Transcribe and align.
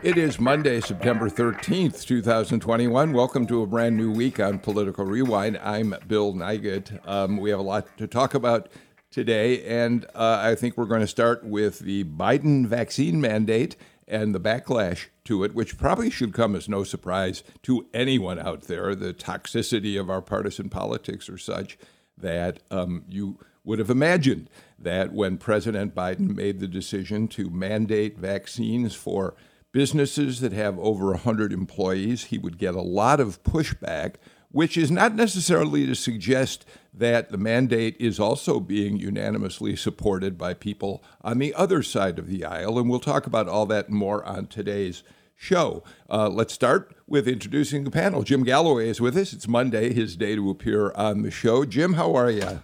It 0.00 0.16
is 0.16 0.38
Monday, 0.38 0.80
September 0.80 1.28
13th, 1.28 2.04
2021. 2.04 3.12
Welcome 3.12 3.48
to 3.48 3.62
a 3.62 3.66
brand 3.66 3.96
new 3.96 4.12
week 4.12 4.38
on 4.38 4.60
Political 4.60 5.06
Rewind. 5.06 5.58
I'm 5.58 5.92
Bill 6.06 6.34
Nigut. 6.34 7.04
Um, 7.04 7.36
we 7.36 7.50
have 7.50 7.58
a 7.58 7.64
lot 7.64 7.98
to 7.98 8.06
talk 8.06 8.32
about 8.32 8.68
today, 9.10 9.64
and 9.64 10.04
uh, 10.14 10.38
I 10.40 10.54
think 10.54 10.76
we're 10.76 10.84
going 10.84 11.00
to 11.00 11.08
start 11.08 11.42
with 11.42 11.80
the 11.80 12.04
Biden 12.04 12.64
vaccine 12.66 13.20
mandate 13.20 13.74
and 14.06 14.32
the 14.32 14.38
backlash 14.38 15.06
to 15.24 15.42
it, 15.42 15.52
which 15.52 15.76
probably 15.76 16.10
should 16.10 16.32
come 16.32 16.54
as 16.54 16.68
no 16.68 16.84
surprise 16.84 17.42
to 17.64 17.88
anyone 17.92 18.38
out 18.38 18.62
there. 18.62 18.94
The 18.94 19.12
toxicity 19.12 20.00
of 20.00 20.08
our 20.08 20.22
partisan 20.22 20.68
politics 20.68 21.28
are 21.28 21.38
such 21.38 21.76
that 22.16 22.60
um, 22.70 23.02
you 23.08 23.40
would 23.64 23.80
have 23.80 23.90
imagined 23.90 24.48
that 24.78 25.12
when 25.12 25.38
President 25.38 25.92
Biden 25.92 26.36
made 26.36 26.60
the 26.60 26.68
decision 26.68 27.26
to 27.28 27.50
mandate 27.50 28.16
vaccines 28.16 28.94
for 28.94 29.34
businesses 29.72 30.40
that 30.40 30.52
have 30.52 30.78
over 30.78 31.10
100 31.10 31.52
employees, 31.52 32.24
he 32.24 32.38
would 32.38 32.58
get 32.58 32.74
a 32.74 32.80
lot 32.80 33.20
of 33.20 33.42
pushback, 33.42 34.14
which 34.50 34.76
is 34.76 34.90
not 34.90 35.14
necessarily 35.14 35.86
to 35.86 35.94
suggest 35.94 36.64
that 36.92 37.30
the 37.30 37.38
mandate 37.38 37.96
is 38.00 38.18
also 38.18 38.60
being 38.60 38.96
unanimously 38.98 39.76
supported 39.76 40.38
by 40.38 40.54
people 40.54 41.02
on 41.22 41.38
the 41.38 41.54
other 41.54 41.82
side 41.82 42.18
of 42.18 42.28
the 42.28 42.44
aisle. 42.44 42.78
And 42.78 42.88
we'll 42.88 43.00
talk 43.00 43.26
about 43.26 43.48
all 43.48 43.66
that 43.66 43.90
more 43.90 44.24
on 44.24 44.46
today's 44.46 45.02
show. 45.36 45.84
Uh, 46.10 46.28
let's 46.28 46.52
start 46.52 46.94
with 47.06 47.28
introducing 47.28 47.84
the 47.84 47.90
panel. 47.90 48.22
Jim 48.22 48.42
Galloway 48.42 48.88
is 48.88 49.00
with 49.00 49.16
us. 49.16 49.32
It's 49.32 49.46
Monday, 49.46 49.92
his 49.92 50.16
day 50.16 50.34
to 50.34 50.50
appear 50.50 50.92
on 50.92 51.22
the 51.22 51.30
show. 51.30 51.64
Jim, 51.64 51.92
how 51.92 52.14
are 52.14 52.30
you? 52.30 52.62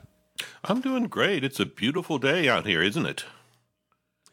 I'm 0.65 0.81
doing 0.81 1.05
great. 1.05 1.45
It's 1.45 1.61
a 1.61 1.67
beautiful 1.67 2.19
day 2.19 2.49
out 2.49 2.67
here, 2.67 2.83
isn't 2.83 3.07
it? 3.07 3.25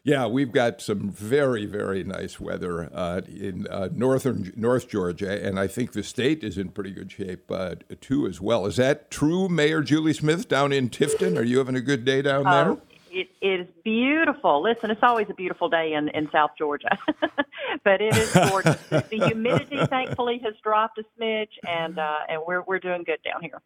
Yeah, 0.04 0.26
we've 0.26 0.50
got 0.50 0.80
some 0.80 1.10
very, 1.12 1.64
very 1.64 2.02
nice 2.02 2.40
weather 2.40 2.90
uh, 2.92 3.20
in 3.28 3.68
uh, 3.68 3.88
northern 3.92 4.52
North 4.56 4.88
Georgia, 4.88 5.44
and 5.46 5.60
I 5.60 5.68
think 5.68 5.92
the 5.92 6.02
state 6.02 6.42
is 6.42 6.58
in 6.58 6.70
pretty 6.70 6.90
good 6.90 7.12
shape 7.12 7.48
uh, 7.52 7.76
too, 8.00 8.26
as 8.26 8.40
well. 8.40 8.66
Is 8.66 8.76
that 8.76 9.12
true, 9.12 9.48
Mayor 9.48 9.80
Julie 9.80 10.12
Smith 10.12 10.48
down 10.48 10.72
in 10.72 10.90
Tifton? 10.90 11.38
Are 11.38 11.44
you 11.44 11.58
having 11.58 11.76
a 11.76 11.80
good 11.80 12.04
day 12.04 12.20
down 12.20 12.44
there? 12.44 12.70
Oh, 12.70 12.80
it 13.12 13.30
is 13.40 13.68
beautiful. 13.84 14.60
Listen, 14.60 14.90
it's 14.90 15.04
always 15.04 15.28
a 15.30 15.34
beautiful 15.34 15.68
day 15.68 15.92
in, 15.92 16.08
in 16.08 16.28
South 16.32 16.50
Georgia, 16.58 16.98
but 17.84 18.00
it 18.00 18.16
is 18.16 18.32
gorgeous. 18.32 18.82
the 18.90 19.24
humidity, 19.24 19.86
thankfully, 19.86 20.40
has 20.42 20.54
dropped 20.64 20.98
a 20.98 21.04
smidge, 21.16 21.50
and 21.68 22.00
uh, 22.00 22.18
and 22.28 22.42
we're 22.44 22.62
we're 22.62 22.80
doing 22.80 23.04
good 23.04 23.20
down 23.22 23.40
here. 23.40 23.60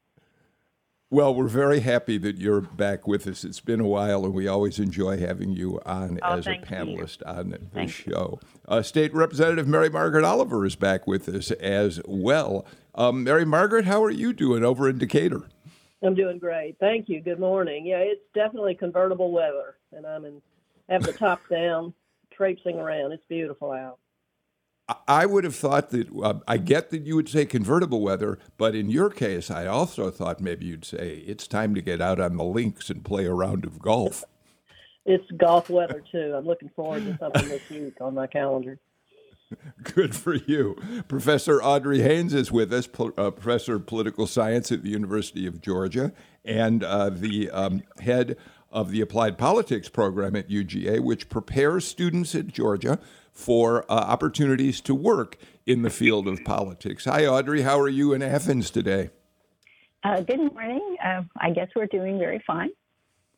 Well, 1.09 1.37
we're 1.37 1.47
very 1.47 1.81
happy 1.81 2.19
that 2.19 2.39
you're 2.39 2.61
back 2.61 3.07
with 3.07 3.29
us. 3.29 3.45
It's 3.45 3.61
been 3.61 3.79
a 3.79 3.87
while, 3.87 4.25
and 4.25 4.35
we 4.35 4.49
always 4.49 4.81
enjoy 4.81 5.19
having 5.19 5.53
you 5.53 5.81
on 5.87 6.19
oh, 6.21 6.39
as 6.39 6.49
a 6.49 6.55
panelist 6.57 7.21
you. 7.21 7.33
on 7.33 7.51
the 7.51 7.59
thank 7.73 7.91
show. 7.91 8.41
Uh, 8.67 8.83
State 8.83 9.15
Representative 9.15 9.69
Mary 9.69 9.89
Margaret 9.89 10.25
Oliver 10.25 10.67
is 10.67 10.75
back 10.75 11.07
with 11.07 11.29
us 11.29 11.53
as 11.53 12.01
well. 12.07 12.67
Um, 12.97 13.23
Mary 13.23 13.45
Margaret, 13.45 13.85
how 13.85 14.03
are 14.03 14.11
you 14.11 14.33
doing 14.33 14.65
over 14.65 14.89
in 14.89 14.99
Decatur? 14.99 15.43
I'm 16.03 16.17
doing 16.17 16.41
great. 16.41 16.77
Thank 16.81 17.09
you. 17.09 17.21
Good 17.21 17.39
morning. 17.39 17.87
Yeah, 17.87 17.99
it's 17.99 18.25
definitely 18.35 18.75
convertible 18.75 19.31
weather, 19.31 19.77
and 19.93 20.05
I'm 20.05 20.25
in 20.25 20.43
have 20.89 21.05
the 21.05 21.13
top 21.13 21.41
down, 21.49 21.95
traipsing 22.33 22.81
around. 22.81 23.13
It's 23.13 23.25
beautiful 23.29 23.71
out. 23.71 23.99
I 25.09 25.27
would 25.27 25.43
have 25.43 25.57
thought 25.57 25.91
that 25.91 26.09
uh, 26.23 26.35
I 26.47 26.59
get 26.59 26.91
that 26.91 27.03
you 27.03 27.17
would 27.17 27.29
say 27.29 27.45
convertible 27.45 28.01
weather, 28.01 28.39
but 28.57 28.77
in 28.77 28.89
your 28.89 29.11
case, 29.11 29.51
I 29.51 29.67
also 29.67 30.11
thought 30.11 30.41
maybe 30.41 30.67
you'd 30.67 30.85
say 30.85 31.25
it's 31.27 31.49
time 31.49 31.75
to 31.75 31.83
get 31.83 32.01
out 32.01 32.21
on 32.21 32.37
the 32.37 32.45
links 32.45 32.89
and 32.89 33.05
play 33.05 33.27
a 33.27 33.33
round 33.33 33.65
of 33.65 33.81
golf. 33.81 34.25
It's 35.05 35.29
golf 35.37 35.71
weather 35.71 36.05
too. 36.13 36.35
I'm 36.37 36.47
looking 36.47 36.69
forward 36.69 37.05
to 37.05 37.19
something 37.19 37.49
this 37.49 37.69
week 37.69 38.01
on 38.01 38.15
my 38.15 38.29
calendar. 38.29 38.79
Good 39.83 40.15
for 40.15 40.35
you. 40.35 40.77
Professor 41.09 41.61
Audrey 41.63 42.03
Haynes 42.03 42.35
is 42.35 42.53
with 42.53 42.73
us, 42.73 42.89
uh, 43.17 43.31
professor 43.31 43.77
of 43.77 43.87
political 43.87 44.27
science 44.27 44.71
at 44.71 44.83
the 44.83 44.91
University 44.91 45.47
of 45.47 45.61
Georgia, 45.61 46.13
and 46.45 46.85
uh, 46.85 47.11
the 47.11 47.51
um, 47.51 47.83
head 48.01 48.37
of 48.71 48.91
the 48.91 49.01
applied 49.01 49.39
politics 49.39 49.89
program 49.89 50.37
at 50.37 50.49
UGA, 50.49 51.01
which 51.01 51.29
prepares 51.29 51.87
students 51.87 52.35
at 52.35 52.49
Georgia 52.49 52.99
for 53.37 53.85
uh, 53.91 53.95
opportunities 53.95 54.81
to 54.81 54.95
work 54.95 55.37
in 55.67 55.83
the 55.83 55.91
field 55.91 56.27
of 56.27 56.43
politics. 56.45 57.05
Hi, 57.05 57.27
Audrey. 57.27 57.63
How 57.63 57.79
are 57.79 57.89
you 57.89 58.15
in 58.15 58.23
Athens 58.23 58.71
today? 58.71 59.11
Uh, 60.03 60.23
good 60.23 60.53
morning. 60.53 60.97
Uh, 61.05 61.23
I 61.39 61.51
guess 61.51 61.69
we're 61.77 61.87
doing 61.87 62.19
very 62.19 62.43
fine. 62.47 62.71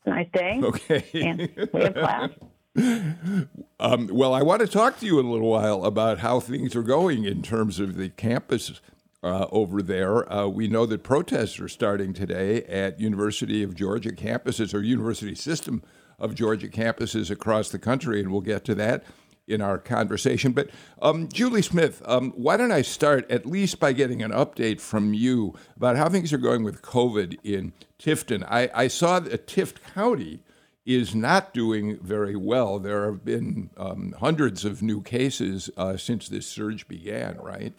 Nice 0.07 0.29
day. 0.33 0.61
Okay. 0.63 1.05
And 1.15 1.69
we 1.73 1.83
have 1.83 1.95
class. 1.95 2.31
Um, 3.81 4.09
well, 4.11 4.35
I 4.35 4.43
want 4.43 4.61
to 4.61 4.67
talk 4.67 4.99
to 4.99 5.07
you 5.07 5.21
in 5.21 5.27
a 5.27 5.31
little 5.31 5.51
while 5.51 5.85
about 5.85 6.19
how 6.19 6.41
things 6.41 6.75
are 6.75 6.83
going 6.83 7.25
in 7.25 7.43
terms 7.43 7.79
of 7.79 7.95
the 7.95 8.09
campus 8.09 8.81
uh, 9.23 9.47
over 9.53 9.83
there. 9.83 10.31
Uh, 10.33 10.49
we 10.49 10.67
know 10.67 10.85
that 10.87 11.05
protests 11.05 11.61
are 11.61 11.69
starting 11.69 12.13
today 12.13 12.65
at 12.65 12.99
University 12.99 13.63
of 13.63 13.77
Georgia 13.77 14.11
campuses 14.11 14.75
or 14.75 14.81
University 14.81 15.37
System 15.37 15.83
of 16.19 16.35
Georgia 16.35 16.67
campuses 16.67 17.31
across 17.31 17.69
the 17.69 17.79
country, 17.79 18.21
and 18.21 18.33
we'll 18.33 18.41
get 18.41 18.65
to 18.65 18.75
that 18.75 19.05
in 19.49 19.61
our 19.61 19.79
conversation. 19.79 20.53
But 20.53 20.71
um, 21.03 21.29
Julie 21.29 21.63
Smith, 21.63 22.03
um, 22.05 22.33
why 22.37 22.57
don't 22.57 22.73
I 22.73 22.83
start 22.83 23.29
at 23.31 23.47
least 23.47 23.81
by 23.81 23.93
getting 23.93 24.23
an 24.23 24.31
update 24.31 24.81
from 24.81 25.15
you 25.15 25.55
about 25.77 25.97
how 25.97 26.09
things 26.09 26.33
are 26.33 26.39
going 26.39 26.63
with 26.63 26.83
COVID 26.83 27.39
in 27.43 27.73
Tifton? 27.99 28.47
I, 28.49 28.71
I 28.75 28.89
saw 28.89 29.19
that 29.21 29.47
Tift 29.47 29.83
County 29.95 30.41
is 30.85 31.15
not 31.15 31.53
doing 31.53 31.99
very 32.01 32.37
well. 32.37 32.79
There 32.79 33.07
have 33.07 33.25
been 33.25 33.71
um, 33.77 34.15
hundreds 34.21 34.65
of 34.65 34.83
new 34.83 35.03
cases 35.03 35.69
uh, 35.77 35.97
since 35.97 36.29
this 36.29 36.47
surge 36.47 36.89
began, 36.89 37.37
right? 37.39 37.75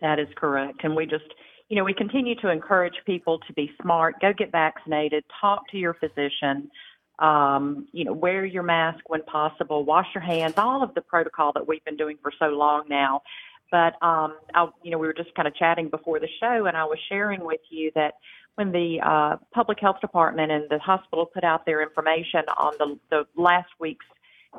That 0.00 0.20
is 0.20 0.28
correct. 0.36 0.84
And 0.84 0.94
we 0.94 1.04
just, 1.04 1.24
you 1.68 1.76
know, 1.76 1.82
we 1.82 1.94
continue 1.94 2.36
to 2.36 2.48
encourage 2.50 2.94
people 3.06 3.40
to 3.40 3.52
be 3.54 3.72
smart, 3.82 4.20
go 4.20 4.32
get 4.32 4.52
vaccinated, 4.52 5.24
talk 5.40 5.68
to 5.70 5.78
your 5.78 5.94
physician 5.94 6.70
um, 7.18 7.86
you 7.92 8.04
know, 8.04 8.12
wear 8.12 8.44
your 8.44 8.62
mask 8.62 9.00
when 9.08 9.22
possible, 9.24 9.84
wash 9.84 10.06
your 10.14 10.22
hands, 10.22 10.54
all 10.56 10.82
of 10.82 10.94
the 10.94 11.00
protocol 11.00 11.52
that 11.54 11.66
we've 11.66 11.84
been 11.84 11.96
doing 11.96 12.16
for 12.22 12.32
so 12.38 12.46
long 12.46 12.84
now. 12.88 13.22
But 13.70 13.94
um, 14.02 14.36
I, 14.54 14.68
you 14.82 14.90
know, 14.90 14.98
we 14.98 15.06
were 15.06 15.14
just 15.14 15.34
kind 15.34 15.46
of 15.46 15.54
chatting 15.54 15.88
before 15.88 16.20
the 16.20 16.28
show, 16.40 16.66
and 16.66 16.76
I 16.76 16.84
was 16.84 16.98
sharing 17.08 17.44
with 17.44 17.60
you 17.70 17.90
that 17.94 18.14
when 18.54 18.72
the 18.72 18.98
uh, 19.04 19.36
public 19.52 19.78
health 19.80 20.00
department 20.00 20.50
and 20.50 20.64
the 20.70 20.78
hospital 20.78 21.26
put 21.26 21.44
out 21.44 21.66
their 21.66 21.82
information 21.82 22.40
on 22.56 22.72
the, 22.78 22.98
the 23.10 23.40
last 23.40 23.68
week's 23.78 24.06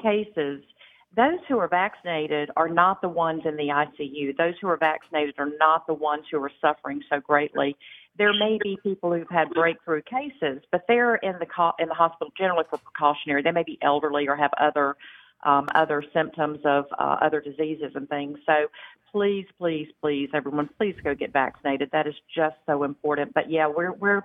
cases, 0.01 0.63
those 1.17 1.39
who 1.47 1.57
are 1.57 1.67
vaccinated 1.67 2.51
are 2.55 2.69
not 2.69 3.01
the 3.01 3.09
ones 3.09 3.41
in 3.45 3.57
the 3.57 3.69
ICU. 3.69 4.37
Those 4.37 4.53
who 4.61 4.67
are 4.67 4.77
vaccinated 4.77 5.35
are 5.39 5.49
not 5.59 5.87
the 5.87 5.93
ones 5.95 6.23
who 6.31 6.41
are 6.41 6.51
suffering 6.61 7.01
so 7.09 7.19
greatly 7.19 7.75
there 8.19 8.33
may 8.33 8.59
be 8.61 8.77
people 8.83 9.13
who've 9.13 9.29
had 9.29 9.49
breakthrough 9.49 10.01
cases, 10.03 10.61
but 10.71 10.83
they're 10.87 11.15
in 11.15 11.39
the 11.39 11.45
co- 11.45 11.73
in 11.79 11.87
the 11.87 11.95
hospital 11.95 12.31
generally 12.37 12.65
for 12.69 12.77
precautionary. 12.77 13.41
They 13.41 13.51
may 13.51 13.63
be 13.63 13.79
elderly 13.81 14.27
or 14.27 14.35
have 14.35 14.51
other 14.59 14.95
um, 15.43 15.69
other 15.73 16.03
symptoms 16.13 16.59
of 16.65 16.85
uh, 16.99 17.17
other 17.21 17.39
diseases 17.39 17.93
and 17.95 18.07
things. 18.09 18.37
So 18.45 18.67
please, 19.11 19.47
please, 19.57 19.87
please, 20.01 20.29
everyone, 20.33 20.69
please 20.77 20.95
go 21.01 21.15
get 21.15 21.31
vaccinated. 21.31 21.89
That 21.91 22.07
is 22.07 22.15
just 22.35 22.57
so 22.67 22.83
important. 22.83 23.33
But 23.33 23.49
yeah, 23.49 23.67
we're 23.67 23.93
we're 23.93 24.23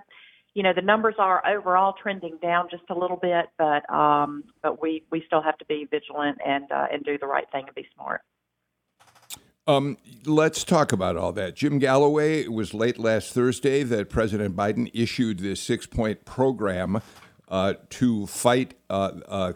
you 0.53 0.61
know 0.61 0.73
the 0.75 0.81
numbers 0.81 1.15
are 1.17 1.41
overall 1.47 1.93
trending 1.93 2.37
down 2.41 2.67
just 2.69 2.83
a 2.89 2.93
little 2.93 3.17
bit, 3.17 3.45
but 3.57 3.89
um, 3.89 4.43
but 4.61 4.81
we 4.81 5.03
we 5.09 5.23
still 5.25 5.41
have 5.41 5.57
to 5.59 5.65
be 5.65 5.87
vigilant 5.89 6.37
and 6.45 6.69
uh, 6.69 6.87
and 6.91 7.03
do 7.05 7.17
the 7.17 7.27
right 7.27 7.49
thing 7.49 7.63
and 7.65 7.75
be 7.75 7.87
smart. 7.95 8.21
Um, 9.67 9.97
let's 10.25 10.63
talk 10.63 10.91
about 10.91 11.17
all 11.17 11.31
that. 11.33 11.55
Jim 11.55 11.79
Galloway, 11.79 12.41
it 12.41 12.51
was 12.51 12.75
late 12.75 12.99
last 12.99 13.33
Thursday 13.33 13.81
that 13.81 14.11
President 14.11 14.55
Biden 14.55 14.91
issued 14.93 15.39
this 15.39 15.59
six 15.59 15.87
point 15.87 16.23
program 16.23 17.01
uh, 17.47 17.73
to 17.89 18.27
fight 18.27 18.75
uh, 18.91 19.11
uh, 19.27 19.53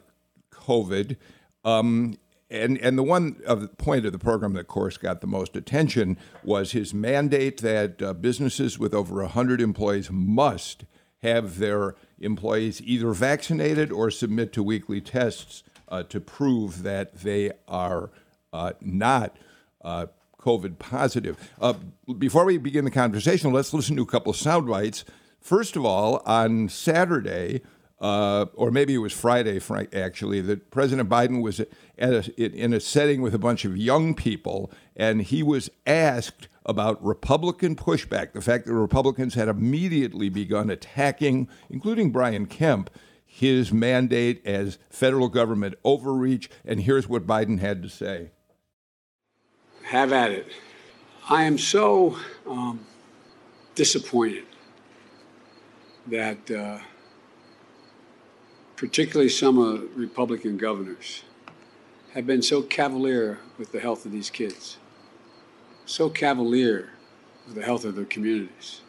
COVID. 0.51 1.15
Um, 1.63 2.17
and, 2.49 2.79
and 2.79 2.97
the 2.97 3.03
one 3.03 3.39
of 3.45 3.61
the 3.61 3.67
point 3.67 4.07
of 4.07 4.11
the 4.11 4.17
program 4.17 4.53
that, 4.53 4.61
of 4.61 4.67
course, 4.67 4.97
got 4.97 5.21
the 5.21 5.27
most 5.27 5.55
attention 5.55 6.17
was 6.43 6.71
his 6.71 6.91
mandate 6.91 7.61
that 7.61 8.01
uh, 8.01 8.13
businesses 8.13 8.79
with 8.79 8.95
over 8.95 9.21
100 9.21 9.61
employees 9.61 10.09
must 10.09 10.85
have 11.21 11.59
their 11.59 11.93
employees 12.19 12.81
either 12.81 13.11
vaccinated 13.11 13.91
or 13.91 14.09
submit 14.09 14.51
to 14.53 14.63
weekly 14.63 15.01
tests 15.01 15.61
uh, 15.89 16.01
to 16.01 16.19
prove 16.19 16.81
that 16.81 17.19
they 17.19 17.51
are 17.67 18.09
uh, 18.51 18.73
not 18.81 19.37
uh, 19.81 20.07
COVID 20.41 20.79
positive. 20.79 21.51
Uh, 21.59 21.73
before 22.17 22.45
we 22.45 22.57
begin 22.57 22.85
the 22.85 22.91
conversation, 22.91 23.51
let's 23.51 23.73
listen 23.73 23.95
to 23.97 24.03
a 24.03 24.07
couple 24.07 24.29
of 24.29 24.37
sound 24.37 24.67
bites 24.67 25.03
First 25.39 25.75
of 25.75 25.85
all, 25.85 26.21
on 26.25 26.69
Saturday, 26.69 27.61
uh, 27.99 28.45
or 28.53 28.71
maybe 28.71 28.93
it 28.93 28.99
was 28.99 29.13
Friday, 29.13 29.59
actually, 29.93 30.41
that 30.41 30.69
President 30.71 31.09
Biden 31.09 31.41
was 31.41 31.59
a, 31.59 32.37
in 32.37 32.73
a 32.73 32.79
setting 32.79 33.21
with 33.21 33.33
a 33.33 33.39
bunch 33.39 33.65
of 33.65 33.77
young 33.77 34.13
people, 34.13 34.71
and 34.95 35.21
he 35.21 35.41
was 35.41 35.69
asked 35.87 36.47
about 36.65 37.03
Republican 37.03 37.75
pushback, 37.75 38.33
the 38.33 38.41
fact 38.41 38.65
that 38.65 38.73
Republicans 38.73 39.33
had 39.33 39.47
immediately 39.47 40.29
begun 40.29 40.69
attacking, 40.69 41.47
including 41.69 42.11
Brian 42.11 42.45
Kemp, 42.45 42.89
his 43.25 43.71
mandate 43.71 44.45
as 44.45 44.77
federal 44.89 45.29
government 45.29 45.75
overreach. 45.83 46.49
And 46.65 46.81
here's 46.81 47.07
what 47.07 47.25
Biden 47.25 47.59
had 47.59 47.81
to 47.83 47.89
say 47.89 48.31
Have 49.89 50.13
at 50.13 50.31
it. 50.31 50.47
I 51.29 51.43
am 51.43 51.57
so 51.57 52.17
um, 52.47 52.79
disappointed 53.75 54.45
that. 56.07 56.49
Uh, 56.49 56.79
particularly 58.79 59.27
some 59.27 59.57
the 59.57 59.89
Republican 59.93 60.55
governors, 60.55 61.23
have 62.13 62.25
been 62.25 62.41
so 62.41 62.61
cavalier 62.61 63.37
with 63.57 63.73
the 63.73 63.79
health 63.81 64.05
of 64.05 64.11
these 64.13 64.29
kids, 64.29 64.77
so 65.85 66.09
cavalier 66.09 66.91
with 67.45 67.55
the 67.55 67.61
health 67.61 67.83
of 67.83 67.97
their 67.97 68.05
communities. 68.05 68.79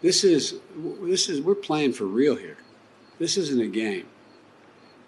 This 0.00 0.24
is, 0.24 0.60
this 1.02 1.28
is, 1.28 1.42
we're 1.42 1.54
playing 1.54 1.92
for 1.92 2.06
real 2.06 2.34
here. 2.34 2.56
This 3.18 3.36
isn't 3.36 3.60
a 3.60 3.66
game. 3.66 4.06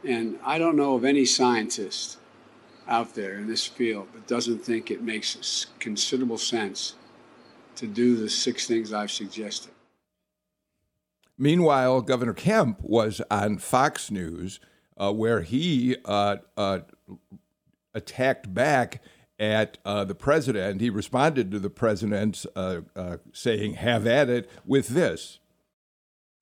And 0.07 0.39
I 0.45 0.59
don't 0.59 0.77
know 0.77 0.97
of 0.97 1.07
any 1.07 1.25
scientist 1.25 2.19
out 2.89 3.15
there 3.15 3.35
in 3.35 3.47
this 3.47 3.67
field 3.67 4.09
but 4.13 4.27
doesn't 4.27 4.59
think 4.59 4.91
it 4.91 5.03
makes 5.03 5.67
considerable 5.79 6.39
sense 6.39 6.95
to 7.77 7.87
do 7.87 8.17
the 8.17 8.29
six 8.29 8.67
things 8.67 8.93
I've 8.93 9.11
suggested. 9.11 9.73
Meanwhile, 11.37 12.03
Governor 12.03 12.35
Kemp 12.35 12.81
was 12.81 13.21
on 13.31 13.59
Fox 13.59 14.11
News, 14.11 14.61
uh, 14.97 15.13
where 15.13 15.41
he 15.41 15.97
uh, 16.05 16.37
uh, 16.57 16.81
attacked 17.93 18.55
back 18.55 19.03
at 19.39 19.79
uh, 19.85 20.05
the 20.05 20.15
president. 20.15 20.81
He 20.81 20.91
responded 20.91 21.51
to 21.51 21.59
the 21.59 21.71
president 21.71 22.47
uh, 22.55 22.83
uh, 22.95 23.17
saying, 23.33 23.75
Have 23.75 24.07
at 24.07 24.29
it 24.29 24.49
with 24.65 24.89
this. 24.89 25.41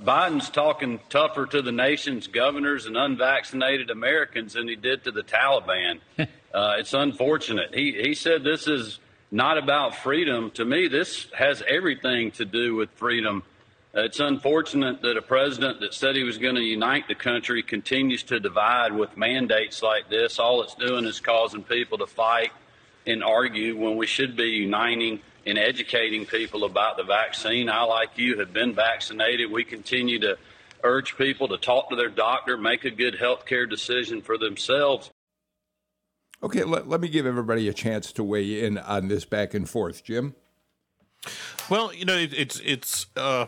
Biden's 0.04 0.50
talking 0.50 1.00
tougher 1.08 1.46
to 1.46 1.62
the 1.62 1.72
nation's 1.72 2.26
governors 2.26 2.86
and 2.86 2.96
unvaccinated 2.96 3.90
Americans 3.90 4.54
than 4.54 4.68
he 4.68 4.76
did 4.76 5.04
to 5.04 5.10
the 5.10 5.22
Taliban. 5.22 6.00
Uh, 6.54 6.74
it's 6.76 6.92
unfortunate. 6.92 7.74
He, 7.74 7.92
he 7.92 8.12
said 8.12 8.44
this 8.44 8.68
is 8.68 8.98
not 9.30 9.56
about 9.56 9.96
freedom. 9.96 10.50
To 10.50 10.66
me, 10.66 10.86
this 10.86 11.26
has 11.32 11.62
everything 11.66 12.30
to 12.32 12.44
do 12.44 12.74
with 12.74 12.90
freedom 12.90 13.42
uh, 13.94 14.04
it's 14.04 14.20
unfortunate 14.20 15.02
that 15.02 15.18
a 15.18 15.22
president 15.22 15.80
that 15.80 15.92
said 15.92 16.16
he 16.16 16.22
was 16.22 16.38
going 16.38 16.54
to 16.54 16.62
unite 16.62 17.08
the 17.08 17.14
country 17.14 17.62
continues 17.62 18.22
to 18.22 18.40
divide 18.40 18.90
with 18.90 19.18
mandates 19.18 19.82
like 19.82 20.08
this. 20.08 20.38
All 20.38 20.62
it's 20.62 20.74
doing 20.74 21.04
is 21.04 21.20
causing 21.20 21.62
people 21.62 21.98
to 21.98 22.06
fight 22.06 22.52
and 23.06 23.22
argue 23.22 23.76
when 23.76 23.98
we 23.98 24.06
should 24.06 24.34
be 24.34 24.44
uniting 24.44 25.20
and 25.46 25.58
educating 25.58 26.26
people 26.26 26.64
about 26.64 26.96
the 26.96 27.02
vaccine. 27.02 27.68
I, 27.68 27.82
like 27.82 28.16
you, 28.16 28.38
have 28.38 28.52
been 28.52 28.74
vaccinated. 28.74 29.50
We 29.50 29.64
continue 29.64 30.18
to 30.20 30.38
urge 30.84 31.16
people 31.16 31.48
to 31.48 31.58
talk 31.58 31.90
to 31.90 31.96
their 31.96 32.08
doctor, 32.08 32.56
make 32.56 32.84
a 32.84 32.90
good 32.90 33.16
health 33.16 33.46
care 33.46 33.66
decision 33.66 34.22
for 34.22 34.38
themselves. 34.38 35.10
Okay, 36.42 36.64
let, 36.64 36.88
let 36.88 37.00
me 37.00 37.08
give 37.08 37.24
everybody 37.24 37.68
a 37.68 37.72
chance 37.72 38.12
to 38.12 38.24
weigh 38.24 38.64
in 38.64 38.78
on 38.78 39.08
this 39.08 39.24
back 39.24 39.54
and 39.54 39.68
forth. 39.68 40.02
Jim? 40.02 40.34
Well, 41.70 41.94
you 41.94 42.04
know, 42.04 42.16
it, 42.16 42.34
it's 42.34 42.60
it's 42.64 43.06
uh, 43.16 43.46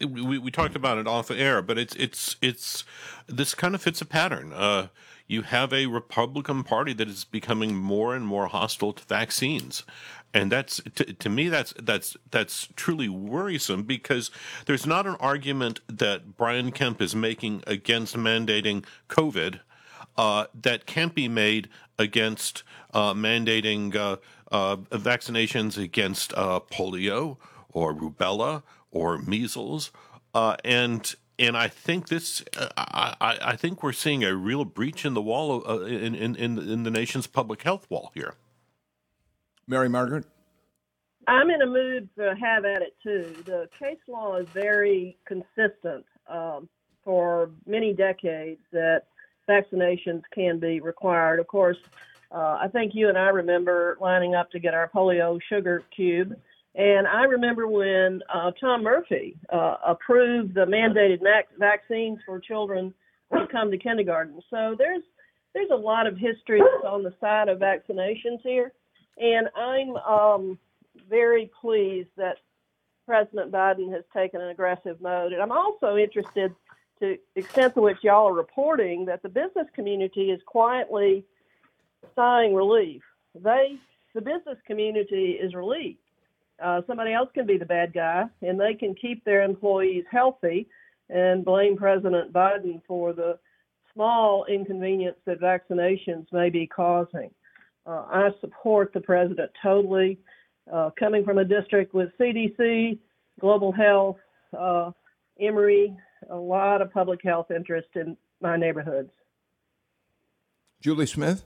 we 0.00 0.38
we 0.38 0.50
talked 0.50 0.74
about 0.74 0.98
it 0.98 1.06
off 1.06 1.28
the 1.28 1.38
air, 1.38 1.62
but 1.62 1.78
it's 1.78 1.94
it's 1.94 2.36
it's 2.42 2.84
this 3.28 3.54
kind 3.54 3.76
of 3.76 3.82
fits 3.82 4.00
a 4.00 4.04
pattern. 4.04 4.52
Uh, 4.52 4.88
you 5.28 5.42
have 5.42 5.72
a 5.72 5.86
Republican 5.86 6.64
Party 6.64 6.92
that 6.94 7.08
is 7.08 7.24
becoming 7.24 7.76
more 7.76 8.14
and 8.14 8.26
more 8.26 8.48
hostile 8.48 8.92
to 8.92 9.04
vaccines, 9.04 9.84
and 10.34 10.50
that's 10.50 10.80
to, 10.94 11.04
to 11.04 11.28
me 11.28 11.48
that's 11.48 11.74
that's 11.80 12.16
that's 12.30 12.68
truly 12.76 13.08
worrisome 13.08 13.82
because 13.82 14.30
there's 14.66 14.86
not 14.86 15.06
an 15.06 15.16
argument 15.20 15.80
that 15.88 16.36
Brian 16.36 16.72
Kemp 16.72 17.02
is 17.02 17.14
making 17.14 17.62
against 17.66 18.16
mandating 18.16 18.84
COVID 19.08 19.60
uh, 20.16 20.46
that 20.54 20.86
can't 20.86 21.14
be 21.14 21.28
made 21.28 21.68
against 21.98 22.62
uh, 22.92 23.14
mandating 23.14 23.94
uh, 23.94 24.16
uh, 24.50 24.76
vaccinations 24.76 25.82
against 25.82 26.32
uh, 26.34 26.60
polio 26.70 27.36
or 27.72 27.94
rubella 27.94 28.62
or 28.90 29.18
measles, 29.18 29.90
uh, 30.34 30.56
and 30.64 31.14
and 31.38 31.56
I 31.56 31.66
think 31.68 32.08
this, 32.08 32.44
I, 32.76 33.38
I 33.42 33.56
think 33.56 33.82
we're 33.82 33.92
seeing 33.92 34.22
a 34.22 34.36
real 34.36 34.64
breach 34.64 35.04
in 35.04 35.14
the 35.14 35.22
wall 35.22 35.62
of, 35.62 35.80
uh, 35.80 35.84
in, 35.84 36.14
in 36.14 36.36
in 36.36 36.82
the 36.82 36.90
nation's 36.90 37.26
public 37.26 37.62
health 37.62 37.86
wall 37.90 38.12
here. 38.14 38.34
Mary 39.72 39.88
Margaret. 39.88 40.26
I'm 41.26 41.48
in 41.48 41.62
a 41.62 41.66
mood 41.66 42.08
to 42.18 42.34
have 42.38 42.66
at 42.66 42.82
it 42.82 42.94
too. 43.02 43.34
The 43.46 43.68
case 43.78 43.96
law 44.06 44.36
is 44.36 44.46
very 44.52 45.16
consistent 45.26 46.04
um, 46.28 46.68
for 47.02 47.50
many 47.66 47.94
decades 47.94 48.60
that 48.72 49.04
vaccinations 49.48 50.22
can 50.34 50.58
be 50.58 50.80
required. 50.80 51.40
Of 51.40 51.46
course, 51.46 51.78
uh, 52.30 52.58
I 52.60 52.68
think 52.70 52.92
you 52.94 53.08
and 53.08 53.16
I 53.16 53.28
remember 53.28 53.96
lining 53.98 54.34
up 54.34 54.50
to 54.50 54.58
get 54.58 54.74
our 54.74 54.90
polio 54.94 55.40
sugar 55.48 55.82
cube. 55.96 56.34
And 56.74 57.06
I 57.06 57.24
remember 57.24 57.66
when 57.66 58.20
uh, 58.32 58.50
Tom 58.60 58.82
Murphy 58.82 59.36
uh, 59.50 59.76
approved 59.86 60.54
the 60.54 60.66
mandated 60.66 61.22
mac- 61.22 61.48
vaccines 61.58 62.18
for 62.26 62.40
children 62.40 62.92
to 63.32 63.46
come 63.50 63.70
to 63.70 63.78
kindergarten. 63.78 64.38
So 64.50 64.74
there's 64.76 65.02
there's 65.54 65.70
a 65.70 65.76
lot 65.76 66.06
of 66.06 66.18
history 66.18 66.60
on 66.60 67.02
the 67.02 67.14
side 67.20 67.48
of 67.48 67.58
vaccinations 67.58 68.40
here, 68.42 68.72
and 69.18 69.48
I'm 69.56 69.96
um, 69.96 70.58
very 71.08 71.50
pleased 71.60 72.10
that 72.16 72.38
President 73.06 73.50
Biden 73.50 73.92
has 73.92 74.04
taken 74.14 74.40
an 74.40 74.48
aggressive 74.48 75.00
mode. 75.00 75.32
And 75.32 75.42
I'm 75.42 75.52
also 75.52 75.96
interested 75.96 76.54
to 77.00 77.18
the 77.34 77.40
extent 77.40 77.74
to 77.74 77.80
which 77.80 77.98
y'all 78.02 78.28
are 78.28 78.34
reporting 78.34 79.04
that 79.06 79.22
the 79.22 79.28
business 79.28 79.66
community 79.74 80.30
is 80.30 80.40
quietly 80.46 81.24
sighing 82.14 82.54
relief. 82.54 83.02
They, 83.34 83.76
the 84.14 84.20
business 84.20 84.58
community, 84.66 85.32
is 85.32 85.54
relieved. 85.54 85.98
Uh, 86.62 86.82
somebody 86.86 87.12
else 87.12 87.28
can 87.34 87.46
be 87.46 87.58
the 87.58 87.66
bad 87.66 87.92
guy, 87.92 88.24
and 88.40 88.60
they 88.60 88.74
can 88.74 88.94
keep 88.94 89.24
their 89.24 89.42
employees 89.42 90.04
healthy 90.10 90.68
and 91.10 91.44
blame 91.44 91.76
President 91.76 92.32
Biden 92.32 92.80
for 92.86 93.12
the 93.12 93.38
small 93.92 94.44
inconvenience 94.46 95.16
that 95.26 95.40
vaccinations 95.40 96.26
may 96.32 96.50
be 96.50 96.66
causing. 96.66 97.30
Uh, 97.86 98.04
I 98.10 98.28
support 98.40 98.92
the 98.92 99.00
president 99.00 99.50
totally. 99.62 100.18
Uh, 100.72 100.90
coming 100.98 101.24
from 101.24 101.38
a 101.38 101.44
district 101.44 101.92
with 101.92 102.10
CDC, 102.20 102.98
global 103.40 103.72
health, 103.72 104.16
uh, 104.56 104.92
Emory, 105.40 105.96
a 106.30 106.36
lot 106.36 106.80
of 106.80 106.92
public 106.92 107.20
health 107.24 107.50
interest 107.50 107.88
in 107.96 108.16
my 108.40 108.56
neighborhoods. 108.56 109.10
Julie 110.80 111.06
Smith? 111.06 111.44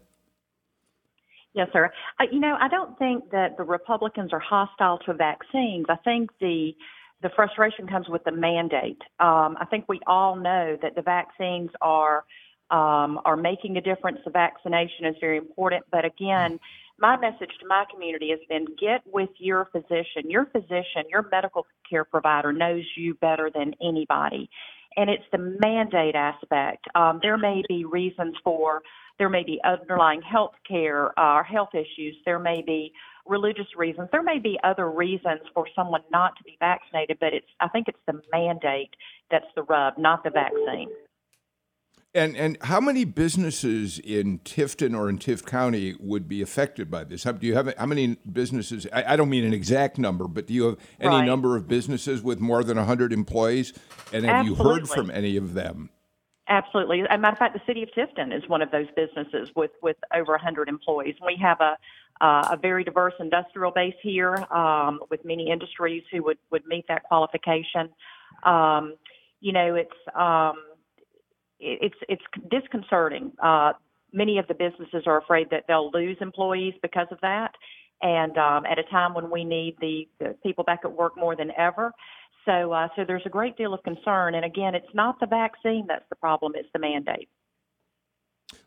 Yes, 1.54 1.68
sir. 1.72 1.90
Uh, 2.20 2.24
you 2.30 2.38
know, 2.38 2.56
I 2.60 2.68
don't 2.68 2.98
think 2.98 3.30
that 3.30 3.56
the 3.56 3.64
Republicans 3.64 4.32
are 4.32 4.38
hostile 4.38 4.98
to 5.06 5.14
vaccines. 5.14 5.86
I 5.88 5.96
think 5.96 6.30
the 6.40 6.72
the 7.22 7.30
frustration 7.34 7.86
comes 7.86 8.08
with 8.10 8.22
the 8.24 8.30
mandate. 8.30 9.00
Um, 9.20 9.56
I 9.58 9.66
think 9.70 9.86
we 9.88 10.00
all 10.06 10.36
know 10.36 10.76
that 10.82 10.94
the 10.94 11.00
vaccines 11.00 11.70
are 11.80 12.24
um, 12.70 13.20
are 13.24 13.36
making 13.36 13.76
a 13.76 13.80
difference. 13.80 14.18
The 14.24 14.30
vaccination 14.30 15.06
is 15.06 15.16
very 15.20 15.38
important, 15.38 15.84
but 15.90 16.04
again, 16.04 16.58
my 16.98 17.16
message 17.16 17.50
to 17.60 17.66
my 17.66 17.84
community 17.92 18.30
has 18.30 18.40
been: 18.48 18.66
get 18.80 19.02
with 19.06 19.30
your 19.38 19.68
physician. 19.72 20.28
Your 20.28 20.46
physician, 20.46 21.04
your 21.10 21.28
medical 21.30 21.66
care 21.88 22.04
provider, 22.04 22.52
knows 22.52 22.84
you 22.96 23.14
better 23.14 23.50
than 23.54 23.74
anybody, 23.82 24.48
and 24.96 25.10
it's 25.10 25.24
the 25.30 25.56
mandate 25.60 26.14
aspect. 26.14 26.86
Um, 26.94 27.20
there 27.22 27.36
may 27.36 27.62
be 27.68 27.84
reasons 27.84 28.34
for, 28.42 28.82
there 29.18 29.28
may 29.28 29.44
be 29.44 29.60
underlying 29.64 30.22
health 30.22 30.54
care 30.66 31.18
uh, 31.18 31.34
or 31.36 31.44
health 31.44 31.70
issues. 31.74 32.16
There 32.24 32.38
may 32.38 32.62
be 32.62 32.92
religious 33.26 33.66
reasons. 33.76 34.08
There 34.12 34.22
may 34.22 34.38
be 34.38 34.58
other 34.64 34.90
reasons 34.90 35.40
for 35.54 35.66
someone 35.74 36.02
not 36.10 36.36
to 36.38 36.44
be 36.44 36.56
vaccinated, 36.60 37.18
but 37.20 37.34
it's 37.34 37.46
I 37.60 37.68
think 37.68 37.88
it's 37.88 37.98
the 38.06 38.20
mandate 38.32 38.90
that's 39.30 39.46
the 39.54 39.62
rub, 39.62 39.98
not 39.98 40.22
the 40.24 40.30
vaccine. 40.30 40.88
And 42.16 42.34
and 42.34 42.56
how 42.62 42.80
many 42.80 43.04
businesses 43.04 43.98
in 43.98 44.38
Tifton 44.38 44.98
or 44.98 45.10
in 45.10 45.18
Tift 45.18 45.44
County 45.44 45.94
would 46.00 46.26
be 46.26 46.40
affected 46.40 46.90
by 46.90 47.04
this? 47.04 47.24
How, 47.24 47.32
do 47.32 47.46
you 47.46 47.54
have 47.54 47.74
how 47.76 47.84
many 47.84 48.16
businesses? 48.32 48.86
I, 48.90 49.12
I, 49.12 49.16
don't 49.16 49.28
mean 49.28 49.44
an 49.44 49.52
exact 49.52 49.98
number, 49.98 50.26
but 50.26 50.46
do 50.46 50.54
you 50.54 50.64
have 50.64 50.78
any 50.98 51.16
right. 51.16 51.26
number 51.26 51.56
of 51.56 51.68
businesses 51.68 52.22
with 52.22 52.40
more 52.40 52.64
than 52.64 52.78
hundred 52.78 53.12
employees? 53.12 53.74
And 54.14 54.24
have 54.24 54.36
Absolutely. 54.36 54.64
you 54.64 54.70
heard 54.70 54.88
from 54.88 55.10
any 55.10 55.36
of 55.36 55.52
them? 55.52 55.90
Absolutely. 56.48 57.02
As 57.02 57.06
a 57.10 57.18
matter 57.18 57.32
of 57.32 57.38
fact, 57.38 57.52
the 57.52 57.60
city 57.66 57.82
of 57.82 57.90
Tifton 57.90 58.34
is 58.34 58.48
one 58.48 58.62
of 58.62 58.70
those 58.70 58.86
businesses 58.96 59.50
with 59.54 59.72
with 59.82 59.96
over 60.14 60.32
100 60.32 60.70
employees. 60.70 61.16
We 61.22 61.38
have 61.42 61.60
a 61.60 61.76
uh, 62.24 62.48
a 62.52 62.56
very 62.56 62.82
diverse 62.82 63.12
industrial 63.20 63.72
base 63.72 63.94
here 64.02 64.36
um, 64.50 65.00
with 65.10 65.22
many 65.26 65.50
industries 65.50 66.02
who 66.10 66.22
would 66.22 66.38
would 66.50 66.64
meet 66.66 66.86
that 66.88 67.02
qualification. 67.02 67.90
um, 68.44 68.94
you 69.40 69.52
know, 69.52 69.74
it's 69.74 69.90
um, 70.18 70.54
it's 71.60 71.96
it's 72.08 72.22
disconcerting. 72.50 73.32
Uh, 73.42 73.72
many 74.12 74.38
of 74.38 74.46
the 74.48 74.54
businesses 74.54 75.04
are 75.06 75.18
afraid 75.18 75.48
that 75.50 75.64
they'll 75.68 75.90
lose 75.90 76.16
employees 76.20 76.74
because 76.82 77.06
of 77.10 77.18
that, 77.22 77.52
and 78.02 78.36
um, 78.36 78.64
at 78.66 78.78
a 78.78 78.84
time 78.84 79.14
when 79.14 79.30
we 79.30 79.44
need 79.44 79.76
the, 79.80 80.08
the 80.18 80.36
people 80.42 80.64
back 80.64 80.80
at 80.84 80.92
work 80.92 81.16
more 81.16 81.36
than 81.36 81.50
ever. 81.56 81.92
So, 82.44 82.72
uh, 82.72 82.88
so 82.94 83.04
there's 83.04 83.26
a 83.26 83.30
great 83.30 83.56
deal 83.56 83.74
of 83.74 83.82
concern. 83.82 84.34
And 84.36 84.44
again, 84.44 84.74
it's 84.74 84.94
not 84.94 85.18
the 85.18 85.26
vaccine 85.26 85.86
that's 85.88 86.08
the 86.08 86.16
problem; 86.16 86.52
it's 86.54 86.68
the 86.72 86.78
mandate. 86.78 87.28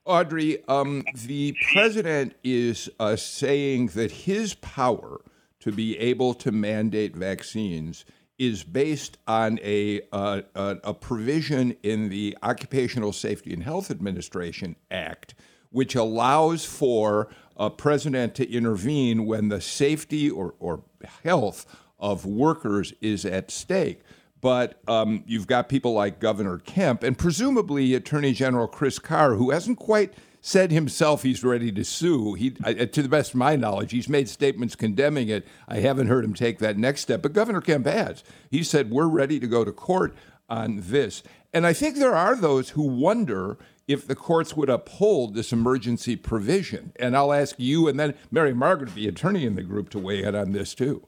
Audrey, 0.06 0.64
um, 0.68 1.04
the 1.14 1.56
president 1.74 2.36
is 2.44 2.90
uh, 3.00 3.16
saying 3.16 3.88
that 3.88 4.12
his 4.12 4.54
power 4.56 5.22
to 5.60 5.72
be 5.72 5.98
able 5.98 6.34
to 6.34 6.52
mandate 6.52 7.16
vaccines 7.16 8.06
is 8.40 8.64
based 8.64 9.18
on 9.28 9.60
a, 9.62 10.02
uh, 10.14 10.42
a 10.56 10.94
provision 10.94 11.76
in 11.84 12.10
the 12.10 12.36
Occupational 12.42 13.12
Safety 13.12 13.54
and 13.54 13.64
Health 13.64 13.92
Administration 13.92 14.78
Act, 14.90 15.36
which 15.70 15.94
allows 15.94 16.66
for 16.66 17.28
a 17.58 17.70
president 17.70 18.34
to 18.36 18.50
intervene 18.50 19.26
when 19.26 19.50
the 19.50 19.60
safety 19.60 20.30
or, 20.30 20.56
or 20.60 20.84
health 21.24 21.66
of 22.00 22.26
workers 22.26 22.94
is 23.02 23.26
at 23.26 23.52
stake. 23.52 24.02
But 24.42 24.80
um, 24.88 25.26
you've 25.28 25.48
got 25.48 25.68
people 25.68 25.92
like 25.92 26.22
Governor 26.22 26.60
Kemp 26.60 27.04
and 27.04 27.18
presumably 27.18 27.94
Attorney 27.94 28.32
General 28.32 28.68
Chris 28.68 28.98
Carr, 28.98 29.36
who 29.36 29.52
hasn't 29.52 29.80
quite 29.80 30.14
said 30.42 30.72
himself 30.72 31.24
he's 31.24 31.44
ready 31.44 31.72
to 31.72 31.84
sue. 31.84 32.34
He, 32.34 32.52
to 32.52 33.02
the 33.02 33.10
best 33.10 33.32
of 33.32 33.38
my 33.38 33.56
knowledge, 33.56 33.92
he's 33.92 34.10
made 34.10 34.30
statements 34.30 34.76
condemning 34.76 35.30
it. 35.30 35.46
I 35.68 35.80
haven't 35.80 36.08
heard 36.08 36.24
him 36.24 36.34
take 36.34 36.60
that 36.60 36.78
next 36.78 37.02
step, 37.02 37.22
but 37.22 37.34
Governor 37.34 37.62
Kemp 37.62 37.86
has. 37.86 38.24
He 38.50 38.64
said 38.64 38.92
we're 38.92 39.08
ready 39.08 39.40
to 39.40 39.48
go 39.48 39.64
to 39.64 39.72
court 39.72 40.16
on 40.50 40.82
this, 40.86 41.24
and 41.54 41.66
I 41.66 41.74
think 41.74 41.98
there 41.98 42.16
are 42.16 42.36
those 42.36 42.70
who 42.70 42.84
wonder 42.84 43.58
if 43.88 44.06
the 44.06 44.16
courts 44.16 44.56
would 44.56 44.70
uphold 44.70 45.34
this 45.34 45.52
emergency 45.52 46.16
provision. 46.16 46.94
And 47.00 47.18
I'll 47.18 47.34
ask 47.34 47.56
you, 47.58 47.88
and 47.88 48.00
then 48.00 48.14
Mary 48.30 48.54
Margaret, 48.54 48.94
the 48.94 49.08
attorney 49.08 49.46
in 49.46 49.56
the 49.56 49.64
group, 49.64 49.90
to 49.90 50.00
weigh 50.00 50.22
in 50.22 50.36
on 50.36 50.52
this 50.52 50.76
too. 50.76 51.08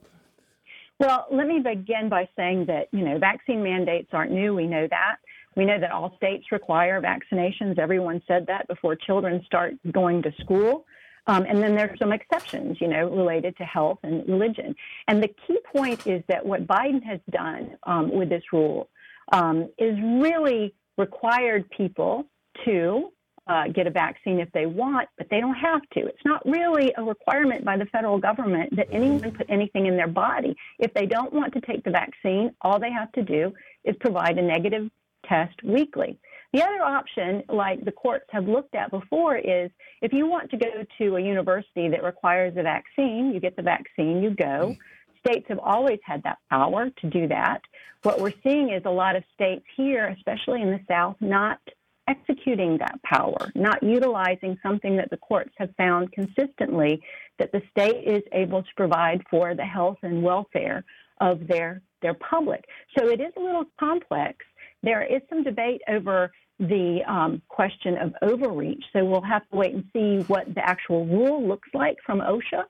Well, 1.00 1.28
let 1.32 1.48
me 1.48 1.60
begin 1.60 2.10
by 2.10 2.28
saying 2.36 2.66
that 2.66 2.88
you 2.92 3.04
know 3.04 3.18
vaccine 3.18 3.64
mandates 3.64 4.10
aren't 4.14 4.32
new. 4.32 4.54
We 4.54 4.68
know 4.68 4.88
that. 4.88 5.18
We 5.56 5.66
know 5.66 5.80
that 5.80 5.92
all 5.92 6.16
states 6.16 6.52
require 6.52 7.02
vaccinations. 7.02 7.78
Everyone 7.78 8.22
said 8.28 8.46
that 8.48 8.68
before 8.68 8.96
children 8.96 9.44
start 9.46 9.74
going 9.92 10.22
to 10.24 10.32
school. 10.42 10.86
Um, 11.28 11.46
and 11.48 11.62
then 11.62 11.76
there's 11.76 11.98
some 12.00 12.12
exceptions, 12.12 12.78
you 12.82 12.88
know, 12.88 13.10
related 13.10 13.56
to 13.58 13.64
health 13.64 14.00
and 14.04 14.28
religion. 14.28 14.76
And 15.08 15.22
the 15.22 15.30
key 15.46 15.60
point 15.74 16.08
is 16.08 16.24
that 16.28 16.46
what 16.46 16.66
Biden 16.66 17.04
has 17.04 17.20
done 17.30 17.78
um, 17.84 18.12
with 18.12 18.30
this 18.30 18.44
rule 18.52 18.90
um, 19.32 19.70
is 19.78 19.98
really 20.02 20.74
required 20.98 21.70
people 21.70 22.26
to 22.66 23.12
uh, 23.48 23.68
get 23.68 23.88
a 23.88 23.92
vaccine 23.92 24.40
if 24.40 24.52
they 24.52 24.66
want, 24.66 25.10
but 25.18 25.28
they 25.30 25.40
don't 25.40 25.56
have 25.56 25.82
to. 25.94 26.00
It's 26.02 26.26
not 26.26 26.46
really 26.46 26.94
a 26.98 27.04
requirement 27.04 27.66
by 27.66 27.78
the 27.78 27.86
federal 27.86 28.18
government 28.18 28.76
that 28.76 28.88
anyone 28.92 29.32
put 29.32 29.48
anything 29.50 29.88
in 29.88 29.98
their 29.98 30.08
body. 30.08 30.56
If 30.80 30.94
they 30.94 31.06
don't 31.06 31.34
want 31.34 31.54
to 31.54 31.62
take 31.62 31.84
the 31.84 31.92
vaccine, 31.92 32.54
all 32.62 32.80
they 32.80 32.92
have 32.92 33.12
to 33.14 33.24
do 33.24 33.52
is 33.84 33.96
provide 34.00 34.38
a 34.38 34.42
negative 34.42 34.90
test 35.28 35.62
weekly. 35.64 36.18
The 36.54 36.62
other 36.62 36.82
option, 36.82 37.44
like 37.48 37.86
the 37.86 37.92
courts 37.92 38.26
have 38.32 38.48
looked 38.48 38.76
at 38.76 38.92
before, 38.92 39.38
is 39.38 39.72
if 40.02 40.12
you 40.12 40.28
want 40.28 40.52
to 40.52 40.58
go 40.58 40.86
to 40.98 41.16
a 41.16 41.22
university 41.22 41.88
that 41.90 42.04
requires 42.04 42.54
a 42.58 42.64
vaccine, 42.64 43.32
you 43.34 43.40
get 43.40 43.56
the 43.56 43.62
vaccine, 43.62 44.22
you 44.22 44.32
go. 44.32 44.76
Mm-hmm. 44.76 45.30
States 45.30 45.46
have 45.50 45.60
always 45.60 46.00
had 46.04 46.24
that 46.24 46.40
power 46.50 46.90
to 46.90 47.10
do 47.10 47.28
that. 47.28 47.62
What 48.04 48.20
we're 48.20 48.34
seeing 48.44 48.72
is 48.72 48.82
a 48.86 48.90
lot 48.90 49.16
of 49.16 49.24
states 49.34 49.64
here, 49.78 50.08
especially 50.08 50.62
in 50.62 50.72
the 50.72 50.80
South, 50.90 51.16
not 51.22 51.60
executing 52.08 52.78
that 52.80 53.02
power, 53.04 53.52
not 53.56 53.82
utilizing 53.84 54.58
something 54.64 54.98
that 54.98 55.10
the 55.12 55.18
courts 55.18 55.54
have 55.58 55.70
found 55.78 56.12
consistently 56.12 57.02
that 57.40 57.52
the 57.52 57.62
state 57.70 58.04
is 58.06 58.24
able 58.34 58.64
to 58.64 58.70
provide 58.76 59.24
for 59.30 59.56
the 59.56 59.64
health 59.64 59.98
and 60.04 60.22
welfare 60.22 60.84
of 61.20 61.48
their 61.48 61.82
their 62.02 62.16
public. 62.16 62.66
So 62.98 63.08
it 63.10 63.22
is 63.22 63.32
a 63.38 63.40
little 63.40 63.66
complex, 63.80 64.38
there 64.84 65.04
is 65.04 65.22
some 65.30 65.44
debate 65.44 65.82
over 65.88 66.32
the 66.60 67.00
um, 67.08 67.42
question 67.48 67.98
of 67.98 68.14
overreach, 68.22 68.84
so 68.94 69.04
we'll 69.04 69.22
have 69.22 69.48
to 69.50 69.56
wait 69.56 69.74
and 69.74 69.84
see 69.94 70.24
what 70.28 70.54
the 70.54 70.64
actual 70.64 71.06
rule 71.06 71.46
looks 71.48 71.70
like 71.74 71.98
from 72.06 72.20
OSHA. 72.20 72.64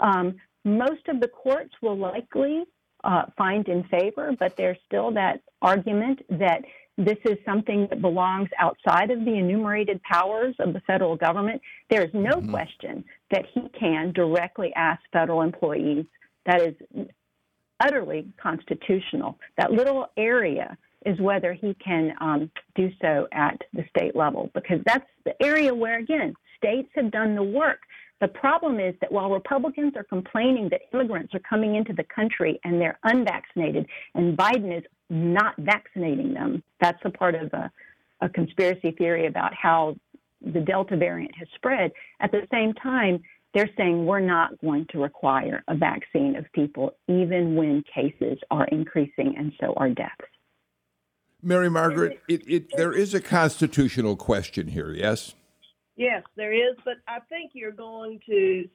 Um, 0.00 0.36
most 0.64 1.08
of 1.08 1.20
the 1.20 1.28
courts 1.28 1.74
will 1.80 1.96
likely 1.96 2.64
uh, 3.04 3.22
find 3.36 3.66
in 3.68 3.84
favor, 3.84 4.34
but 4.38 4.56
there's 4.56 4.76
still 4.86 5.10
that 5.12 5.40
argument 5.62 6.20
that 6.28 6.62
this 6.98 7.16
is 7.24 7.38
something 7.46 7.86
that 7.90 8.02
belongs 8.02 8.48
outside 8.58 9.10
of 9.10 9.24
the 9.24 9.34
enumerated 9.34 10.02
powers 10.02 10.54
of 10.58 10.72
the 10.72 10.80
federal 10.80 11.16
government. 11.16 11.62
There 11.90 12.02
is 12.02 12.10
no 12.12 12.32
mm-hmm. 12.32 12.50
question 12.50 13.04
that 13.30 13.44
he 13.54 13.68
can 13.78 14.12
directly 14.12 14.72
ask 14.74 15.00
federal 15.12 15.42
employees. 15.42 16.04
That 16.44 16.60
is 16.60 16.74
utterly 17.80 18.26
constitutional. 18.42 19.38
That 19.56 19.70
little 19.70 20.08
area 20.16 20.76
is 21.06 21.18
whether 21.20 21.52
he 21.52 21.74
can 21.74 22.12
um, 22.20 22.50
do 22.74 22.90
so 23.00 23.28
at 23.32 23.60
the 23.72 23.84
state 23.88 24.16
level, 24.16 24.50
because 24.54 24.80
that's 24.84 25.06
the 25.24 25.40
area 25.42 25.74
where, 25.74 25.98
again, 25.98 26.34
states 26.56 26.88
have 26.94 27.10
done 27.10 27.34
the 27.34 27.42
work. 27.42 27.80
The 28.20 28.28
problem 28.28 28.80
is 28.80 28.94
that 29.00 29.12
while 29.12 29.30
Republicans 29.30 29.92
are 29.96 30.02
complaining 30.02 30.68
that 30.70 30.80
immigrants 30.92 31.34
are 31.34 31.40
coming 31.40 31.76
into 31.76 31.92
the 31.92 32.04
country 32.04 32.58
and 32.64 32.80
they're 32.80 32.98
unvaccinated, 33.04 33.86
and 34.14 34.36
Biden 34.36 34.76
is 34.76 34.82
not 35.08 35.54
vaccinating 35.58 36.34
them, 36.34 36.62
that's 36.80 36.98
a 37.04 37.10
part 37.10 37.36
of 37.36 37.52
a, 37.52 37.70
a 38.20 38.28
conspiracy 38.28 38.90
theory 38.90 39.26
about 39.26 39.54
how 39.54 39.96
the 40.42 40.60
Delta 40.60 40.96
variant 40.96 41.34
has 41.36 41.46
spread. 41.54 41.92
At 42.20 42.32
the 42.32 42.46
same 42.52 42.74
time, 42.74 43.22
they're 43.54 43.70
saying 43.76 44.04
we're 44.04 44.20
not 44.20 44.60
going 44.60 44.86
to 44.90 44.98
require 45.00 45.62
a 45.68 45.76
vaccine 45.76 46.36
of 46.36 46.44
people, 46.52 46.94
even 47.06 47.54
when 47.54 47.82
cases 47.94 48.38
are 48.50 48.66
increasing 48.66 49.34
and 49.38 49.52
so 49.60 49.74
are 49.76 49.88
deaths. 49.88 50.12
Mary 51.42 51.70
Margaret, 51.70 52.20
it, 52.28 52.42
it, 52.48 52.76
there 52.76 52.92
is 52.92 53.14
a 53.14 53.20
constitutional 53.20 54.16
question 54.16 54.68
here, 54.68 54.92
yes? 54.92 55.34
Yes, 55.96 56.22
there 56.36 56.52
is, 56.52 56.76
but 56.84 56.94
I 57.06 57.20
think 57.28 57.52
you're 57.54 57.70
going 57.72 58.20
to, 58.26 58.68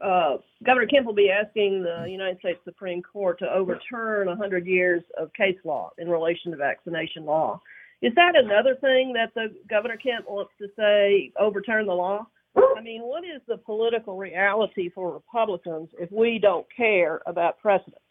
uh, 0.00 0.36
Governor 0.64 0.86
Kemp 0.86 1.06
will 1.06 1.14
be 1.14 1.30
asking 1.30 1.82
the 1.82 2.06
United 2.08 2.38
States 2.38 2.60
Supreme 2.64 3.02
Court 3.02 3.38
to 3.40 3.52
overturn 3.52 4.26
100 4.26 4.66
years 4.66 5.02
of 5.18 5.32
case 5.34 5.58
law 5.64 5.90
in 5.98 6.08
relation 6.08 6.50
to 6.50 6.56
vaccination 6.56 7.24
law. 7.24 7.60
Is 8.02 8.12
that 8.16 8.34
another 8.34 8.76
thing 8.80 9.12
that 9.12 9.32
the 9.34 9.54
Governor 9.70 9.96
Kemp 9.96 10.28
wants 10.28 10.52
to 10.60 10.66
say, 10.76 11.32
overturn 11.38 11.86
the 11.86 11.92
law? 11.92 12.26
I 12.56 12.82
mean, 12.82 13.02
what 13.02 13.24
is 13.24 13.40
the 13.46 13.56
political 13.56 14.16
reality 14.16 14.90
for 14.90 15.12
Republicans 15.12 15.88
if 15.98 16.10
we 16.10 16.38
don't 16.40 16.66
care 16.76 17.22
about 17.26 17.58
precedent? 17.60 18.01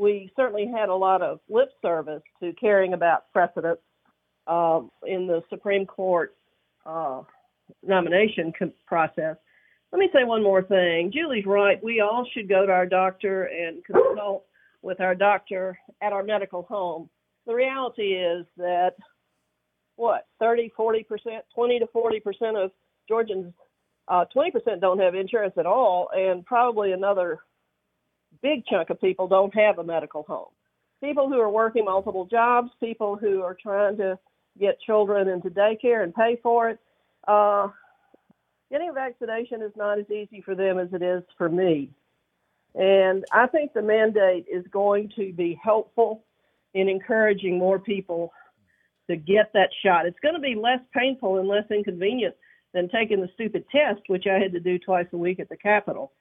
We 0.00 0.32
certainly 0.34 0.66
had 0.66 0.88
a 0.88 0.94
lot 0.94 1.20
of 1.20 1.40
lip 1.50 1.68
service 1.82 2.22
to 2.42 2.54
caring 2.54 2.94
about 2.94 3.30
precedents 3.34 3.82
uh, 4.46 4.80
in 5.06 5.26
the 5.26 5.42
Supreme 5.50 5.84
Court 5.84 6.34
uh, 6.86 7.20
nomination 7.82 8.50
process. 8.86 9.36
Let 9.92 9.98
me 9.98 10.08
say 10.14 10.24
one 10.24 10.42
more 10.42 10.62
thing. 10.62 11.12
Julie's 11.12 11.44
right. 11.44 11.82
We 11.84 12.00
all 12.00 12.26
should 12.32 12.48
go 12.48 12.64
to 12.64 12.72
our 12.72 12.86
doctor 12.86 13.44
and 13.44 13.84
consult 13.84 14.46
with 14.80 15.00
our 15.00 15.14
doctor 15.14 15.78
at 16.00 16.14
our 16.14 16.22
medical 16.22 16.62
home. 16.62 17.10
The 17.46 17.54
reality 17.54 18.14
is 18.14 18.46
that 18.56 18.92
what 19.96 20.28
30, 20.38 20.72
40 20.74 21.02
percent, 21.02 21.44
20 21.54 21.78
to 21.80 21.86
40 21.88 22.20
percent 22.20 22.56
of 22.56 22.70
Georgians, 23.06 23.52
uh, 24.08 24.24
20 24.32 24.50
percent 24.50 24.80
don't 24.80 24.98
have 24.98 25.14
insurance 25.14 25.54
at 25.58 25.66
all, 25.66 26.08
and 26.14 26.46
probably 26.46 26.92
another 26.92 27.40
big 28.42 28.64
chunk 28.66 28.90
of 28.90 29.00
people 29.00 29.28
don't 29.28 29.54
have 29.54 29.78
a 29.78 29.84
medical 29.84 30.22
home. 30.22 30.48
People 31.02 31.28
who 31.28 31.40
are 31.40 31.50
working 31.50 31.84
multiple 31.84 32.26
jobs, 32.26 32.70
people 32.80 33.16
who 33.16 33.42
are 33.42 33.56
trying 33.60 33.96
to 33.96 34.18
get 34.58 34.80
children 34.80 35.28
into 35.28 35.50
daycare 35.50 36.02
and 36.02 36.14
pay 36.14 36.38
for 36.42 36.70
it. 36.70 36.78
Uh, 37.26 37.68
getting 38.70 38.90
a 38.90 38.92
vaccination 38.92 39.62
is 39.62 39.72
not 39.76 39.98
as 39.98 40.10
easy 40.10 40.42
for 40.42 40.54
them 40.54 40.78
as 40.78 40.88
it 40.92 41.02
is 41.02 41.22
for 41.38 41.48
me. 41.48 41.90
And 42.74 43.24
I 43.32 43.46
think 43.46 43.72
the 43.72 43.82
mandate 43.82 44.46
is 44.52 44.64
going 44.70 45.10
to 45.16 45.32
be 45.32 45.58
helpful 45.62 46.24
in 46.74 46.88
encouraging 46.88 47.58
more 47.58 47.78
people 47.78 48.32
to 49.08 49.16
get 49.16 49.52
that 49.54 49.70
shot. 49.84 50.06
It's 50.06 50.20
going 50.20 50.34
to 50.34 50.40
be 50.40 50.54
less 50.54 50.80
painful 50.94 51.38
and 51.38 51.48
less 51.48 51.64
inconvenient 51.70 52.36
than 52.72 52.88
taking 52.88 53.20
the 53.20 53.28
stupid 53.34 53.64
test, 53.72 54.02
which 54.06 54.26
I 54.26 54.38
had 54.38 54.52
to 54.52 54.60
do 54.60 54.78
twice 54.78 55.08
a 55.12 55.16
week 55.16 55.40
at 55.40 55.48
the 55.48 55.56
Capitol. 55.56 56.12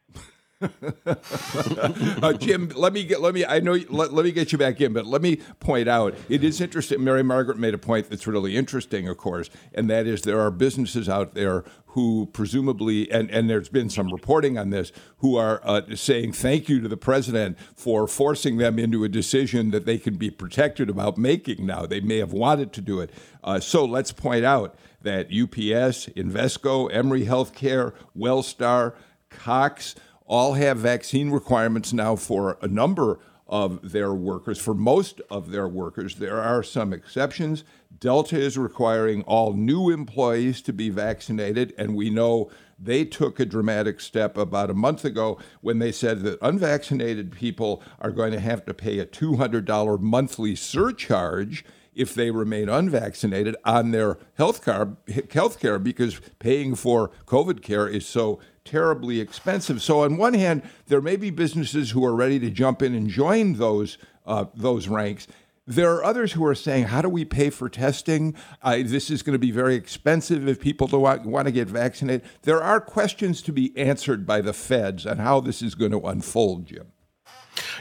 uh, 1.05 2.33
Jim, 2.33 2.69
let 2.75 2.91
me 2.91 3.05
get 3.05 3.21
let 3.21 3.33
me 3.33 3.45
I 3.45 3.61
know 3.61 3.79
let, 3.89 4.13
let 4.13 4.25
me 4.25 4.31
get 4.31 4.51
you 4.51 4.57
back 4.57 4.81
in, 4.81 4.91
but 4.91 5.05
let 5.05 5.21
me 5.21 5.37
point 5.59 5.87
out 5.87 6.15
it 6.27 6.43
is 6.43 6.59
interesting. 6.59 7.01
Mary 7.01 7.23
Margaret 7.23 7.57
made 7.57 7.73
a 7.73 7.77
point 7.77 8.09
that's 8.09 8.27
really 8.27 8.57
interesting, 8.57 9.07
of 9.07 9.15
course, 9.15 9.49
and 9.73 9.89
that 9.89 10.05
is 10.05 10.23
there 10.23 10.39
are 10.41 10.51
businesses 10.51 11.07
out 11.07 11.33
there 11.33 11.63
who 11.87 12.29
presumably 12.33 13.09
and 13.09 13.31
and 13.31 13.49
there's 13.49 13.69
been 13.69 13.89
some 13.89 14.11
reporting 14.11 14.57
on 14.57 14.69
this 14.69 14.91
who 15.19 15.37
are 15.37 15.61
uh, 15.63 15.81
saying 15.95 16.33
thank 16.33 16.67
you 16.67 16.81
to 16.81 16.89
the 16.89 16.97
president 16.97 17.57
for 17.77 18.05
forcing 18.05 18.57
them 18.57 18.77
into 18.77 19.05
a 19.05 19.09
decision 19.09 19.71
that 19.71 19.85
they 19.85 19.97
can 19.97 20.17
be 20.17 20.29
protected 20.29 20.89
about 20.89 21.17
making. 21.17 21.65
Now 21.65 21.85
they 21.85 22.01
may 22.01 22.17
have 22.17 22.33
wanted 22.33 22.73
to 22.73 22.81
do 22.81 22.99
it, 22.99 23.11
uh, 23.45 23.61
so 23.61 23.85
let's 23.85 24.11
point 24.11 24.43
out 24.43 24.75
that 25.03 25.27
UPS, 25.27 26.07
Invesco, 26.17 26.93
Emory 26.93 27.25
Healthcare, 27.25 27.93
Wellstar, 28.17 28.93
Cox 29.29 29.95
all 30.29 30.53
have 30.53 30.77
vaccine 30.77 31.31
requirements 31.31 31.91
now 31.91 32.15
for 32.15 32.57
a 32.61 32.67
number 32.67 33.19
of 33.47 33.91
their 33.91 34.13
workers. 34.13 34.59
For 34.59 34.75
most 34.75 35.21
of 35.31 35.49
their 35.49 35.67
workers, 35.67 36.15
there 36.15 36.39
are 36.39 36.61
some 36.61 36.93
exceptions. 36.93 37.63
Delta 37.99 38.39
is 38.39 38.55
requiring 38.55 39.23
all 39.23 39.53
new 39.53 39.89
employees 39.89 40.61
to 40.61 40.71
be 40.71 40.91
vaccinated, 40.91 41.73
and 41.79 41.95
we 41.95 42.11
know 42.11 42.51
they 42.77 43.03
took 43.03 43.39
a 43.39 43.45
dramatic 43.45 43.99
step 43.99 44.37
about 44.37 44.69
a 44.69 44.75
month 44.75 45.03
ago 45.03 45.39
when 45.61 45.79
they 45.79 45.91
said 45.91 46.21
that 46.21 46.37
unvaccinated 46.43 47.31
people 47.31 47.81
are 47.99 48.11
going 48.11 48.31
to 48.31 48.39
have 48.39 48.63
to 48.65 48.73
pay 48.73 48.99
a 48.99 49.07
$200 49.07 49.99
monthly 49.99 50.55
surcharge 50.55 51.65
if 51.95 52.13
they 52.13 52.29
remain 52.29 52.69
unvaccinated 52.69 53.55
on 53.65 53.91
their 53.91 54.19
health 54.35 54.63
care, 54.63 54.95
health 55.33 55.59
care 55.59 55.79
because 55.79 56.21
paying 56.37 56.75
for 56.75 57.09
COVID 57.25 57.63
care 57.63 57.87
is 57.87 58.05
so 58.05 58.39
terribly 58.69 59.19
expensive. 59.19 59.81
So 59.81 60.03
on 60.03 60.17
one 60.17 60.35
hand, 60.35 60.61
there 60.87 61.01
may 61.01 61.15
be 61.15 61.31
businesses 61.31 61.91
who 61.91 62.05
are 62.05 62.15
ready 62.15 62.39
to 62.39 62.51
jump 62.51 62.81
in 62.81 62.93
and 62.93 63.09
join 63.09 63.53
those 63.53 63.97
uh, 64.25 64.45
those 64.53 64.87
ranks. 64.87 65.27
There 65.65 65.91
are 65.91 66.03
others 66.03 66.33
who 66.33 66.45
are 66.45 66.55
saying, 66.55 66.85
"How 66.85 67.01
do 67.01 67.09
we 67.09 67.25
pay 67.25 67.49
for 67.49 67.67
testing? 67.67 68.35
Uh, 68.61 68.77
this 68.85 69.09
is 69.09 69.23
going 69.23 69.33
to 69.33 69.39
be 69.39 69.51
very 69.51 69.75
expensive 69.75 70.47
if 70.47 70.59
people 70.59 70.87
don't 70.87 71.01
want, 71.01 71.25
want 71.25 71.47
to 71.47 71.51
get 71.51 71.67
vaccinated." 71.67 72.27
There 72.43 72.61
are 72.61 72.79
questions 72.79 73.41
to 73.43 73.51
be 73.51 73.75
answered 73.75 74.25
by 74.27 74.41
the 74.41 74.53
feds 74.53 75.05
on 75.07 75.17
how 75.17 75.39
this 75.39 75.61
is 75.61 75.73
going 75.73 75.91
to 75.91 76.01
unfold, 76.01 76.67
Jim. 76.67 76.91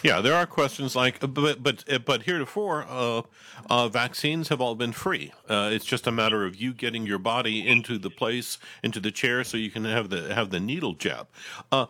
Yeah, 0.03 0.21
there 0.21 0.35
are 0.35 0.47
questions 0.47 0.95
like, 0.95 1.21
but 1.21 1.63
but 1.63 2.05
but 2.05 2.23
heretofore, 2.23 2.85
uh, 2.89 3.23
uh, 3.69 3.89
vaccines 3.89 4.49
have 4.49 4.61
all 4.61 4.75
been 4.75 4.93
free. 4.93 5.33
Uh, 5.49 5.71
it's 5.73 5.85
just 5.85 6.07
a 6.07 6.13
matter 6.13 6.45
of 6.45 6.57
you 6.57 6.73
getting 6.73 7.07
your 7.07 7.19
body 7.19 7.67
into 7.67 7.99
the 7.99 8.11
place, 8.11 8.59
into 8.83 9.01
the 9.01 9.11
chair, 9.11 9.45
so 9.45 9.57
you 9.57 9.71
can 9.71 9.85
have 9.85 10.11
the 10.11 10.35
have 10.35 10.51
the 10.51 10.61
needle 10.61 10.95
jab. 10.95 11.29
Uh, 11.73 11.87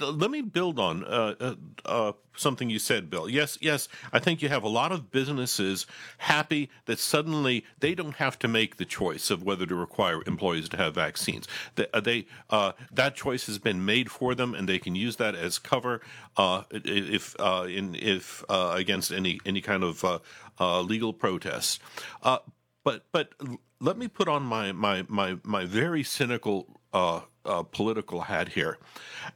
let 0.00 0.30
me 0.30 0.42
build 0.42 0.78
on 0.78 1.04
uh, 1.04 1.54
uh, 1.84 2.12
something 2.36 2.70
you 2.70 2.78
said, 2.78 3.10
Bill. 3.10 3.28
Yes, 3.28 3.58
yes, 3.60 3.88
I 4.12 4.18
think 4.18 4.42
you 4.42 4.48
have 4.48 4.62
a 4.62 4.68
lot 4.68 4.92
of 4.92 5.10
businesses 5.10 5.86
happy 6.18 6.70
that 6.86 6.98
suddenly 6.98 7.64
they 7.80 7.94
don't 7.94 8.16
have 8.16 8.38
to 8.40 8.48
make 8.48 8.76
the 8.76 8.84
choice 8.84 9.30
of 9.30 9.42
whether 9.42 9.66
to 9.66 9.74
require 9.74 10.22
employees 10.26 10.68
to 10.70 10.76
have 10.76 10.94
vaccines. 10.94 11.46
They, 11.74 11.86
uh, 11.92 12.00
they 12.00 12.26
uh, 12.50 12.72
that 12.92 13.14
choice 13.14 13.46
has 13.46 13.58
been 13.58 13.84
made 13.84 14.10
for 14.10 14.34
them, 14.34 14.54
and 14.54 14.68
they 14.68 14.78
can 14.78 14.94
use 14.94 15.16
that 15.16 15.34
as 15.34 15.58
cover 15.58 16.00
uh, 16.36 16.62
if 16.70 17.38
uh, 17.46 17.64
in 17.64 17.94
if 17.94 18.44
uh, 18.48 18.72
against 18.74 19.12
any 19.12 19.38
any 19.46 19.60
kind 19.60 19.84
of 19.84 20.04
uh, 20.04 20.80
legal 20.80 21.12
protest. 21.12 21.80
but 22.22 23.04
but 23.12 23.32
let 23.80 23.96
me 23.96 24.08
put 24.08 24.28
on 24.28 24.42
my 24.42 24.72
my 24.72 25.04
my 25.08 25.36
my 25.44 25.64
very 25.64 26.02
cynical 26.02 26.80
uh, 26.92 27.20
uh, 27.44 27.62
political 27.62 28.22
hat 28.22 28.48
here, 28.50 28.78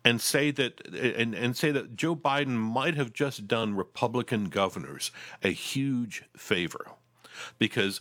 and 0.05 0.21
say 0.21 0.50
that 0.50 0.73
and, 0.95 1.35
and 1.35 1.57
say 1.57 1.71
that 1.71 1.97
Joe 1.97 2.17
Biden 2.17 2.57
might 2.57 2.97
have 2.97 3.12
just 3.12 3.47
done 3.47 3.76
Republican 3.76 4.49
governors 4.49 5.12
a 5.43 5.50
huge 5.50 6.25
favor, 6.37 6.87
because 7.59 8.00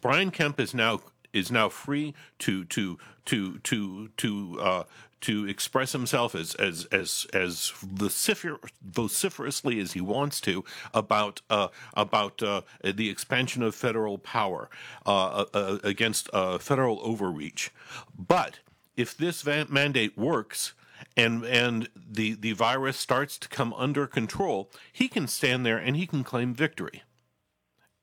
Brian 0.00 0.30
Kemp 0.30 0.58
is 0.58 0.74
now 0.74 1.00
is 1.32 1.50
now 1.50 1.68
free 1.68 2.14
to 2.38 2.64
to 2.66 2.98
to 3.26 3.58
to 3.58 4.08
to 4.16 4.58
uh, 4.60 4.82
to 5.24 5.46
express 5.48 5.92
himself 5.92 6.34
as 6.34 6.54
as 6.56 6.86
as 6.86 7.26
as 7.32 7.72
vocifer- 7.82 8.58
vociferously 8.82 9.80
as 9.80 9.92
he 9.92 10.00
wants 10.00 10.40
to 10.40 10.64
about 10.92 11.40
uh, 11.48 11.68
about 11.94 12.42
uh, 12.42 12.60
the 12.82 13.08
expansion 13.08 13.62
of 13.62 13.74
federal 13.74 14.18
power 14.18 14.68
uh, 15.06 15.44
uh 15.54 15.78
against 15.82 16.28
uh, 16.32 16.58
federal 16.58 17.00
overreach, 17.02 17.72
but 18.16 18.60
if 18.96 19.16
this 19.16 19.44
mandate 19.44 20.16
works 20.16 20.74
and 21.16 21.44
and 21.44 21.88
the 21.96 22.34
the 22.34 22.52
virus 22.52 22.98
starts 22.98 23.38
to 23.38 23.48
come 23.48 23.72
under 23.74 24.06
control, 24.06 24.70
he 24.92 25.08
can 25.08 25.26
stand 25.26 25.64
there 25.64 25.78
and 25.78 25.96
he 25.96 26.06
can 26.06 26.22
claim 26.22 26.54
victory. 26.54 27.02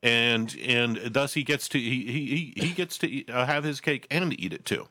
And 0.03 0.55
and 0.65 0.97
thus 0.97 1.36
he 1.36 1.43
gets 1.43 1.69
to 1.69 1.79
he 1.79 2.05
he, 2.05 2.53
he 2.55 2.73
gets 2.73 2.97
to 2.99 3.07
eat, 3.07 3.29
uh, 3.29 3.45
have 3.45 3.63
his 3.63 3.79
cake 3.79 4.07
and 4.10 4.38
eat 4.39 4.53
it 4.53 4.65
too. 4.65 4.88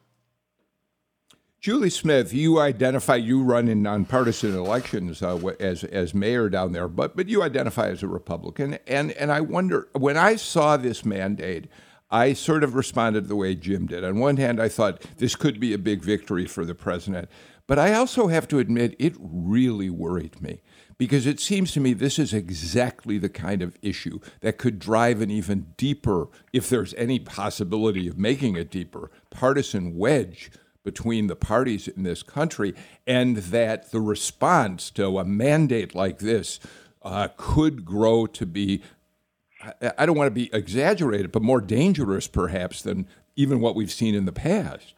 Julie 1.60 1.90
Smith, 1.90 2.32
you 2.32 2.58
identify 2.58 3.16
you 3.16 3.42
run 3.42 3.68
in 3.68 3.82
nonpartisan 3.82 4.56
elections 4.56 5.22
uh, 5.22 5.36
as 5.60 5.84
as 5.84 6.14
mayor 6.14 6.48
down 6.48 6.72
there, 6.72 6.88
but 6.88 7.14
but 7.14 7.28
you 7.28 7.42
identify 7.42 7.88
as 7.88 8.02
a 8.02 8.08
Republican, 8.08 8.78
and 8.86 9.12
and 9.12 9.30
I 9.30 9.42
wonder 9.42 9.86
when 9.92 10.16
I 10.16 10.36
saw 10.36 10.78
this 10.78 11.04
mandate. 11.04 11.66
I 12.12 12.32
sort 12.32 12.64
of 12.64 12.74
responded 12.74 13.28
the 13.28 13.36
way 13.36 13.54
Jim 13.54 13.86
did. 13.86 14.02
On 14.02 14.18
one 14.18 14.36
hand, 14.36 14.60
I 14.60 14.68
thought 14.68 15.02
this 15.18 15.36
could 15.36 15.60
be 15.60 15.72
a 15.72 15.78
big 15.78 16.02
victory 16.02 16.44
for 16.44 16.64
the 16.64 16.74
president. 16.74 17.28
But 17.68 17.78
I 17.78 17.92
also 17.94 18.26
have 18.26 18.48
to 18.48 18.58
admit, 18.58 18.96
it 18.98 19.14
really 19.20 19.90
worried 19.90 20.42
me 20.42 20.60
because 20.98 21.24
it 21.24 21.38
seems 21.38 21.70
to 21.72 21.78
me 21.78 21.92
this 21.92 22.18
is 22.18 22.34
exactly 22.34 23.16
the 23.16 23.28
kind 23.28 23.62
of 23.62 23.78
issue 23.80 24.18
that 24.40 24.58
could 24.58 24.80
drive 24.80 25.20
an 25.20 25.30
even 25.30 25.72
deeper, 25.76 26.26
if 26.52 26.68
there's 26.68 26.94
any 26.94 27.20
possibility 27.20 28.08
of 28.08 28.18
making 28.18 28.56
a 28.56 28.64
deeper, 28.64 29.12
partisan 29.30 29.96
wedge 29.96 30.50
between 30.82 31.26
the 31.26 31.36
parties 31.36 31.88
in 31.88 32.02
this 32.02 32.22
country, 32.22 32.74
and 33.06 33.36
that 33.36 33.90
the 33.90 34.00
response 34.00 34.90
to 34.90 35.18
a 35.18 35.24
mandate 35.24 35.94
like 35.94 36.18
this 36.18 36.60
uh, 37.02 37.28
could 37.36 37.84
grow 37.84 38.26
to 38.26 38.46
be 38.46 38.82
I 39.98 40.06
don't 40.06 40.16
want 40.16 40.28
to 40.28 40.34
be 40.34 40.48
exaggerated, 40.54 41.32
but 41.32 41.42
more 41.42 41.60
dangerous 41.60 42.26
perhaps 42.26 42.80
than 42.82 43.06
even 43.36 43.60
what 43.60 43.74
we've 43.74 43.90
seen 43.90 44.14
in 44.14 44.24
the 44.24 44.32
past. 44.32 44.94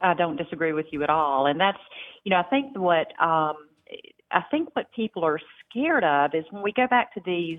I 0.00 0.14
don't 0.14 0.36
disagree 0.36 0.72
with 0.72 0.86
you 0.92 1.02
at 1.02 1.10
all, 1.10 1.46
and 1.46 1.60
that's 1.60 1.78
you 2.24 2.30
know 2.30 2.36
I 2.36 2.44
think 2.44 2.78
what 2.78 3.08
um, 3.20 3.56
I 4.30 4.42
think 4.50 4.74
what 4.74 4.92
people 4.92 5.24
are 5.24 5.40
scared 5.68 6.04
of 6.04 6.34
is 6.34 6.44
when 6.50 6.62
we 6.62 6.72
go 6.72 6.86
back 6.86 7.12
to 7.14 7.20
these 7.24 7.58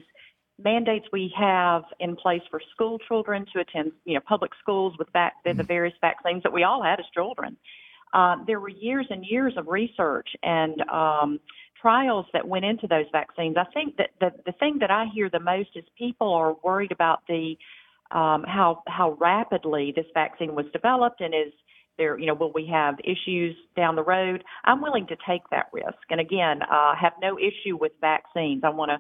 mandates 0.64 1.06
we 1.12 1.34
have 1.38 1.84
in 2.00 2.16
place 2.16 2.42
for 2.50 2.62
school 2.74 3.00
children 3.00 3.46
to 3.54 3.60
attend 3.60 3.92
you 4.06 4.16
know 4.16 4.22
public 4.28 4.52
schools 4.62 4.94
with 5.00 5.08
vac- 5.14 5.36
the, 5.46 5.54
the 5.54 5.64
various 5.64 5.96
vaccines 6.02 6.44
that 6.44 6.54
we 6.54 6.64
all 6.64 6.84
had 6.84 7.00
as 7.00 7.06
children. 7.14 7.58
Uh, 8.14 8.36
there 8.46 8.60
were 8.60 8.70
years 8.70 9.08
and 9.10 9.26
years 9.26 9.54
of 9.58 9.68
research 9.68 10.28
and 10.44 10.82
um, 10.90 11.40
trials 11.82 12.26
that 12.34 12.46
went 12.46 12.66
into 12.66 12.86
those 12.88 13.06
vaccines. 13.12 13.56
I 13.58 13.64
think 13.74 13.96
that 13.98 14.10
the, 14.20 14.32
the 14.46 14.52
thing 14.54 14.78
that 14.80 14.92
I 14.92 15.06
hear 15.14 15.30
the 15.30 15.40
most 15.40 15.70
is 15.76 15.86
people 15.98 16.34
are 16.34 16.56
worried 16.64 16.92
about 16.92 17.22
the 17.28 17.56
um, 18.12 18.44
how 18.44 18.84
how 18.88 19.18
rapidly 19.20 19.94
this 19.96 20.08
vaccine 20.14 20.54
was 20.54 20.66
developed 20.74 21.22
and 21.22 21.34
is 21.34 21.54
there 21.98 22.18
you 22.18 22.26
know 22.26 22.34
will 22.34 22.52
we 22.54 22.68
have 22.68 22.96
issues 23.04 23.56
down 23.76 23.96
the 23.96 24.04
road? 24.04 24.44
I'm 24.66 24.82
willing 24.82 25.08
to 25.08 25.16
take 25.28 25.42
that 25.52 25.68
risk, 25.72 26.00
and 26.10 26.20
again, 26.20 26.62
uh, 26.64 26.96
have 26.96 27.14
no 27.22 27.38
issue 27.38 27.78
with 27.78 27.92
vaccines. 28.02 28.64
I 28.66 28.70
want 28.70 28.92
to 28.92 28.98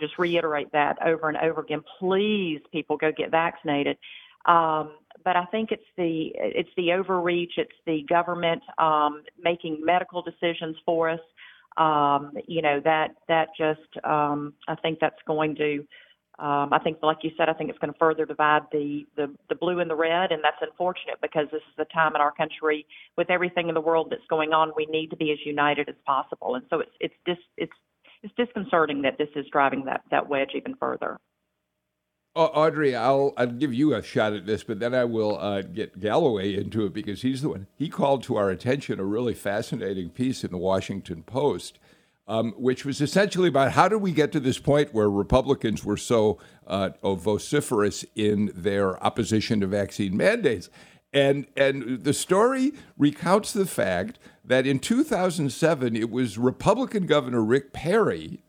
just 0.00 0.18
reiterate 0.18 0.72
that 0.72 0.96
over 1.04 1.28
and 1.28 1.38
over 1.38 1.60
again. 1.60 1.82
Please, 1.98 2.60
people, 2.70 2.96
go 2.96 3.12
get 3.12 3.30
vaccinated. 3.30 3.96
Um, 4.46 4.96
but 5.24 5.36
I 5.36 5.44
think 5.46 5.70
it's 5.70 5.82
the 5.96 6.32
it's 6.34 6.70
the 6.76 6.92
overreach, 6.92 7.52
it's 7.56 7.70
the 7.86 8.04
government 8.08 8.62
um, 8.78 9.22
making 9.40 9.84
medical 9.84 10.22
decisions 10.22 10.76
for 10.84 11.08
us 11.08 11.20
um, 11.76 12.32
you 12.46 12.62
know 12.62 12.80
that 12.84 13.14
that 13.28 13.48
just 13.56 14.04
um, 14.04 14.54
I 14.68 14.74
think 14.76 14.98
that's 15.00 15.20
going 15.26 15.56
to 15.56 15.86
um, 16.38 16.72
I 16.72 16.78
think 16.82 16.98
like 17.02 17.18
you 17.22 17.30
said 17.36 17.48
I 17.48 17.52
think 17.52 17.70
it's 17.70 17.78
going 17.78 17.92
to 17.92 17.98
further 17.98 18.26
divide 18.26 18.62
the, 18.72 19.06
the 19.16 19.30
the 19.48 19.54
blue 19.54 19.80
and 19.80 19.90
the 19.90 19.94
red 19.94 20.32
and 20.32 20.42
that's 20.42 20.56
unfortunate 20.60 21.16
because 21.22 21.46
this 21.50 21.62
is 21.62 21.74
the 21.78 21.86
time 21.86 22.14
in 22.14 22.20
our 22.20 22.32
country 22.32 22.86
with 23.16 23.30
everything 23.30 23.68
in 23.68 23.74
the 23.74 23.80
world 23.80 24.08
that's 24.10 24.26
going 24.28 24.52
on 24.52 24.72
we 24.76 24.86
need 24.86 25.10
to 25.10 25.16
be 25.16 25.32
as 25.32 25.38
united 25.44 25.88
as 25.88 25.94
possible 26.06 26.54
and 26.54 26.64
so 26.68 26.80
it's 26.80 26.92
it's 27.00 27.14
dis, 27.24 27.38
it's 27.56 27.72
it's 28.22 28.34
disconcerting 28.36 29.02
that 29.02 29.18
this 29.18 29.28
is 29.34 29.46
driving 29.50 29.84
that 29.86 30.02
that 30.10 30.28
wedge 30.28 30.50
even 30.54 30.74
further. 30.76 31.18
Audrey, 32.34 32.96
I'll 32.96 33.34
I'll 33.36 33.46
give 33.46 33.74
you 33.74 33.94
a 33.94 34.02
shot 34.02 34.32
at 34.32 34.46
this, 34.46 34.64
but 34.64 34.80
then 34.80 34.94
I 34.94 35.04
will 35.04 35.38
uh, 35.38 35.62
get 35.62 36.00
Galloway 36.00 36.54
into 36.54 36.86
it 36.86 36.94
because 36.94 37.20
he's 37.20 37.42
the 37.42 37.50
one. 37.50 37.66
He 37.76 37.90
called 37.90 38.22
to 38.24 38.36
our 38.36 38.48
attention 38.48 38.98
a 38.98 39.04
really 39.04 39.34
fascinating 39.34 40.08
piece 40.08 40.42
in 40.42 40.50
the 40.50 40.56
Washington 40.56 41.24
Post, 41.24 41.78
um, 42.26 42.52
which 42.56 42.86
was 42.86 43.02
essentially 43.02 43.48
about 43.48 43.72
how 43.72 43.86
did 43.86 43.96
we 43.96 44.12
get 44.12 44.32
to 44.32 44.40
this 44.40 44.58
point 44.58 44.94
where 44.94 45.10
Republicans 45.10 45.84
were 45.84 45.98
so 45.98 46.38
uh, 46.66 46.90
vociferous 47.02 48.02
in 48.14 48.50
their 48.54 49.02
opposition 49.04 49.60
to 49.60 49.66
vaccine 49.66 50.16
mandates. 50.16 50.70
And 51.12 51.46
and 51.56 52.04
the 52.04 52.14
story 52.14 52.72
recounts 52.96 53.52
the 53.52 53.66
fact 53.66 54.18
that 54.44 54.66
in 54.66 54.78
2007 54.78 55.94
it 55.94 56.10
was 56.10 56.38
Republican 56.38 57.06
Governor 57.06 57.42
Rick 57.42 57.72
Perry 57.72 58.40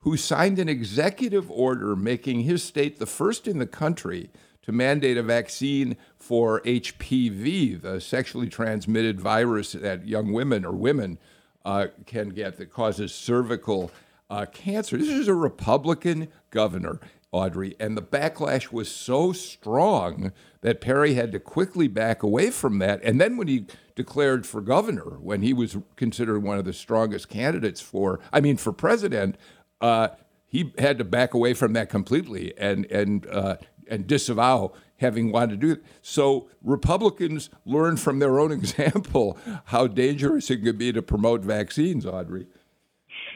who 0.00 0.16
signed 0.16 0.58
an 0.58 0.68
executive 0.68 1.50
order 1.50 1.94
making 1.94 2.40
his 2.40 2.62
state 2.62 2.98
the 2.98 3.06
first 3.06 3.46
in 3.46 3.58
the 3.58 3.66
country 3.66 4.30
to 4.62 4.72
mandate 4.72 5.16
a 5.16 5.22
vaccine 5.22 5.96
for 6.16 6.60
HPV, 6.62 7.80
the 7.80 8.00
sexually 8.00 8.48
transmitted 8.48 9.20
virus 9.20 9.72
that 9.72 10.06
young 10.06 10.32
women 10.32 10.64
or 10.64 10.72
women 10.72 11.18
uh, 11.64 11.88
can 12.06 12.30
get 12.30 12.56
that 12.56 12.72
causes 12.72 13.14
cervical 13.14 13.90
uh, 14.30 14.46
cancer. 14.46 14.96
This 14.96 15.08
is 15.08 15.28
a 15.28 15.34
Republican 15.34 16.28
governor. 16.50 17.00
Audrey, 17.32 17.76
and 17.78 17.96
the 17.96 18.02
backlash 18.02 18.72
was 18.72 18.90
so 18.90 19.32
strong 19.32 20.32
that 20.62 20.80
Perry 20.80 21.14
had 21.14 21.30
to 21.32 21.38
quickly 21.38 21.86
back 21.86 22.22
away 22.22 22.50
from 22.50 22.78
that. 22.78 23.00
And 23.04 23.20
then 23.20 23.36
when 23.36 23.46
he 23.46 23.66
declared 23.94 24.46
for 24.46 24.60
governor, 24.60 25.18
when 25.20 25.42
he 25.42 25.52
was 25.52 25.76
considered 25.96 26.42
one 26.42 26.58
of 26.58 26.64
the 26.64 26.72
strongest 26.72 27.28
candidates 27.28 27.80
for, 27.80 28.18
I 28.32 28.40
mean, 28.40 28.56
for 28.56 28.72
president, 28.72 29.36
uh, 29.80 30.08
he 30.46 30.72
had 30.78 30.98
to 30.98 31.04
back 31.04 31.32
away 31.32 31.54
from 31.54 31.72
that 31.74 31.88
completely 31.88 32.52
and 32.58 32.84
and 32.86 33.26
uh, 33.28 33.56
and 33.88 34.06
disavow 34.06 34.72
having 34.96 35.32
wanted 35.32 35.60
to 35.60 35.66
do 35.66 35.72
it. 35.72 35.84
So 36.02 36.48
Republicans 36.62 37.48
learned 37.64 38.00
from 38.00 38.18
their 38.18 38.38
own 38.40 38.52
example 38.60 39.38
how 39.66 39.86
dangerous 39.86 40.50
it 40.50 40.58
could 40.58 40.78
be 40.78 40.92
to 40.92 41.02
promote 41.02 41.42
vaccines, 41.42 42.04
Audrey. 42.04 42.46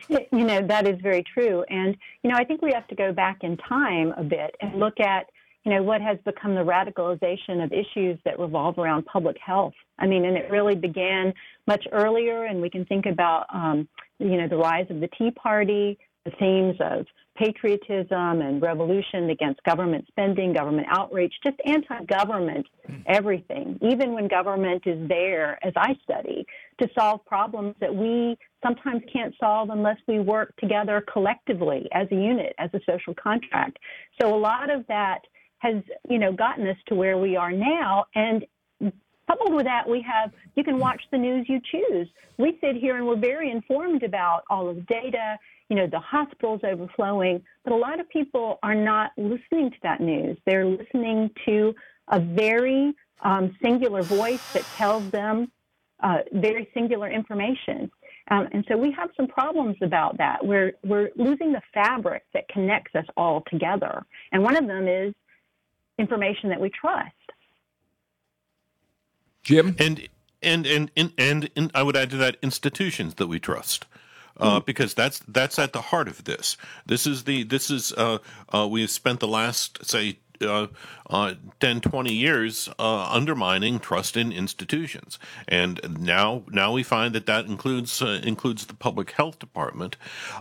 You 0.09 0.45
know, 0.45 0.67
that 0.67 0.87
is 0.87 1.01
very 1.01 1.23
true. 1.23 1.65
And, 1.69 1.97
you 2.23 2.31
know, 2.31 2.37
I 2.37 2.45
think 2.45 2.63
we 2.63 2.73
have 2.73 2.87
to 2.89 2.95
go 2.95 3.13
back 3.13 3.39
in 3.43 3.57
time 3.57 4.13
a 4.17 4.23
bit 4.23 4.55
and 4.61 4.79
look 4.79 5.01
at, 5.01 5.27
you 5.65 5.73
know, 5.73 5.83
what 5.83 6.01
has 6.03 6.19
become 6.25 6.55
the 6.55 6.61
radicalization 6.61 7.65
of 7.65 7.73
issues 7.73 8.19
that 8.25 8.39
revolve 8.39 8.79
around 8.79 9.07
public 9.07 9.37
health. 9.45 9.75
I 9.99 10.07
mean, 10.07 10.25
and 10.25 10.37
it 10.37 10.51
really 10.51 10.75
began 10.75 11.33
much 11.67 11.87
earlier, 11.93 12.45
and 12.45 12.61
we 12.61 12.69
can 12.69 12.85
think 12.85 13.07
about, 13.07 13.47
um, 13.53 13.89
you 14.19 14.37
know, 14.37 14.49
the 14.49 14.57
rise 14.57 14.87
of 14.91 15.01
the 15.01 15.09
Tea 15.17 15.31
Party, 15.31 15.99
the 16.25 16.33
themes 16.39 16.77
of 16.81 17.07
patriotism 17.37 18.41
and 18.41 18.63
revolution 18.63 19.31
against 19.31 19.63
government 19.65 20.07
spending, 20.09 20.53
government 20.53 20.87
outreach, 20.91 21.35
just 21.43 21.57
anti 21.67 22.05
government 22.05 22.67
everything, 23.07 23.79
even 23.83 24.13
when 24.13 24.29
government 24.29 24.83
is 24.87 25.09
there, 25.09 25.59
as 25.67 25.73
I 25.77 25.97
study, 26.05 26.47
to 26.81 26.89
solve 26.99 27.25
problems 27.25 27.75
that 27.81 27.95
we 27.95 28.37
sometimes 28.63 29.03
can't 29.13 29.35
solve 29.39 29.71
unless 29.71 29.99
we 30.07 30.21
work 30.21 30.55
together 30.57 31.05
collectively 31.13 31.89
as 31.93 32.09
a 32.11 32.15
unit, 32.15 32.55
as 32.59 32.71
a 32.75 32.81
social 32.89 33.15
contract. 33.15 33.79
So 34.21 34.35
a 34.35 34.39
lot 34.39 34.71
of 34.71 34.87
that 34.89 35.21
has, 35.59 35.77
you 36.09 36.19
know, 36.19 36.33
gotten 36.33 36.67
us 36.67 36.77
to 36.87 36.95
where 36.95 37.19
we 37.19 37.37
are 37.37 37.53
now. 37.53 38.07
And 38.15 38.47
coupled 39.27 39.55
with 39.55 39.65
that, 39.65 39.89
we 39.89 40.03
have 40.03 40.33
you 40.57 40.65
can 40.65 40.79
watch 40.79 41.03
the 41.11 41.19
news 41.19 41.47
you 41.49 41.61
choose. 41.71 42.09
We 42.39 42.59
sit 42.61 42.77
here 42.77 42.97
and 42.97 43.07
we're 43.07 43.17
very 43.17 43.51
informed 43.51 44.03
about 44.03 44.43
all 44.51 44.69
of 44.69 44.77
the 44.77 44.83
data 44.83 45.39
you 45.69 45.77
know, 45.77 45.87
the 45.87 45.99
hospitals 45.99 46.61
overflowing, 46.63 47.43
but 47.65 47.73
a 47.73 47.77
lot 47.77 48.01
of 48.01 48.09
people 48.09 48.59
are 48.63 48.75
not 48.75 49.13
listening 49.17 49.71
to 49.71 49.77
that 49.83 50.01
news. 50.01 50.37
They're 50.47 50.67
listening 50.67 51.31
to 51.47 51.75
a 52.09 52.21
very 52.21 52.93
um, 53.23 53.57
singular 53.63 54.03
voice 54.03 54.41
that 54.53 54.65
tells 54.77 55.11
them 55.11 55.51
uh, 56.05 56.19
very 56.33 56.69
singular 56.75 57.11
information. 57.11 57.91
Um, 58.31 58.49
and 58.53 58.65
so 58.69 58.77
we 58.77 58.93
have 58.93 59.11
some 59.17 59.27
problems 59.27 59.77
about 59.83 60.17
that. 60.19 60.45
We're, 60.45 60.73
we're 60.85 61.11
losing 61.17 61.53
the 61.53 61.63
fabric 61.73 62.23
that 62.33 62.47
connects 62.49 62.95
us 62.95 63.05
all 63.17 63.43
together. 63.51 64.03
And 64.33 64.43
one 64.43 64.57
of 64.57 64.67
them 64.67 64.87
is 64.87 65.15
information 65.99 66.51
that 66.51 66.61
we 66.61 66.71
trust. 66.71 67.11
Jim? 69.43 69.75
And, 69.79 70.09
and, 70.43 70.67
and, 70.67 70.91
and, 70.97 71.13
and, 71.19 71.51
and 71.57 71.71
I 71.75 71.83
would 71.83 71.97
add 71.97 72.11
to 72.11 72.17
that 72.19 72.37
institutions 72.43 73.15
that 73.15 73.27
we 73.27 73.41
trust 73.41 73.87
uh, 74.39 74.61
mm. 74.61 74.67
because 74.67 74.95
that's 74.95 75.21
that's 75.29 75.59
at 75.59 75.73
the 75.73 75.81
heart 75.81 76.09
of 76.09 76.25
this. 76.25 76.57
This 76.87 77.07
is 77.07 77.25
the 77.25 77.45
this 77.45 77.71
is 77.71 77.93
uh, 77.93 78.19
uh, 78.53 78.67
we 78.69 78.81
have 78.81 78.91
spent 78.91 79.21
the 79.21 79.29
last 79.29 79.85
say 79.85 80.19
uh, 80.41 80.69
uh, 81.11 81.35
10, 81.61 81.81
20 81.81 82.13
years 82.13 82.69
uh, 82.79 83.09
undermining 83.11 83.79
trust 83.79 84.17
in 84.17 84.33
institutions, 84.33 85.19
and 85.47 85.81
now 86.01 86.43
now 86.51 86.73
we 86.73 86.83
find 86.83 87.15
that 87.15 87.27
that 87.27 87.47
includes 87.47 88.03
uh, 88.03 88.21
includes 88.23 88.67
the 88.67 88.75
public 88.75 89.13
health 89.13 89.39
department, 89.39 89.97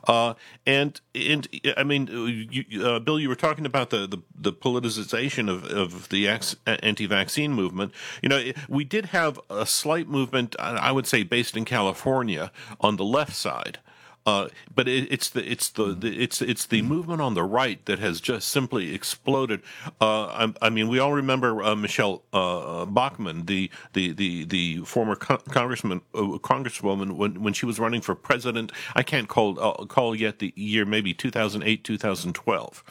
uh, 0.07 0.33
and 0.65 1.01
and 1.13 1.47
I 1.77 1.83
mean, 1.83 2.07
you, 2.51 2.85
uh, 2.85 2.99
Bill, 2.99 3.19
you 3.19 3.29
were 3.29 3.35
talking 3.35 3.65
about 3.65 3.89
the 3.89 4.07
the, 4.07 4.19
the 4.35 4.53
politicization 4.53 5.49
of, 5.49 5.65
of 5.65 6.09
the 6.09 6.27
anti-vaccine 6.27 7.53
movement. 7.53 7.91
You 8.21 8.29
know, 8.29 8.51
we 8.67 8.83
did 8.83 9.07
have 9.07 9.39
a 9.49 9.65
slight 9.65 10.07
movement, 10.07 10.55
I 10.59 10.91
would 10.91 11.07
say, 11.07 11.23
based 11.23 11.55
in 11.57 11.65
California 11.65 12.51
on 12.79 12.97
the 12.97 13.05
left 13.05 13.35
side. 13.35 13.79
Uh, 14.25 14.47
but 14.73 14.87
it, 14.87 15.11
it's 15.11 15.29
the 15.29 15.49
it's 15.49 15.69
the, 15.69 15.93
the, 15.93 16.21
it's 16.21 16.41
it's 16.41 16.65
the 16.65 16.81
movement 16.81 17.21
on 17.21 17.33
the 17.33 17.43
right 17.43 17.85
that 17.85 17.99
has 17.99 18.21
just 18.21 18.47
simply 18.47 18.93
exploded. 18.95 19.61
Uh, 19.99 20.25
I, 20.25 20.53
I, 20.61 20.69
mean, 20.69 20.87
we 20.87 20.97
all 20.99 21.11
remember 21.11 21.61
uh, 21.61 21.75
Michele 21.75 22.23
uh, 22.31 22.85
Bachmann, 22.85 23.45
the 23.45 23.69
the 23.91 24.13
the, 24.13 24.45
the 24.45 24.77
former 24.85 25.15
congressman 25.15 26.01
uh, 26.15 26.37
congresswoman 26.39 27.13
when 27.17 27.43
when 27.43 27.53
she 27.53 27.65
was 27.65 27.79
running 27.79 27.99
for 27.99 28.15
president. 28.15 28.71
I 28.95 29.03
can't 29.03 29.27
call 29.27 29.59
uh, 29.59 29.85
call 29.85 30.15
yet 30.15 30.39
the 30.39 30.53
year, 30.55 30.85
maybe 30.85 31.13
2008, 31.13 31.83
2012. 31.83 32.83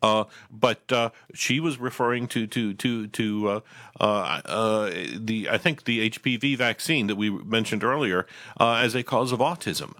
Uh, 0.00 0.24
but 0.50 0.90
uh, 0.90 1.10
she 1.32 1.60
was 1.60 1.78
referring 1.78 2.26
to 2.28 2.46
to 2.46 2.74
to 2.74 3.06
to 3.08 3.62
uh, 4.00 4.90
the 5.16 5.48
I 5.50 5.58
think 5.58 5.84
the 5.84 6.08
HPV 6.10 6.56
vaccine 6.56 7.08
that 7.08 7.16
we 7.16 7.30
mentioned 7.30 7.82
earlier 7.82 8.26
as 8.60 8.94
a 8.94 9.02
cause 9.02 9.32
of 9.32 9.40
autism 9.40 9.94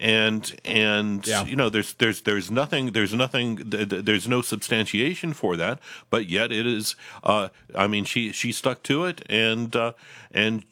and 0.00 0.58
and 0.64 1.26
yeah. 1.26 1.44
you 1.44 1.56
know 1.56 1.68
there's 1.68 1.94
there's 1.94 2.22
there's 2.22 2.50
nothing 2.50 2.92
there's 2.92 3.14
nothing 3.14 3.56
there's 3.66 4.28
no 4.28 4.42
substantiation 4.42 5.32
for 5.32 5.56
that 5.56 5.80
but 6.08 6.28
yet 6.28 6.52
it 6.52 6.66
is 6.66 6.94
uh, 7.24 7.48
i 7.74 7.86
mean 7.86 8.04
she 8.04 8.30
she 8.32 8.52
stuck 8.52 8.82
to 8.82 9.04
it 9.04 9.22
and 9.28 9.74
uh, 9.74 9.92
and 10.30 10.64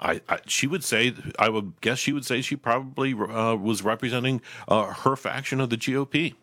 I, 0.00 0.20
I, 0.28 0.40
she 0.46 0.66
would 0.66 0.82
say 0.82 1.14
I 1.38 1.48
would 1.48 1.80
guess 1.80 1.98
she 1.98 2.12
would 2.12 2.24
say 2.24 2.42
she 2.42 2.56
probably 2.56 3.14
uh, 3.14 3.54
was 3.54 3.82
representing 3.82 4.42
uh, 4.66 4.86
her 4.86 5.14
faction 5.14 5.60
of 5.60 5.70
the 5.70 5.76
GOP. 5.76 6.34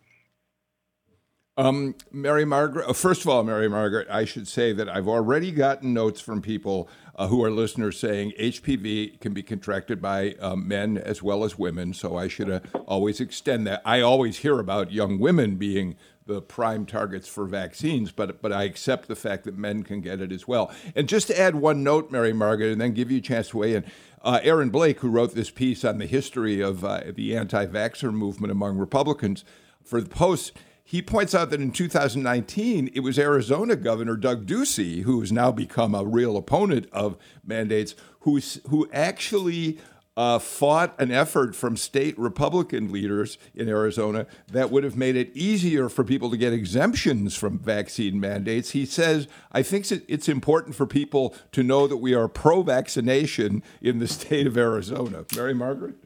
Um, 1.60 1.96
Mary 2.10 2.46
Margaret, 2.46 2.88
uh, 2.88 2.94
first 2.94 3.24
of 3.24 3.28
all, 3.28 3.44
Mary 3.44 3.68
Margaret, 3.68 4.08
I 4.10 4.24
should 4.24 4.48
say 4.48 4.72
that 4.72 4.88
I've 4.88 5.10
already 5.10 5.52
gotten 5.52 5.94
notes 5.94 6.22
from 6.22 6.42
people 6.42 6.88
uh, 7.18 7.28
who 7.28 7.44
are 7.44 7.52
listeners 7.52 8.00
saying 8.00 8.32
HPV 8.40 9.20
can 9.20 9.34
be 9.34 9.44
contracted 9.44 10.02
by 10.02 10.36
um, 10.40 10.66
men 10.70 10.98
as 10.98 11.22
well 11.22 11.44
as 11.44 11.60
women. 11.60 11.94
So 11.94 12.16
I 12.16 12.30
should 12.30 12.50
uh, 12.50 12.62
always 12.86 13.20
extend 13.20 13.68
that. 13.68 13.82
I 13.84 14.00
always 14.00 14.38
hear 14.38 14.58
about 14.58 14.94
young 14.94 15.20
women 15.20 15.58
being 15.58 15.98
the 16.28 16.42
prime 16.42 16.86
targets 16.86 17.28
for 17.28 17.46
vaccines, 17.46 18.14
but 18.14 18.42
but 18.42 18.54
I 18.54 18.64
accept 18.64 19.10
the 19.10 19.16
fact 19.18 19.44
that 19.44 19.58
men 19.58 19.84
can 19.84 20.00
get 20.00 20.22
it 20.22 20.32
as 20.32 20.48
well. 20.48 20.72
And 20.96 21.10
just 21.10 21.28
to 21.28 21.38
add 21.38 21.56
one 21.56 21.84
note, 21.84 22.10
Mary 22.10 22.32
Margaret, 22.32 22.72
and 22.72 22.80
then 22.80 22.94
give 22.94 23.12
you 23.12 23.18
a 23.18 23.22
chance 23.22 23.50
to 23.50 23.58
weigh 23.58 23.76
in. 23.76 23.84
Uh, 24.22 24.40
Aaron 24.44 24.70
Blake, 24.70 25.02
who 25.02 25.10
wrote 25.10 25.36
this 25.36 25.52
piece 25.52 25.84
on 25.84 25.98
the 25.98 26.06
history 26.06 26.62
of 26.62 26.86
uh, 26.86 27.02
the 27.14 27.36
anti-vaxxer 27.36 28.14
movement 28.14 28.52
among 28.52 28.78
Republicans 28.78 29.44
for 29.84 30.00
the 30.00 30.10
Post, 30.10 30.54
he 30.90 31.04
points 31.04 31.36
out 31.36 31.52
that 31.52 31.62
in 31.62 31.70
2019, 31.70 32.90
it 32.96 33.02
was 33.02 33.20
Arizona 33.20 33.76
Governor 33.76 34.16
Doug 34.16 34.48
Ducey, 34.48 35.04
who 35.04 35.20
has 35.20 35.32
now 35.32 35.52
become 35.52 35.94
a 35.94 36.04
real 36.04 36.36
opponent 36.36 36.88
of 36.92 37.16
mandates, 37.46 37.94
who, 38.22 38.40
who 38.70 38.90
actually 38.92 39.78
uh, 40.18 40.40
fought 40.40 41.00
an 41.00 41.12
effort 41.12 41.56
from 41.56 41.78
state 41.78 42.18
Republican 42.18 42.92
leaders 42.92 43.38
in 43.54 43.70
Arizona 43.70 44.26
that 44.52 44.72
would 44.72 44.84
have 44.84 44.98
made 44.98 45.16
it 45.16 45.30
easier 45.36 45.90
for 45.90 46.04
people 46.04 46.32
to 46.32 46.38
get 46.38 46.54
exemptions 46.54 47.36
from 47.36 47.60
vaccine 47.60 48.20
mandates. 48.20 48.72
He 48.72 48.88
says, 48.88 49.28
I 49.52 49.62
think 49.62 49.92
it's 49.92 50.28
important 50.28 50.76
for 50.76 50.88
people 50.88 51.36
to 51.52 51.62
know 51.62 51.86
that 51.86 51.98
we 51.98 52.16
are 52.16 52.28
pro 52.28 52.64
vaccination 52.64 53.62
in 53.80 54.00
the 54.00 54.08
state 54.08 54.48
of 54.48 54.58
Arizona. 54.58 55.24
Mary 55.36 55.54
Margaret? 55.54 55.98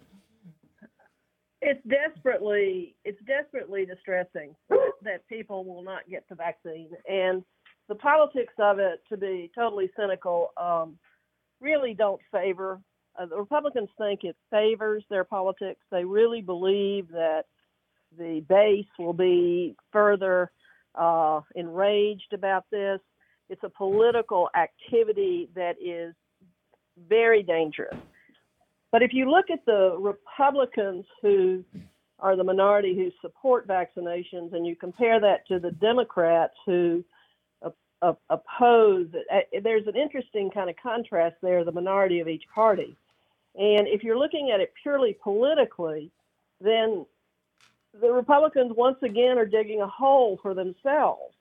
It's 1.63 1.81
desperately 1.87 2.95
it's 3.05 3.19
desperately 3.25 3.85
distressing 3.85 4.55
that 4.69 5.27
people 5.27 5.65
will 5.65 5.83
not 5.83 6.09
get 6.09 6.23
the 6.29 6.35
vaccine. 6.35 6.89
And 7.09 7.43
the 7.87 7.95
politics 7.95 8.53
of 8.59 8.79
it 8.79 9.01
to 9.09 9.17
be 9.17 9.49
totally 9.55 9.89
cynical 9.97 10.51
um, 10.57 10.97
really 11.61 11.93
don't 11.93 12.21
favor 12.31 12.79
uh, 13.19 13.27
the 13.27 13.37
republicans 13.37 13.89
think 13.97 14.23
it 14.23 14.35
favors 14.49 15.03
their 15.09 15.23
politics. 15.23 15.79
They 15.91 16.03
really 16.03 16.41
believe 16.41 17.09
that 17.09 17.43
the 18.17 18.43
base 18.47 18.87
will 18.99 19.13
be 19.13 19.75
further 19.91 20.51
uh, 20.95 21.41
enraged 21.55 22.33
about 22.33 22.65
this. 22.71 22.99
It's 23.49 23.63
a 23.63 23.69
political 23.69 24.49
activity 24.55 25.49
that 25.55 25.75
is 25.83 26.13
very 27.07 27.43
dangerous 27.43 27.97
but 28.93 29.03
if 29.03 29.11
you 29.11 29.29
look 29.29 29.49
at 29.51 29.65
the 29.65 29.97
Republicans 29.99 31.03
who 31.21 31.65
are 32.19 32.37
the 32.37 32.43
minority 32.43 32.95
who 32.95 33.11
support 33.21 33.67
vaccinations 33.67 34.53
and 34.53 34.65
you 34.65 34.77
compare 34.77 35.19
that 35.19 35.45
to 35.49 35.59
the 35.59 35.71
Democrats 35.71 36.53
who 36.65 37.03
oppose. 38.29 39.07
Uh, 39.31 39.39
there's 39.63 39.87
an 39.87 39.95
interesting 39.95 40.49
kind 40.51 40.69
of 40.69 40.75
contrast 40.81 41.35
there, 41.41 41.63
the 41.63 41.71
minority 41.71 42.19
of 42.19 42.27
each 42.27 42.43
party. 42.53 42.95
And 43.55 43.87
if 43.87 44.03
you're 44.03 44.17
looking 44.17 44.51
at 44.53 44.59
it 44.59 44.73
purely 44.81 45.17
politically, 45.21 46.11
then 46.59 47.05
the 47.99 48.11
Republicans 48.11 48.73
once 48.75 48.97
again 49.03 49.37
are 49.37 49.45
digging 49.45 49.81
a 49.81 49.87
hole 49.87 50.39
for 50.41 50.53
themselves 50.53 51.35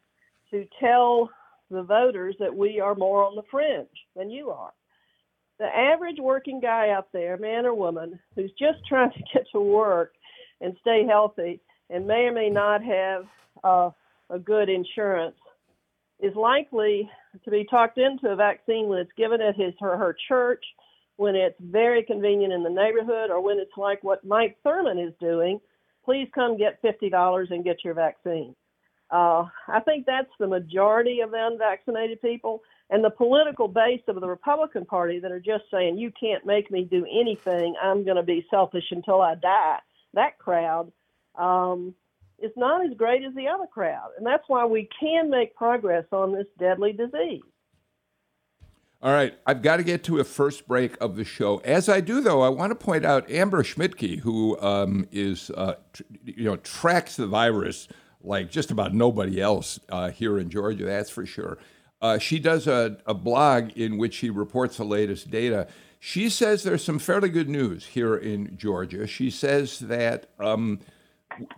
to 0.50 0.66
tell 0.78 1.30
the 1.70 1.82
voters 1.82 2.36
that 2.38 2.54
we 2.54 2.80
are 2.80 2.94
more 2.94 3.24
on 3.24 3.34
the 3.34 3.42
fringe 3.50 3.88
than 4.14 4.30
you 4.30 4.50
are. 4.50 4.72
The 5.62 5.68
average 5.68 6.16
working 6.18 6.58
guy 6.58 6.88
out 6.90 7.06
there, 7.12 7.36
man 7.36 7.66
or 7.66 7.72
woman, 7.72 8.18
who's 8.34 8.50
just 8.58 8.78
trying 8.88 9.12
to 9.12 9.22
get 9.32 9.44
to 9.52 9.60
work 9.60 10.12
and 10.60 10.76
stay 10.80 11.06
healthy 11.08 11.60
and 11.88 12.04
may 12.04 12.24
or 12.24 12.32
may 12.32 12.50
not 12.50 12.82
have 12.82 13.26
uh, 13.62 13.90
a 14.28 14.40
good 14.40 14.68
insurance 14.68 15.36
is 16.18 16.34
likely 16.34 17.08
to 17.44 17.50
be 17.52 17.64
talked 17.70 17.96
into 17.96 18.26
a 18.26 18.34
vaccine 18.34 18.88
when 18.88 18.98
it's 18.98 19.12
given 19.16 19.40
at 19.40 19.54
his 19.54 19.72
or 19.80 19.96
her 19.96 20.16
church, 20.26 20.64
when 21.14 21.36
it's 21.36 21.54
very 21.60 22.02
convenient 22.02 22.52
in 22.52 22.64
the 22.64 22.68
neighborhood, 22.68 23.30
or 23.30 23.40
when 23.40 23.60
it's 23.60 23.76
like 23.76 24.02
what 24.02 24.24
Mike 24.24 24.56
Thurmond 24.66 25.06
is 25.06 25.14
doing. 25.20 25.60
Please 26.04 26.26
come 26.34 26.58
get 26.58 26.82
fifty 26.82 27.08
dollars 27.08 27.48
and 27.52 27.62
get 27.62 27.84
your 27.84 27.94
vaccine. 27.94 28.56
Uh, 29.12 29.44
I 29.68 29.78
think 29.84 30.06
that's 30.06 30.30
the 30.40 30.48
majority 30.48 31.20
of 31.20 31.30
the 31.30 31.46
unvaccinated 31.52 32.20
people, 32.20 32.62
and 32.92 33.02
the 33.02 33.10
political 33.10 33.68
base 33.68 34.02
of 34.06 34.20
the 34.20 34.28
Republican 34.28 34.84
Party 34.84 35.18
that 35.18 35.32
are 35.32 35.40
just 35.40 35.64
saying 35.70 35.96
you 35.96 36.12
can't 36.12 36.44
make 36.44 36.70
me 36.70 36.84
do 36.84 37.06
anything. 37.10 37.74
I'm 37.82 38.04
going 38.04 38.18
to 38.18 38.22
be 38.22 38.46
selfish 38.50 38.84
until 38.90 39.22
I 39.22 39.34
die. 39.34 39.78
That 40.12 40.38
crowd 40.38 40.92
um, 41.34 41.94
is 42.38 42.52
not 42.54 42.84
as 42.84 42.94
great 42.94 43.24
as 43.24 43.34
the 43.34 43.48
other 43.48 43.66
crowd. 43.66 44.10
And 44.18 44.26
that's 44.26 44.44
why 44.46 44.66
we 44.66 44.90
can 45.00 45.30
make 45.30 45.56
progress 45.56 46.04
on 46.12 46.34
this 46.34 46.44
deadly 46.58 46.92
disease. 46.92 47.40
All 49.00 49.10
right, 49.10 49.34
I've 49.46 49.62
got 49.62 49.78
to 49.78 49.84
get 49.84 50.04
to 50.04 50.20
a 50.20 50.24
first 50.24 50.68
break 50.68 51.00
of 51.00 51.16
the 51.16 51.24
show. 51.24 51.62
As 51.64 51.88
I 51.88 52.00
do, 52.00 52.20
though, 52.20 52.42
I 52.42 52.50
want 52.50 52.70
to 52.72 52.76
point 52.76 53.06
out 53.06 53.28
Amber 53.30 53.62
Schmidtke, 53.62 54.20
who 54.20 54.60
um, 54.60 55.08
is, 55.10 55.50
uh, 55.56 55.76
tr- 55.94 56.02
you 56.24 56.44
know, 56.44 56.56
tracks 56.56 57.16
the 57.16 57.26
virus 57.26 57.88
like 58.20 58.50
just 58.50 58.70
about 58.70 58.92
nobody 58.92 59.40
else 59.40 59.80
uh, 59.88 60.10
here 60.10 60.38
in 60.38 60.50
Georgia. 60.50 60.84
That's 60.84 61.10
for 61.10 61.24
sure. 61.24 61.58
Uh, 62.02 62.18
she 62.18 62.38
does 62.40 62.66
a, 62.66 62.98
a 63.06 63.14
blog 63.14 63.70
in 63.78 63.96
which 63.96 64.14
she 64.14 64.28
reports 64.28 64.76
the 64.76 64.84
latest 64.84 65.30
data. 65.30 65.68
She 66.00 66.28
says 66.28 66.64
there's 66.64 66.84
some 66.84 66.98
fairly 66.98 67.28
good 67.28 67.48
news 67.48 67.86
here 67.86 68.16
in 68.16 68.56
Georgia. 68.56 69.06
She 69.06 69.30
says 69.30 69.78
that 69.78 70.26
um, 70.40 70.80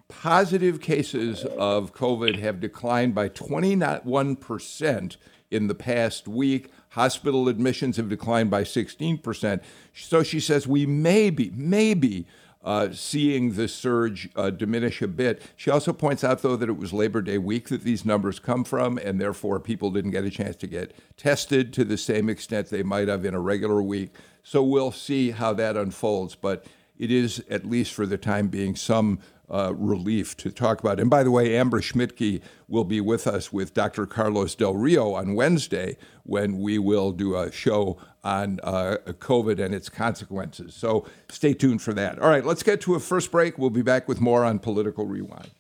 positive 0.08 0.82
cases 0.82 1.46
of 1.46 1.94
COVID 1.94 2.38
have 2.40 2.60
declined 2.60 3.14
by 3.14 3.30
21% 3.30 5.16
in 5.50 5.66
the 5.66 5.74
past 5.74 6.28
week. 6.28 6.70
Hospital 6.90 7.48
admissions 7.48 7.96
have 7.96 8.10
declined 8.10 8.50
by 8.50 8.64
16%. 8.64 9.62
So 9.94 10.22
she 10.22 10.40
says 10.40 10.66
we 10.66 10.84
may 10.84 11.30
be, 11.30 11.50
maybe 11.54 12.26
uh, 12.64 12.90
seeing 12.92 13.52
the 13.52 13.68
surge 13.68 14.30
uh, 14.34 14.50
diminish 14.50 15.02
a 15.02 15.08
bit. 15.08 15.42
She 15.56 15.70
also 15.70 15.92
points 15.92 16.24
out, 16.24 16.42
though, 16.42 16.56
that 16.56 16.68
it 16.68 16.78
was 16.78 16.92
Labor 16.92 17.20
Day 17.20 17.38
week 17.38 17.68
that 17.68 17.82
these 17.82 18.04
numbers 18.04 18.38
come 18.38 18.64
from, 18.64 18.98
and 18.98 19.20
therefore 19.20 19.60
people 19.60 19.90
didn't 19.90 20.12
get 20.12 20.24
a 20.24 20.30
chance 20.30 20.56
to 20.56 20.66
get 20.66 20.94
tested 21.16 21.72
to 21.74 21.84
the 21.84 21.98
same 21.98 22.30
extent 22.30 22.70
they 22.70 22.82
might 22.82 23.08
have 23.08 23.24
in 23.24 23.34
a 23.34 23.40
regular 23.40 23.82
week. 23.82 24.14
So 24.42 24.62
we'll 24.62 24.92
see 24.92 25.30
how 25.30 25.52
that 25.54 25.76
unfolds. 25.76 26.34
But 26.34 26.64
it 26.98 27.10
is, 27.10 27.44
at 27.50 27.66
least 27.66 27.92
for 27.92 28.06
the 28.06 28.18
time 28.18 28.48
being, 28.48 28.76
some 28.76 29.18
uh, 29.54 29.72
relief 29.76 30.36
to 30.38 30.50
talk 30.50 30.80
about. 30.80 30.98
And 30.98 31.08
by 31.08 31.22
the 31.22 31.30
way, 31.30 31.56
Amber 31.56 31.80
Schmidtke 31.80 32.42
will 32.66 32.82
be 32.82 33.00
with 33.00 33.28
us 33.28 33.52
with 33.52 33.72
Dr. 33.72 34.04
Carlos 34.04 34.56
Del 34.56 34.74
Rio 34.74 35.14
on 35.14 35.36
Wednesday 35.36 35.96
when 36.24 36.58
we 36.58 36.76
will 36.76 37.12
do 37.12 37.36
a 37.36 37.52
show 37.52 37.96
on 38.24 38.58
uh, 38.64 38.96
COVID 39.06 39.64
and 39.64 39.72
its 39.72 39.88
consequences. 39.88 40.74
So 40.74 41.06
stay 41.28 41.54
tuned 41.54 41.82
for 41.82 41.92
that. 41.92 42.18
All 42.18 42.28
right, 42.28 42.44
let's 42.44 42.64
get 42.64 42.80
to 42.82 42.96
a 42.96 43.00
first 43.00 43.30
break. 43.30 43.56
We'll 43.56 43.70
be 43.70 43.82
back 43.82 44.08
with 44.08 44.20
more 44.20 44.44
on 44.44 44.58
Political 44.58 45.06
Rewind. 45.06 45.50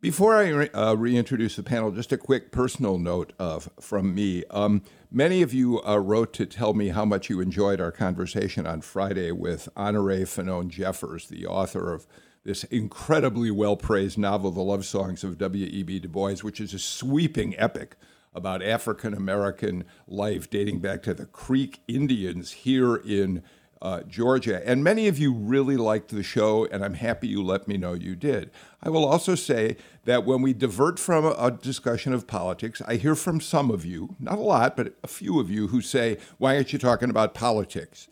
Before 0.00 0.36
I 0.36 0.48
re- 0.50 0.70
uh, 0.70 0.94
reintroduce 0.94 1.56
the 1.56 1.62
panel, 1.62 1.90
just 1.90 2.12
a 2.12 2.16
quick 2.16 2.52
personal 2.52 2.98
note 2.98 3.32
of, 3.38 3.68
from 3.80 4.14
me. 4.14 4.44
Um, 4.50 4.82
many 5.10 5.42
of 5.42 5.54
you 5.54 5.82
uh, 5.82 5.98
wrote 5.98 6.32
to 6.34 6.46
tell 6.46 6.74
me 6.74 6.88
how 6.88 7.04
much 7.04 7.30
you 7.30 7.40
enjoyed 7.40 7.80
our 7.80 7.92
conversation 7.92 8.66
on 8.66 8.80
Friday 8.80 9.32
with 9.32 9.68
Honorée 9.76 10.22
Fanonne 10.22 10.68
Jeffers, 10.68 11.28
the 11.28 11.46
author 11.46 11.92
of 11.92 12.06
this 12.44 12.64
incredibly 12.64 13.50
well 13.50 13.76
praised 13.76 14.18
novel, 14.18 14.50
The 14.50 14.60
Love 14.60 14.84
Songs 14.84 15.24
of 15.24 15.38
W.E.B. 15.38 16.00
Du 16.00 16.08
Bois, 16.08 16.36
which 16.42 16.60
is 16.60 16.72
a 16.74 16.78
sweeping 16.78 17.58
epic 17.58 17.96
about 18.34 18.62
African 18.62 19.14
American 19.14 19.84
life 20.06 20.48
dating 20.48 20.80
back 20.80 21.02
to 21.02 21.14
the 21.14 21.26
Creek 21.26 21.80
Indians 21.88 22.52
here 22.52 22.96
in 22.96 23.42
uh, 23.80 24.02
Georgia. 24.02 24.66
And 24.68 24.82
many 24.82 25.08
of 25.08 25.18
you 25.18 25.32
really 25.32 25.76
liked 25.76 26.10
the 26.10 26.22
show, 26.22 26.66
and 26.66 26.84
I'm 26.84 26.94
happy 26.94 27.28
you 27.28 27.42
let 27.42 27.68
me 27.68 27.76
know 27.76 27.92
you 27.92 28.16
did. 28.16 28.50
I 28.82 28.90
will 28.90 29.04
also 29.04 29.34
say 29.34 29.76
that 30.04 30.24
when 30.24 30.42
we 30.42 30.52
divert 30.52 30.98
from 30.98 31.24
a 31.24 31.50
discussion 31.50 32.12
of 32.12 32.26
politics, 32.26 32.82
I 32.86 32.96
hear 32.96 33.14
from 33.14 33.40
some 33.40 33.70
of 33.70 33.84
you, 33.84 34.16
not 34.18 34.38
a 34.38 34.42
lot, 34.42 34.76
but 34.76 34.96
a 35.02 35.08
few 35.08 35.40
of 35.40 35.50
you, 35.50 35.68
who 35.68 35.80
say, 35.80 36.18
Why 36.38 36.56
aren't 36.56 36.72
you 36.72 36.78
talking 36.78 37.10
about 37.10 37.34
politics? 37.34 38.08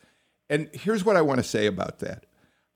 And 0.48 0.68
here's 0.72 1.04
what 1.04 1.16
I 1.16 1.22
want 1.22 1.38
to 1.38 1.44
say 1.44 1.66
about 1.66 1.98
that. 2.00 2.26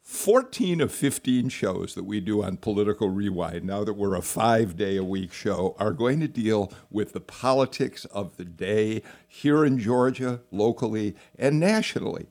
14 0.02 0.80
of 0.80 0.90
15 0.90 1.50
shows 1.50 1.94
that 1.94 2.04
we 2.04 2.20
do 2.20 2.42
on 2.42 2.56
Political 2.56 3.10
Rewind, 3.10 3.64
now 3.64 3.84
that 3.84 3.94
we're 3.94 4.16
a 4.16 4.22
five 4.22 4.76
day 4.76 4.96
a 4.96 5.04
week 5.04 5.32
show, 5.32 5.76
are 5.78 5.92
going 5.92 6.18
to 6.18 6.26
deal 6.26 6.72
with 6.90 7.12
the 7.12 7.20
politics 7.20 8.06
of 8.06 8.36
the 8.36 8.44
day 8.44 9.02
here 9.28 9.64
in 9.64 9.78
Georgia, 9.78 10.40
locally, 10.50 11.14
and 11.38 11.60
nationally 11.60 12.26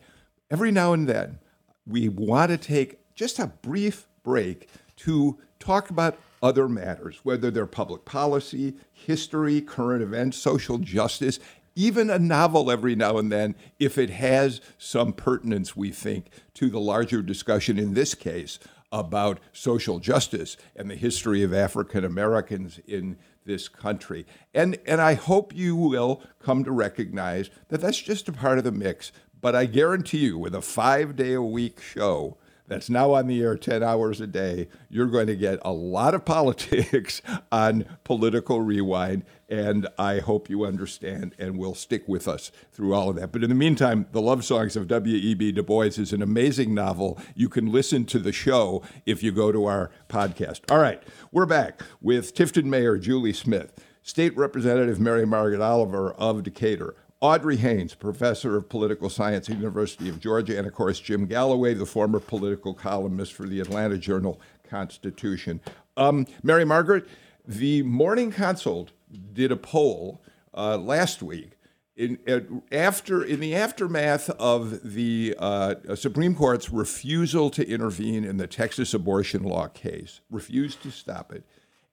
every 0.51 0.71
now 0.71 0.93
and 0.93 1.07
then, 1.07 1.39
we 1.85 2.09
want 2.09 2.51
to 2.51 2.57
take 2.57 2.99
just 3.15 3.39
a 3.39 3.47
brief 3.47 4.07
break 4.23 4.69
to 4.97 5.37
talk 5.59 5.89
about 5.89 6.17
other 6.41 6.69
matters, 6.69 7.19
whether 7.23 7.51
they're 7.51 7.65
public 7.65 8.05
policy, 8.05 8.75
history, 8.93 9.61
current 9.61 10.01
events, 10.01 10.37
social 10.37 10.77
justice, 10.77 11.39
even 11.75 12.09
a 12.09 12.19
novel 12.19 12.71
every 12.71 12.95
now 12.95 13.17
and 13.17 13.31
then, 13.31 13.55
if 13.79 13.97
it 13.97 14.09
has 14.09 14.61
some 14.77 15.13
pertinence, 15.13 15.75
we 15.75 15.91
think, 15.91 16.25
to 16.53 16.69
the 16.69 16.79
larger 16.79 17.21
discussion 17.21 17.77
in 17.77 17.93
this 17.93 18.15
case 18.15 18.59
about 18.91 19.39
social 19.53 19.99
justice 19.99 20.57
and 20.75 20.89
the 20.89 20.95
history 20.95 21.43
of 21.43 21.53
African 21.53 22.03
Americans 22.03 22.79
in 22.87 23.17
this 23.45 23.67
country. 23.67 24.25
And, 24.53 24.77
and 24.85 24.99
I 24.99 25.13
hope 25.13 25.55
you 25.55 25.75
will 25.75 26.21
come 26.39 26.63
to 26.63 26.71
recognize 26.71 27.49
that 27.69 27.81
that's 27.81 28.01
just 28.01 28.27
a 28.27 28.33
part 28.33 28.57
of 28.57 28.63
the 28.63 28.71
mix, 28.71 29.11
but 29.41 29.55
I 29.55 29.65
guarantee 29.65 30.19
you, 30.19 30.37
with 30.37 30.55
a 30.55 30.61
five 30.61 31.15
day 31.15 31.33
a 31.33 31.41
week 31.41 31.81
show 31.81 32.37
that's 32.67 32.89
now 32.89 33.13
on 33.13 33.27
the 33.27 33.41
air 33.41 33.57
10 33.57 33.81
hours 33.81 34.21
a 34.21 34.27
day, 34.27 34.67
you're 34.89 35.07
going 35.07 35.27
to 35.27 35.35
get 35.35 35.59
a 35.63 35.71
lot 35.71 36.13
of 36.13 36.23
politics 36.25 37.21
on 37.51 37.85
Political 38.03 38.61
Rewind. 38.61 39.23
And 39.49 39.87
I 39.97 40.19
hope 40.19 40.49
you 40.49 40.63
understand 40.65 41.33
and 41.39 41.57
will 41.57 41.73
stick 41.73 42.07
with 42.07 42.27
us 42.27 42.51
through 42.71 42.93
all 42.93 43.09
of 43.09 43.15
that. 43.15 43.31
But 43.31 43.43
in 43.43 43.49
the 43.49 43.55
meantime, 43.55 44.05
The 44.11 44.21
Love 44.21 44.45
Songs 44.45 44.75
of 44.75 44.87
W.E.B. 44.87 45.53
Du 45.53 45.63
Bois 45.63 45.97
is 45.97 46.13
an 46.13 46.21
amazing 46.21 46.75
novel. 46.75 47.19
You 47.33 47.49
can 47.49 47.71
listen 47.71 48.05
to 48.05 48.19
the 48.19 48.31
show 48.31 48.83
if 49.07 49.23
you 49.23 49.31
go 49.31 49.51
to 49.51 49.65
our 49.65 49.89
podcast. 50.07 50.61
All 50.69 50.77
right, 50.77 51.01
we're 51.31 51.47
back 51.47 51.81
with 51.99 52.35
Tifton 52.35 52.65
Mayor 52.65 52.97
Julie 52.97 53.33
Smith. 53.33 53.73
State 54.03 54.35
Representative 54.37 54.99
Mary 54.99 55.25
Margaret 55.25 55.61
Oliver 55.61 56.13
of 56.13 56.43
Decatur, 56.43 56.95
Audrey 57.21 57.57
Haynes, 57.57 57.95
professor 57.95 58.55
of 58.55 58.69
political 58.69 59.09
science 59.09 59.49
at 59.49 59.55
the 59.55 59.59
University 59.59 60.07
of 60.07 60.21
Georgia, 60.21 60.57
and 60.57 60.65
of 60.65 60.73
course 60.73 60.99
Jim 60.99 61.25
Galloway, 61.25 61.73
the 61.73 61.85
former 61.85 62.19
political 62.19 62.73
columnist 62.73 63.33
for 63.33 63.45
the 63.45 63.59
Atlanta 63.59 63.97
Journal 63.97 64.39
Constitution. 64.69 65.59
Um, 65.97 66.27
Mary 66.43 66.63
Margaret, 66.63 67.07
the 67.45 67.83
Morning 67.83 68.31
Consult 68.31 68.91
did 69.33 69.51
a 69.51 69.57
poll 69.57 70.21
uh, 70.55 70.77
last 70.77 71.21
week. 71.21 71.51
In, 71.97 72.61
after, 72.71 73.21
in 73.21 73.41
the 73.41 73.53
aftermath 73.53 74.29
of 74.29 74.93
the 74.93 75.35
uh, 75.37 75.95
Supreme 75.95 76.33
Court's 76.33 76.69
refusal 76.69 77.49
to 77.49 77.67
intervene 77.67 78.23
in 78.23 78.37
the 78.37 78.47
Texas 78.47 78.93
abortion 78.93 79.43
law 79.43 79.67
case, 79.67 80.21
refused 80.31 80.81
to 80.83 80.91
stop 80.91 81.33
it, 81.33 81.43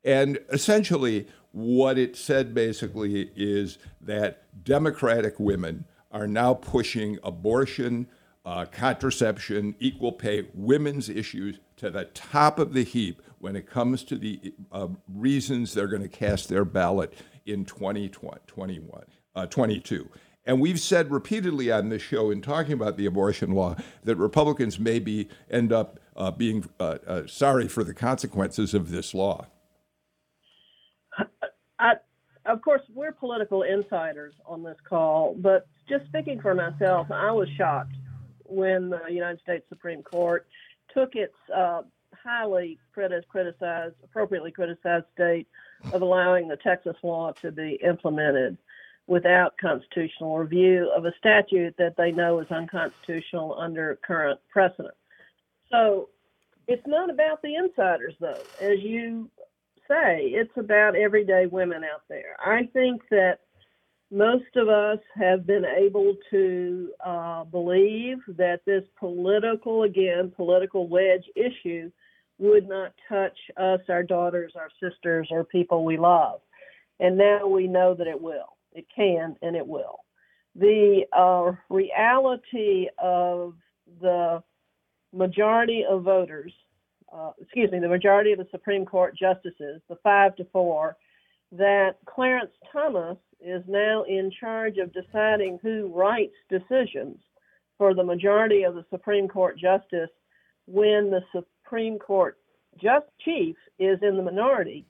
and 0.06 0.38
essentially 0.50 1.26
what 1.50 1.98
it 1.98 2.16
said 2.16 2.54
basically 2.54 3.30
is 3.34 3.78
that 4.00 4.42
Democratic 4.64 5.40
women 5.40 5.84
are 6.12 6.28
now 6.28 6.54
pushing 6.54 7.18
abortion, 7.24 8.06
uh, 8.44 8.64
contraception, 8.66 9.74
equal 9.80 10.12
pay, 10.12 10.46
women's 10.54 11.08
issues 11.08 11.58
to 11.76 11.90
the 11.90 12.04
top 12.04 12.58
of 12.58 12.72
the 12.72 12.84
heap 12.84 13.20
when 13.38 13.56
it 13.56 13.68
comes 13.68 14.04
to 14.04 14.16
the 14.16 14.54
uh, 14.70 14.88
reasons 15.12 15.74
they're 15.74 15.88
going 15.88 16.02
to 16.02 16.08
cast 16.08 16.48
their 16.48 16.64
ballot 16.64 17.12
in 17.44 17.64
2021, 17.64 19.02
uh, 19.34 19.46
22. 19.46 20.08
And 20.46 20.60
we've 20.60 20.78
said 20.78 21.10
repeatedly 21.10 21.72
on 21.72 21.88
this 21.88 22.02
show 22.02 22.30
in 22.30 22.40
talking 22.40 22.74
about 22.74 22.96
the 22.96 23.06
abortion 23.06 23.50
law 23.50 23.74
that 24.04 24.16
Republicans 24.16 24.78
maybe 24.78 25.28
end 25.50 25.72
up 25.72 25.98
uh, 26.14 26.30
being 26.30 26.64
uh, 26.78 26.98
uh, 27.06 27.26
sorry 27.26 27.66
for 27.66 27.82
the 27.82 27.94
consequences 27.94 28.72
of 28.72 28.90
this 28.90 29.12
law. 29.12 29.46
I, 31.78 31.94
of 32.46 32.62
course, 32.62 32.82
we're 32.94 33.12
political 33.12 33.62
insiders 33.62 34.34
on 34.46 34.62
this 34.62 34.76
call, 34.88 35.34
but 35.38 35.66
just 35.88 36.06
speaking 36.06 36.40
for 36.40 36.54
myself, 36.54 37.10
I 37.10 37.32
was 37.32 37.48
shocked 37.56 37.94
when 38.44 38.90
the 38.90 39.00
United 39.10 39.40
States 39.40 39.64
Supreme 39.68 40.02
Court 40.02 40.46
took 40.94 41.14
its 41.14 41.34
uh, 41.54 41.82
highly 42.12 42.78
criticized, 42.92 43.94
appropriately 44.04 44.50
criticized 44.50 45.06
state 45.14 45.46
of 45.92 46.02
allowing 46.02 46.48
the 46.48 46.56
Texas 46.56 46.96
law 47.02 47.32
to 47.42 47.52
be 47.52 47.78
implemented 47.84 48.56
without 49.06 49.56
constitutional 49.58 50.38
review 50.38 50.90
of 50.96 51.04
a 51.04 51.12
statute 51.18 51.74
that 51.78 51.96
they 51.96 52.10
know 52.10 52.40
is 52.40 52.50
unconstitutional 52.50 53.56
under 53.58 53.98
current 54.04 54.40
precedent. 54.50 54.94
So 55.70 56.08
it's 56.66 56.86
not 56.86 57.10
about 57.10 57.40
the 57.42 57.54
insiders, 57.54 58.14
though. 58.18 58.42
As 58.60 58.80
you 58.80 59.30
say, 59.88 60.26
it's 60.32 60.56
about 60.56 60.96
everyday 60.96 61.46
women 61.46 61.82
out 61.84 62.02
there. 62.08 62.36
I 62.44 62.68
think 62.72 63.02
that 63.10 63.38
most 64.10 64.54
of 64.56 64.68
us 64.68 64.98
have 65.14 65.46
been 65.46 65.64
able 65.64 66.14
to 66.30 66.90
uh, 67.04 67.44
believe 67.44 68.18
that 68.36 68.60
this 68.64 68.84
political, 68.98 69.82
again, 69.82 70.32
political 70.34 70.88
wedge 70.88 71.24
issue 71.34 71.90
would 72.38 72.68
not 72.68 72.92
touch 73.08 73.36
us, 73.56 73.80
our 73.88 74.02
daughters, 74.02 74.52
our 74.56 74.68
sisters, 74.80 75.28
or 75.30 75.44
people 75.44 75.84
we 75.84 75.96
love. 75.96 76.40
And 77.00 77.16
now 77.16 77.46
we 77.46 77.66
know 77.66 77.94
that 77.94 78.06
it 78.06 78.20
will. 78.20 78.56
It 78.72 78.86
can 78.94 79.36
and 79.42 79.56
it 79.56 79.66
will. 79.66 80.00
The 80.54 81.04
uh, 81.12 81.52
reality 81.68 82.86
of 83.02 83.54
the 84.00 84.42
majority 85.12 85.84
of 85.88 86.02
voters, 86.02 86.52
uh, 87.12 87.30
excuse 87.40 87.70
me, 87.70 87.78
the 87.78 87.88
majority 87.88 88.32
of 88.32 88.38
the 88.38 88.48
Supreme 88.50 88.84
Court 88.84 89.16
justices, 89.16 89.80
the 89.88 89.96
five 90.02 90.36
to 90.36 90.44
four, 90.52 90.96
that 91.52 91.96
Clarence 92.06 92.50
Thomas 92.72 93.18
is 93.40 93.62
now 93.68 94.02
in 94.04 94.30
charge 94.40 94.78
of 94.78 94.92
deciding 94.92 95.58
who 95.62 95.92
writes 95.94 96.34
decisions 96.50 97.18
for 97.78 97.94
the 97.94 98.04
majority 98.04 98.62
of 98.64 98.74
the 98.74 98.84
Supreme 98.90 99.28
Court 99.28 99.58
justice 99.58 100.10
when 100.66 101.10
the 101.10 101.20
Supreme 101.32 101.98
Court 101.98 102.38
just 102.80 103.06
chief 103.24 103.56
is 103.78 103.98
in 104.02 104.16
the 104.16 104.22
minority. 104.22 104.86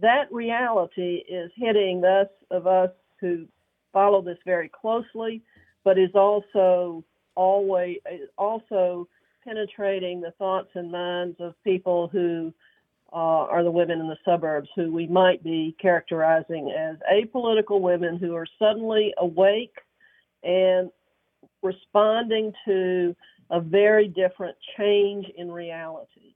That 0.00 0.32
reality 0.32 1.22
is 1.28 1.50
hitting 1.56 2.00
those 2.00 2.26
of 2.50 2.66
us 2.66 2.90
who 3.20 3.46
follow 3.92 4.22
this 4.22 4.38
very 4.44 4.68
closely, 4.68 5.42
but 5.84 5.98
is 5.98 6.14
also 6.14 7.04
always 7.36 7.98
also 8.36 9.08
penetrating 9.44 10.20
the 10.20 10.32
thoughts 10.32 10.70
and 10.74 10.90
minds 10.90 11.36
of 11.40 11.54
people 11.64 12.08
who 12.08 12.52
uh, 13.12 13.16
are 13.16 13.64
the 13.64 13.70
women 13.70 14.00
in 14.00 14.08
the 14.08 14.16
suburbs 14.24 14.68
who 14.76 14.92
we 14.92 15.06
might 15.06 15.42
be 15.42 15.74
characterizing 15.80 16.70
as 16.70 16.96
apolitical 17.12 17.80
women 17.80 18.16
who 18.16 18.34
are 18.34 18.46
suddenly 18.58 19.12
awake 19.18 19.74
and 20.42 20.90
responding 21.62 22.52
to 22.64 23.14
a 23.50 23.60
very 23.60 24.06
different 24.06 24.56
change 24.78 25.26
in 25.36 25.50
reality 25.50 26.34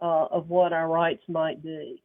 uh, 0.00 0.26
of 0.30 0.48
what 0.48 0.72
our 0.72 0.88
rights 0.88 1.22
might 1.28 1.62
be. 1.62 2.02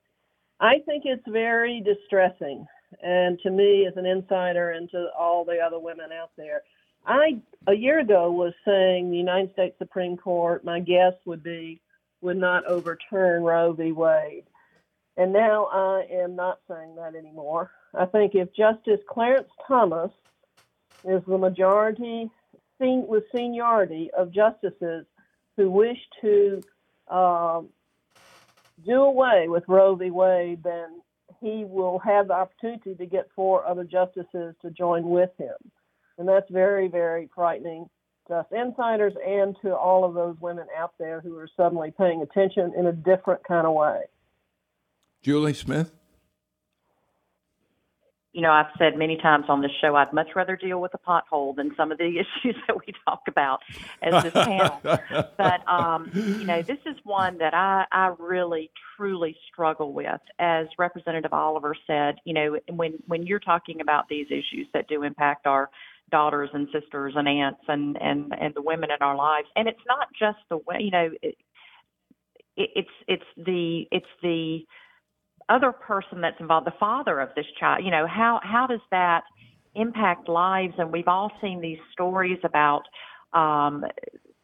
I 0.59 0.79
think 0.85 1.03
it's 1.05 1.23
very 1.27 1.81
distressing, 1.81 2.65
and 3.01 3.39
to 3.43 3.49
me, 3.49 3.87
as 3.87 3.95
an 3.95 4.05
insider, 4.05 4.71
and 4.71 4.89
to 4.91 5.07
all 5.17 5.45
the 5.45 5.59
other 5.59 5.79
women 5.79 6.09
out 6.11 6.31
there, 6.35 6.63
I 7.05 7.41
a 7.67 7.73
year 7.73 7.99
ago 7.99 8.31
was 8.31 8.53
saying 8.65 9.09
the 9.09 9.17
United 9.17 9.53
States 9.53 9.77
Supreme 9.77 10.17
Court, 10.17 10.63
my 10.63 10.79
guess 10.79 11.13
would 11.25 11.43
be, 11.43 11.81
would 12.21 12.37
not 12.37 12.65
overturn 12.65 13.43
Roe 13.43 13.73
v. 13.73 13.91
Wade. 13.91 14.45
And 15.17 15.33
now 15.33 15.65
I 15.65 16.07
am 16.11 16.35
not 16.35 16.59
saying 16.69 16.95
that 16.95 17.15
anymore. 17.15 17.71
I 17.93 18.05
think 18.05 18.35
if 18.35 18.53
Justice 18.53 19.01
Clarence 19.09 19.49
Thomas 19.67 20.11
is 21.03 21.21
the 21.27 21.37
majority 21.37 22.29
with 22.79 23.25
seniority 23.35 24.09
of 24.17 24.31
justices 24.31 25.05
who 25.57 25.69
wish 25.69 25.97
to 26.21 26.61
um, 27.09 27.67
do 28.85 29.01
away 29.01 29.47
with 29.49 29.63
Roe 29.67 29.95
v. 29.95 30.09
Wade, 30.09 30.63
then 30.63 31.01
he 31.41 31.65
will 31.65 31.99
have 31.99 32.29
the 32.29 32.33
opportunity 32.33 32.95
to 32.95 33.05
get 33.05 33.29
four 33.35 33.65
other 33.65 33.83
justices 33.83 34.55
to 34.61 34.71
join 34.71 35.09
with 35.09 35.31
him. 35.37 35.55
And 36.19 36.27
that's 36.27 36.49
very, 36.51 36.87
very 36.87 37.29
frightening 37.33 37.89
to 38.27 38.35
us 38.35 38.45
insiders 38.51 39.13
and 39.25 39.55
to 39.63 39.75
all 39.75 40.03
of 40.03 40.13
those 40.13 40.35
women 40.39 40.67
out 40.77 40.93
there 40.99 41.21
who 41.21 41.35
are 41.37 41.49
suddenly 41.57 41.91
paying 41.97 42.21
attention 42.21 42.73
in 42.77 42.85
a 42.85 42.91
different 42.91 43.43
kind 43.47 43.65
of 43.65 43.73
way. 43.73 44.01
Julie 45.23 45.53
Smith? 45.53 45.91
you 48.31 48.41
know, 48.41 48.51
I've 48.51 48.67
said 48.77 48.95
many 48.95 49.17
times 49.17 49.45
on 49.49 49.61
this 49.61 49.71
show, 49.81 49.95
I'd 49.95 50.13
much 50.13 50.29
rather 50.35 50.55
deal 50.55 50.79
with 50.79 50.93
a 50.93 50.97
pothole 50.97 51.55
than 51.55 51.73
some 51.75 51.91
of 51.91 51.97
the 51.97 52.05
issues 52.43 52.55
that 52.67 52.77
we 52.77 52.93
talk 53.05 53.23
about 53.27 53.59
as 54.01 54.23
this 54.23 54.33
panel. 54.33 54.79
But, 54.83 55.67
um, 55.67 56.11
you 56.13 56.45
know, 56.45 56.61
this 56.61 56.77
is 56.85 56.95
one 57.03 57.39
that 57.39 57.53
I, 57.53 57.85
I 57.91 58.13
really, 58.19 58.69
truly 58.95 59.35
struggle 59.51 59.93
with. 59.93 60.21
As 60.37 60.67
Representative 60.77 61.33
Oliver 61.33 61.75
said, 61.87 62.15
you 62.23 62.33
know, 62.33 62.59
when, 62.69 62.93
when 63.07 63.25
you're 63.25 63.39
talking 63.39 63.81
about 63.81 64.07
these 64.09 64.27
issues 64.27 64.67
that 64.73 64.87
do 64.87 65.03
impact 65.03 65.47
our 65.47 65.69
daughters 66.09 66.49
and 66.53 66.67
sisters 66.73 67.13
and 67.15 67.27
aunts 67.27 67.61
and, 67.67 67.97
and, 68.01 68.33
and 68.39 68.53
the 68.55 68.61
women 68.61 68.89
in 68.91 69.01
our 69.01 69.15
lives, 69.15 69.47
and 69.55 69.67
it's 69.67 69.79
not 69.87 70.07
just 70.17 70.39
the 70.49 70.57
way, 70.57 70.77
you 70.79 70.91
know, 70.91 71.09
it, 71.21 71.35
it, 72.57 72.69
it's, 72.75 72.89
it's 73.07 73.23
the, 73.37 73.85
it's 73.91 74.05
the, 74.21 74.59
other 75.49 75.71
person 75.71 76.21
that's 76.21 76.39
involved, 76.39 76.67
the 76.67 76.73
father 76.79 77.19
of 77.19 77.29
this 77.35 77.45
child, 77.59 77.83
you 77.83 77.91
know, 77.91 78.05
how 78.07 78.39
how 78.43 78.67
does 78.67 78.79
that 78.91 79.23
impact 79.75 80.29
lives? 80.29 80.73
And 80.77 80.91
we've 80.91 81.07
all 81.07 81.31
seen 81.41 81.59
these 81.59 81.79
stories 81.91 82.37
about 82.43 82.83
um, 83.33 83.83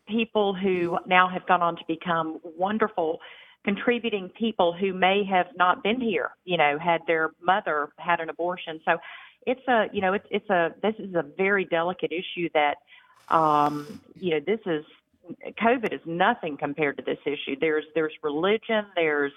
people 0.07 0.53
who 0.53 0.97
now 1.07 1.29
have 1.29 1.45
gone 1.47 1.61
on 1.61 1.75
to 1.75 1.83
become 1.87 2.39
wonderful 2.43 3.19
contributing 3.63 4.29
people 4.37 4.73
who 4.73 4.93
may 4.93 5.23
have 5.29 5.47
not 5.57 5.81
been 5.83 5.99
here, 5.99 6.31
you 6.43 6.57
know, 6.57 6.77
had 6.77 7.01
their 7.07 7.31
mother 7.41 7.89
had 7.97 8.19
an 8.19 8.29
abortion. 8.29 8.79
So 8.85 8.97
it's 9.45 9.67
a, 9.67 9.87
you 9.91 10.01
know, 10.01 10.13
it's 10.13 10.27
it's 10.29 10.49
a 10.49 10.73
this 10.81 10.95
is 10.99 11.13
a 11.15 11.23
very 11.37 11.65
delicate 11.65 12.11
issue 12.11 12.49
that 12.53 12.77
um, 13.29 14.01
you 14.19 14.31
know, 14.31 14.39
this 14.45 14.59
is 14.65 14.85
COVID 15.61 15.93
is 15.93 16.01
nothing 16.05 16.57
compared 16.57 16.97
to 16.97 17.03
this 17.03 17.19
issue. 17.25 17.55
There's 17.59 17.85
there's 17.95 18.13
religion, 18.21 18.85
there's 18.95 19.33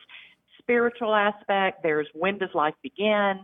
spiritual 0.59 1.15
aspect. 1.15 1.83
There's 1.83 2.07
when 2.13 2.39
does 2.39 2.51
life 2.55 2.75
begin? 2.83 3.41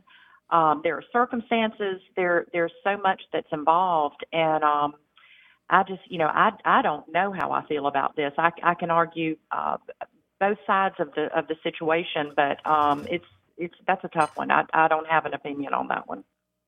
Um, 0.51 0.83
there 0.85 0.97
are 0.97 1.05
circumstances. 1.13 2.01
There 2.17 2.47
there's 2.53 2.73
so 2.83 2.97
much 2.99 3.23
that's 3.33 3.49
involved, 3.53 4.25
and 4.33 4.63
um, 4.63 4.95
I 5.71 5.83
just 5.85 6.03
you 6.09 6.19
know 6.19 6.27
I 6.27 6.53
I 6.65 6.83
don't 6.83 7.11
know 7.11 7.33
how 7.33 7.53
I 7.53 7.67
feel 7.67 7.87
about 7.87 8.17
this. 8.17 8.33
I 8.37 8.51
I 8.63 8.75
can 8.75 8.91
argue 8.91 9.37
uh, 9.51 9.79
both 10.39 10.59
sides 10.67 10.97
of 10.99 11.15
the 11.15 11.35
of 11.37 11.49
the 11.49 11.57
situation, 11.63 12.33
but 12.37 12.65
um, 12.67 13.07
it's 13.11 13.25
it's 13.57 13.75
that's 13.87 14.05
a 14.05 14.09
tough 14.09 14.37
one. 14.37 14.51
I 14.51 14.65
I 14.75 14.89
don't 14.89 15.07
have 15.09 15.25
an 15.25 15.33
opinion 15.33 15.73
on 15.73 15.89
that 15.89 16.07
one. 16.07 16.25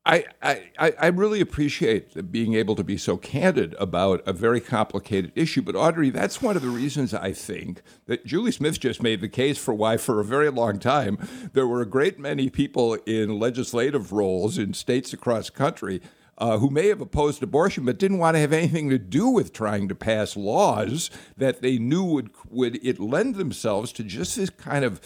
I, 0.06 0.24
I, 0.40 0.94
I 1.00 1.06
really 1.08 1.40
appreciate 1.40 2.30
being 2.30 2.54
able 2.54 2.76
to 2.76 2.84
be 2.84 2.96
so 2.96 3.16
candid 3.16 3.74
about 3.74 4.22
a 4.24 4.32
very 4.32 4.60
complicated 4.60 5.32
issue. 5.34 5.62
But, 5.62 5.74
Audrey, 5.74 6.10
that's 6.10 6.40
one 6.40 6.54
of 6.54 6.62
the 6.62 6.68
reasons 6.68 7.12
I 7.12 7.32
think 7.32 7.82
that 8.06 8.24
Julie 8.24 8.52
Smith 8.52 8.78
just 8.78 9.02
made 9.02 9.20
the 9.20 9.28
case 9.28 9.58
for 9.58 9.74
why, 9.74 9.96
for 9.96 10.20
a 10.20 10.24
very 10.24 10.48
long 10.48 10.78
time, 10.78 11.18
there 11.54 11.66
were 11.66 11.82
a 11.82 11.86
great 11.86 12.20
many 12.20 12.48
people 12.48 12.94
in 13.04 13.40
legislative 13.40 14.12
roles 14.12 14.58
in 14.58 14.74
states 14.74 15.12
across 15.12 15.50
country 15.50 16.00
uh, 16.38 16.58
who 16.58 16.70
may 16.70 16.86
have 16.86 17.00
opposed 17.00 17.42
abortion 17.42 17.84
but 17.84 17.98
didn't 17.98 18.18
want 18.18 18.36
to 18.36 18.40
have 18.40 18.52
anything 18.52 18.90
to 18.90 18.98
do 18.98 19.28
with 19.28 19.52
trying 19.52 19.88
to 19.88 19.94
pass 19.96 20.36
laws 20.36 21.10
that 21.36 21.62
they 21.62 21.78
knew 21.78 22.04
would, 22.04 22.30
would 22.48 22.84
it 22.86 23.00
lend 23.00 23.34
themselves 23.34 23.90
to 23.90 24.04
just 24.04 24.36
this 24.36 24.50
kind 24.50 24.84
of 24.84 25.00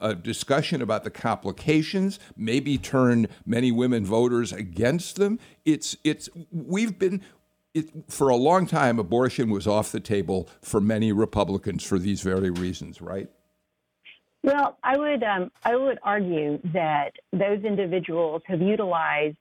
a 0.00 0.14
discussion 0.14 0.82
about 0.82 1.04
the 1.04 1.10
complications, 1.10 2.18
maybe 2.36 2.78
turn 2.78 3.26
many 3.44 3.72
women 3.72 4.04
voters 4.04 4.52
against 4.52 5.16
them. 5.16 5.38
It's 5.64 5.96
it's 6.04 6.28
we've 6.50 6.98
been 6.98 7.22
it, 7.74 7.90
for 8.08 8.28
a 8.28 8.36
long 8.36 8.66
time 8.66 8.98
abortion 8.98 9.50
was 9.50 9.66
off 9.66 9.92
the 9.92 10.00
table 10.00 10.48
for 10.62 10.80
many 10.80 11.12
Republicans 11.12 11.82
for 11.82 11.98
these 11.98 12.22
very 12.22 12.50
reasons, 12.50 13.00
right? 13.00 13.28
Well, 14.42 14.78
I 14.82 14.96
would 14.96 15.22
um, 15.22 15.50
I 15.64 15.74
would 15.74 15.98
argue 16.02 16.60
that 16.72 17.12
those 17.32 17.64
individuals 17.64 18.42
have 18.46 18.60
utilized 18.60 19.36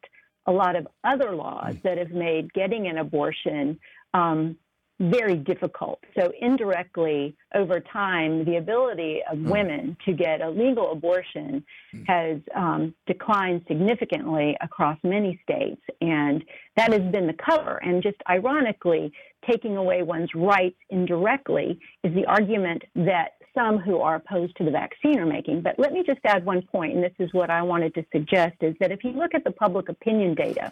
a 0.46 0.52
lot 0.52 0.76
of 0.76 0.88
other 1.04 1.36
laws 1.36 1.76
that 1.84 1.98
have 1.98 2.12
made 2.12 2.52
getting 2.54 2.88
an 2.88 2.98
abortion 2.98 3.80
um, 4.14 4.58
very 5.00 5.36
difficult. 5.36 6.00
So, 6.18 6.32
indirectly, 6.40 7.36
over 7.56 7.80
time, 7.80 8.46
the 8.46 8.58
ability 8.58 9.22
of 9.32 9.38
hmm. 9.38 9.50
women 9.50 9.98
to 10.06 10.14
get 10.14 10.42
a 10.42 10.50
legal 10.50 10.92
abortion 10.92 11.64
has 12.08 12.40
um, 12.56 12.94
declined 13.08 13.64
significantly 13.68 14.56
across 14.62 14.98
many 15.04 15.40
states. 15.44 15.82
And 16.02 16.44
that 16.78 16.92
has 16.92 17.02
been 17.12 17.28
the 17.28 17.34
cover. 17.34 17.78
And 17.78 18.02
just 18.02 18.18
ironically, 18.30 19.12
taking 19.50 19.78
away 19.78 20.04
one's 20.04 20.30
rights 20.36 20.78
indirectly 20.90 21.80
is 22.04 22.14
the 22.14 22.26
argument 22.26 22.84
that 22.96 23.34
some 23.56 23.78
who 23.78 24.00
are 24.00 24.16
opposed 24.16 24.56
to 24.58 24.64
the 24.64 24.72
vaccine 24.72 25.20
are 25.20 25.26
making. 25.26 25.62
But 25.62 25.78
let 25.78 25.94
me 25.94 26.04
just 26.06 26.20
add 26.26 26.46
one 26.46 26.62
point, 26.64 26.94
and 26.94 27.04
this 27.04 27.14
is 27.20 27.32
what 27.34 27.50
I 27.50 27.62
wanted 27.62 27.94
to 27.96 28.06
suggest 28.12 28.56
is 28.62 28.76
that 28.80 28.92
if 28.92 29.04
you 29.04 29.12
look 29.12 29.36
at 29.36 29.44
the 29.44 29.52
public 29.52 29.90
opinion 29.90 30.34
data, 30.34 30.72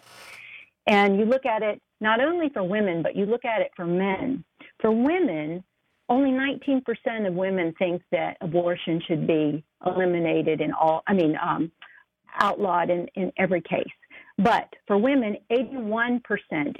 and 0.86 1.18
you 1.18 1.24
look 1.24 1.46
at 1.46 1.62
it 1.62 1.80
not 2.00 2.20
only 2.20 2.48
for 2.50 2.62
women, 2.62 3.02
but 3.02 3.16
you 3.16 3.26
look 3.26 3.44
at 3.44 3.60
it 3.60 3.70
for 3.76 3.86
men. 3.86 4.44
For 4.80 4.90
women, 4.90 5.62
only 6.08 6.30
19% 6.30 6.82
of 7.26 7.34
women 7.34 7.74
think 7.78 8.02
that 8.10 8.36
abortion 8.40 9.00
should 9.06 9.26
be 9.26 9.64
eliminated 9.86 10.60
in 10.60 10.72
all, 10.72 11.02
I 11.06 11.14
mean, 11.14 11.36
um, 11.40 11.70
outlawed 12.40 12.90
in, 12.90 13.06
in 13.14 13.32
every 13.38 13.62
case. 13.62 13.86
But 14.38 14.68
for 14.86 14.98
women, 14.98 15.36
81%, 15.50 16.20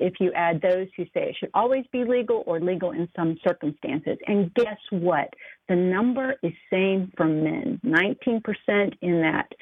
if 0.00 0.14
you 0.18 0.32
add 0.32 0.60
those 0.60 0.88
who 0.96 1.04
say 1.04 1.28
it 1.30 1.36
should 1.38 1.50
always 1.54 1.84
be 1.92 2.04
legal 2.04 2.42
or 2.46 2.58
legal 2.60 2.92
in 2.92 3.08
some 3.14 3.36
circumstances. 3.46 4.18
And 4.26 4.52
guess 4.54 4.78
what? 4.90 5.32
The 5.68 5.76
number 5.76 6.34
is 6.42 6.52
same 6.70 7.12
for 7.16 7.26
men, 7.26 7.80
19% 7.84 8.42
in 9.02 9.20
that 9.20 9.52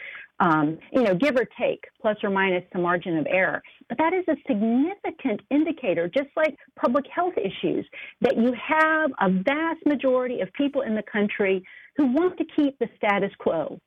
um, 0.41 0.79
you 0.93 1.03
know, 1.03 1.15
give 1.15 1.37
or 1.37 1.47
take, 1.59 1.85
plus 2.01 2.17
or 2.23 2.31
minus 2.31 2.65
the 2.73 2.79
margin 2.79 3.19
of 3.19 3.27
error. 3.29 3.63
But 3.89 3.99
that 3.99 4.15
is 4.15 4.25
a 4.29 4.37
significant 4.49 5.43
indicator, 5.51 6.09
just 6.09 6.31
like 6.35 6.57
public 6.81 7.05
health 7.15 7.35
issues, 7.37 7.87
that 8.23 8.37
you 8.37 8.55
have 8.55 9.11
a 9.21 9.31
vast 9.31 9.85
majority 9.85 10.41
of 10.41 10.53
people 10.55 10.81
in 10.83 10.95
the 10.95 11.03
country 11.03 11.63
who 11.97 12.07
want 12.07 12.39
to 12.39 12.45
keep 12.57 12.79
the 12.79 12.89
status 12.97 13.31
quo, 13.39 13.79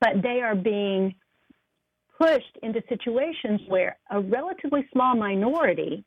but 0.00 0.22
they 0.22 0.40
are 0.40 0.54
being 0.54 1.14
pushed 2.18 2.58
into 2.62 2.82
situations 2.88 3.60
where 3.68 3.98
a 4.10 4.20
relatively 4.20 4.86
small 4.92 5.14
minority 5.14 6.04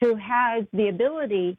who 0.00 0.16
has 0.16 0.64
the 0.72 0.88
ability 0.88 1.56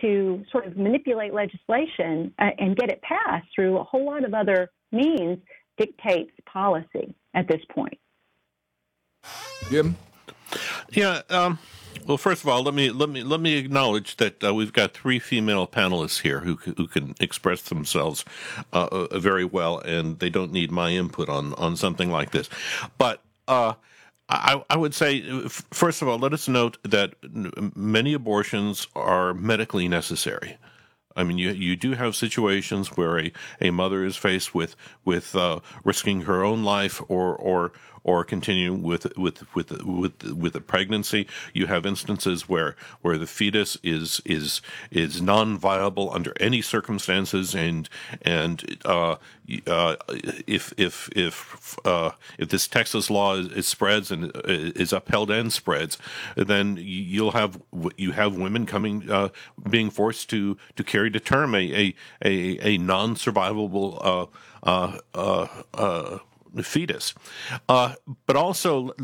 to 0.00 0.42
sort 0.50 0.66
of 0.66 0.76
manipulate 0.76 1.34
legislation 1.34 2.32
uh, 2.38 2.50
and 2.58 2.76
get 2.76 2.90
it 2.90 3.02
passed 3.02 3.46
through 3.54 3.78
a 3.78 3.84
whole 3.84 4.06
lot 4.06 4.24
of 4.24 4.32
other 4.32 4.70
means 4.92 5.38
dictates 5.80 6.32
policy 6.44 7.14
at 7.34 7.48
this 7.48 7.62
point. 7.74 7.98
Jim? 9.70 9.96
Yeah. 10.92 11.22
Um, 11.30 11.58
well, 12.06 12.18
first 12.18 12.42
of 12.42 12.48
all, 12.48 12.62
let 12.62 12.74
me 12.74 12.90
let 12.90 13.08
me 13.08 13.22
let 13.22 13.40
me 13.40 13.56
acknowledge 13.56 14.16
that 14.16 14.42
uh, 14.42 14.54
we've 14.54 14.72
got 14.72 14.92
three 14.92 15.18
female 15.18 15.66
panelists 15.66 16.20
here 16.20 16.40
who 16.40 16.56
who 16.56 16.86
can 16.86 17.14
express 17.20 17.62
themselves 17.62 18.24
uh, 18.72 18.88
uh, 18.90 19.18
very 19.18 19.44
well, 19.44 19.78
and 19.80 20.18
they 20.18 20.30
don't 20.30 20.52
need 20.52 20.70
my 20.70 20.90
input 20.90 21.28
on 21.28 21.54
on 21.54 21.76
something 21.76 22.10
like 22.10 22.30
this. 22.30 22.48
But 22.98 23.22
uh, 23.48 23.74
I, 24.28 24.62
I 24.70 24.76
would 24.76 24.94
say, 24.94 25.48
first 25.48 26.02
of 26.02 26.08
all, 26.08 26.18
let 26.18 26.32
us 26.32 26.48
note 26.48 26.78
that 26.84 27.14
many 27.76 28.12
abortions 28.14 28.86
are 28.94 29.34
medically 29.34 29.88
necessary. 29.88 30.56
I 31.16 31.24
mean, 31.24 31.38
you 31.38 31.50
you 31.50 31.76
do 31.76 31.92
have 31.92 32.14
situations 32.14 32.96
where 32.96 33.18
a, 33.18 33.32
a 33.60 33.70
mother 33.70 34.04
is 34.04 34.16
faced 34.16 34.54
with 34.54 34.76
with 35.04 35.34
uh, 35.34 35.60
risking 35.84 36.22
her 36.22 36.44
own 36.44 36.62
life 36.62 37.02
or 37.08 37.34
or 37.34 37.72
or 38.04 38.24
continue 38.24 38.72
with 38.72 39.16
with 39.16 39.54
with 39.54 39.82
with 39.82 40.24
with 40.32 40.56
a 40.56 40.60
pregnancy. 40.60 41.26
You 41.52 41.66
have 41.66 41.86
instances 41.86 42.48
where 42.48 42.76
where 43.02 43.18
the 43.18 43.26
fetus 43.26 43.76
is 43.82 44.20
is 44.24 44.62
is 44.90 45.20
non 45.20 45.58
viable 45.58 46.12
under 46.12 46.32
any 46.40 46.62
circumstances, 46.62 47.54
and 47.54 47.88
and 48.22 48.78
uh, 48.84 49.16
uh, 49.66 49.96
if 50.46 50.72
if 50.76 51.08
if 51.16 51.78
uh, 51.84 52.12
if 52.38 52.48
this 52.48 52.68
Texas 52.68 53.10
law 53.10 53.36
is, 53.36 53.48
is, 53.48 53.66
spreads 53.66 54.10
and 54.10 54.26
uh, 54.36 54.40
is 54.46 54.92
upheld 54.92 55.30
and 55.30 55.52
spreads, 55.52 55.98
then 56.36 56.78
you'll 56.80 57.32
have 57.32 57.60
you 57.96 58.12
have 58.12 58.36
women 58.36 58.66
coming 58.66 59.10
uh, 59.10 59.28
being 59.68 59.90
forced 59.90 60.30
to 60.30 60.56
to 60.76 60.84
carry 60.84 61.10
to 61.10 61.20
term 61.20 61.54
a 61.54 61.58
a 61.58 61.94
a, 62.24 62.74
a 62.74 62.78
non 62.78 63.14
survivable 63.14 64.30
uh, 64.62 64.98
uh, 65.74 66.18
fetus. 66.62 67.14
Uh, 67.68 67.94
but 68.26 68.36
also, 68.36 68.94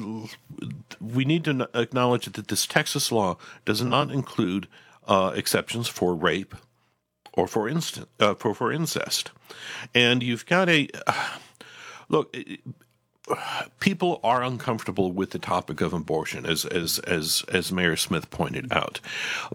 we 1.01 1.25
need 1.25 1.45
to 1.45 1.69
acknowledge 1.75 2.27
that 2.27 2.49
this 2.49 2.67
Texas 2.67 3.11
law 3.13 3.37
does 3.65 3.83
not 3.83 4.11
include 4.11 4.69
uh, 5.07 5.33
exceptions 5.35 5.89
for 5.89 6.15
rape 6.15 6.55
or 7.33 7.47
for 7.47 7.69
uh, 7.69 8.35
for 8.35 8.55
for 8.55 8.73
incest, 8.73 9.31
and 9.95 10.23
you've 10.23 10.47
got 10.47 10.69
a 10.69 10.89
look. 12.09 12.37
People 13.81 14.21
are 14.23 14.45
uncomfortable 14.45 15.11
with 15.11 15.31
the 15.31 15.41
topic 15.41 15.81
of 15.81 15.93
abortion, 15.93 16.47
as 16.47 16.65
as 16.65 17.01
as 17.01 17.45
as 17.49 17.73
Mayor 17.73 17.97
Smith 17.97 18.31
pointed 18.31 18.73
out, 18.73 19.01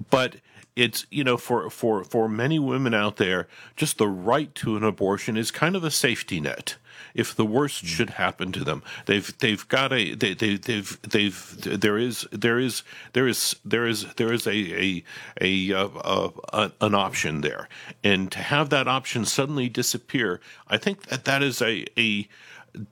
but 0.10 0.36
it's 0.76 1.06
you 1.10 1.24
know 1.24 1.38
for 1.38 1.70
for 1.70 2.04
for 2.04 2.30
many 2.30 2.60
women 2.60 2.94
out 2.94 3.18
there 3.18 3.48
just 3.76 3.98
the 3.98 4.08
right 4.08 4.54
to 4.56 4.78
an 4.78 4.84
abortion 4.84 5.38
is 5.38 5.52
kind 5.52 5.76
of 5.76 5.84
a 5.84 5.92
safety 5.92 6.40
net 6.40 6.76
if 7.14 7.36
the 7.36 7.46
worst 7.46 7.82
hmm. 7.82 7.88
should 7.88 8.10
happen 8.12 8.52
to 8.52 8.64
them. 8.64 8.84
They've 9.06 9.38
they've 9.40 9.68
got 9.68 9.92
a 9.92 10.14
they, 10.16 10.34
they 10.34 10.56
they've 10.56 11.02
they've 11.02 11.58
there 11.62 11.98
is 11.98 12.28
there 12.32 12.60
is 12.60 12.84
there 13.14 13.28
is 13.28 13.56
there 13.66 13.88
is 13.88 14.06
there 14.16 14.32
is 14.32 14.48
a 14.48 14.52
a, 14.52 15.04
a, 15.42 15.72
a, 15.72 16.30
a 16.54 16.72
an 16.82 16.96
option 16.96 17.42
there. 17.42 17.68
And 18.04 18.32
to 18.32 18.40
have 18.40 18.70
that 18.70 18.88
option 18.88 19.26
suddenly 19.26 19.70
disappear 19.70 20.40
i 20.68 20.78
think 20.78 21.08
that 21.08 21.26
that 21.26 21.44
is 21.44 21.62
a 21.62 21.86
a 21.98 22.28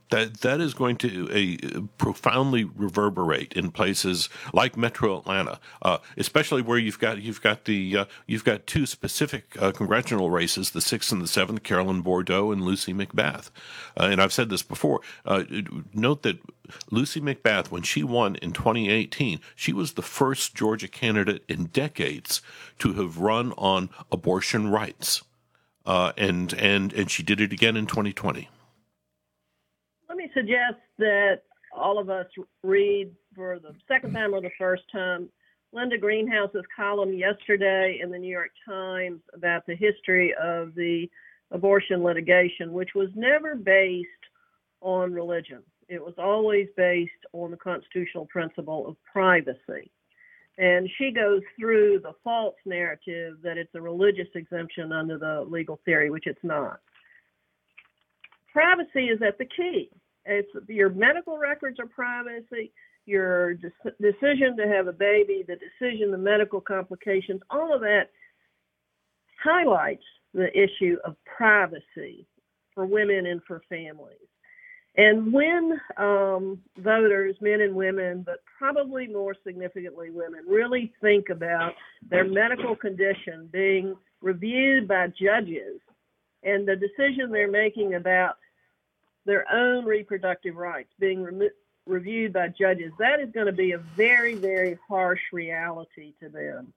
that 0.10 0.42
that 0.42 0.60
is 0.60 0.74
going 0.74 0.98
to 0.98 1.58
uh, 1.78 1.82
profoundly 1.98 2.64
reverberate 2.64 3.54
in 3.54 3.72
places 3.72 4.30
like 4.54 4.76
Metro 4.76 5.20
Atlanta, 5.20 5.60
uh, 5.82 6.00
especially 6.18 6.62
where 6.62 6.78
you've 6.78 7.00
got 7.00 7.22
you've 7.22 7.42
got 7.42 7.66
the 7.66 7.98
uh, 7.98 8.06
you've 8.28 8.44
got 8.44 8.68
two 8.68 8.86
specific 8.86 9.56
uh, 9.62 9.72
congressional 9.72 10.30
races, 10.30 10.72
the 10.72 10.82
sixth 10.82 11.12
and 11.12 11.22
the 11.22 11.28
seventh, 11.28 11.64
Carolyn 11.64 12.02
Bourdeaux 12.02 12.52
and 12.52 12.62
Lucy 12.62 12.94
McBath. 12.94 13.50
Uh, 14.00 14.08
and 14.12 14.22
I've 14.22 14.34
said 14.34 14.50
this 14.50 14.64
before. 14.64 15.02
Uh, 15.26 15.44
note 15.94 16.24
that 16.24 16.40
Lucy 16.92 17.22
McBath, 17.22 17.72
when 17.72 17.84
she 17.84 18.04
won 18.04 18.36
in 18.38 18.52
2018, 18.52 19.40
she 19.56 19.74
was 19.74 19.94
the 19.94 20.02
first 20.02 20.56
Georgia 20.56 20.88
candidate 20.88 21.44
in 21.48 21.66
decades 21.66 22.42
to 22.80 22.94
have 22.94 23.20
run 23.20 23.54
on 23.58 23.90
abortion 24.12 24.70
rights, 24.70 25.24
and 25.86 26.54
and 26.54 26.94
and 26.94 27.10
she 27.10 27.24
did 27.24 27.40
it 27.40 27.54
again 27.54 27.78
in 27.78 27.86
2020 27.86 28.50
me 30.18 30.30
suggest 30.34 30.78
that 30.98 31.42
all 31.76 32.00
of 32.00 32.10
us 32.10 32.26
read 32.64 33.12
for 33.36 33.60
the 33.60 33.74
second 33.88 34.14
time 34.14 34.34
or 34.34 34.42
the 34.42 34.50
first 34.58 34.84
time 34.92 35.30
Linda 35.72 35.98
Greenhouse's 35.98 36.66
column 36.76 37.14
yesterday 37.14 38.00
in 38.02 38.10
the 38.10 38.18
New 38.18 38.32
York 38.32 38.52
Times 38.68 39.22
about 39.34 39.66
the 39.68 39.76
history 39.76 40.34
of 40.42 40.74
the 40.74 41.08
abortion 41.52 42.04
litigation, 42.04 42.74
which 42.74 42.90
was 42.96 43.10
never 43.16 43.56
based 43.56 44.08
on 44.82 45.14
religion. 45.14 45.62
It 45.88 46.04
was 46.04 46.14
always 46.18 46.68
based 46.76 47.12
on 47.34 47.52
the 47.52 47.58
constitutional 47.58 48.26
principle 48.28 48.88
of 48.88 48.96
privacy. 49.12 49.92
And 50.58 50.90
she 50.98 51.12
goes 51.12 51.42
through 51.58 52.02
the 52.04 52.14
false 52.24 52.56
narrative 52.66 53.38
that 53.44 53.58
it's 53.58 53.74
a 53.76 53.82
religious 53.82 54.28
exemption 54.36 54.92
under 54.92 55.18
the 55.18 55.46
legal 55.48 55.80
theory, 55.86 56.10
which 56.10 56.28
it's 56.28 56.44
not. 56.44 56.80
Privacy 58.60 59.06
is 59.06 59.22
at 59.26 59.38
the 59.38 59.46
key. 59.46 59.90
It's 60.26 60.50
your 60.68 60.90
medical 60.90 61.38
records 61.38 61.80
are 61.80 61.88
privacy, 61.88 62.74
your 63.06 63.54
de- 63.54 63.72
decision 64.02 64.58
to 64.58 64.68
have 64.68 64.88
a 64.88 64.92
baby, 64.92 65.46
the 65.48 65.56
decision, 65.56 66.12
the 66.12 66.18
medical 66.18 66.60
complications, 66.60 67.40
all 67.50 67.74
of 67.74 67.80
that 67.80 68.10
highlights 69.42 70.04
the 70.34 70.50
issue 70.52 70.98
of 71.06 71.16
privacy 71.24 72.28
for 72.76 72.86
women 72.86 73.28
and 73.28 73.42
for 73.48 73.62
families. 73.70 74.18
And 74.98 75.32
when 75.32 75.80
um, 75.96 76.60
voters, 76.80 77.38
men 77.40 77.62
and 77.62 77.74
women, 77.74 78.24
but 78.26 78.40
probably 78.58 79.08
more 79.08 79.36
significantly 79.48 80.10
women, 80.10 80.42
really 80.46 80.92
think 81.00 81.30
about 81.30 81.72
their 82.10 82.26
medical 82.26 82.76
condition 82.76 83.48
being 83.54 83.96
reviewed 84.22 84.86
by 84.86 85.08
judges 85.08 85.80
and 86.44 86.68
the 86.68 86.76
decision 86.76 87.32
they're 87.32 87.50
making 87.50 87.96
about 87.96 88.36
their 89.26 89.46
own 89.52 89.86
reproductive 89.86 90.56
rights 90.56 90.90
being 91.00 91.24
re- 91.24 91.52
reviewed 91.86 92.34
by 92.34 92.48
judges, 92.50 92.92
that 93.00 93.20
is 93.20 93.32
going 93.32 93.48
to 93.48 93.52
be 93.52 93.72
a 93.72 93.78
very, 93.78 94.36
very 94.36 94.78
harsh 94.88 95.22
reality 95.34 96.14
to 96.22 96.30
them. 96.30 96.74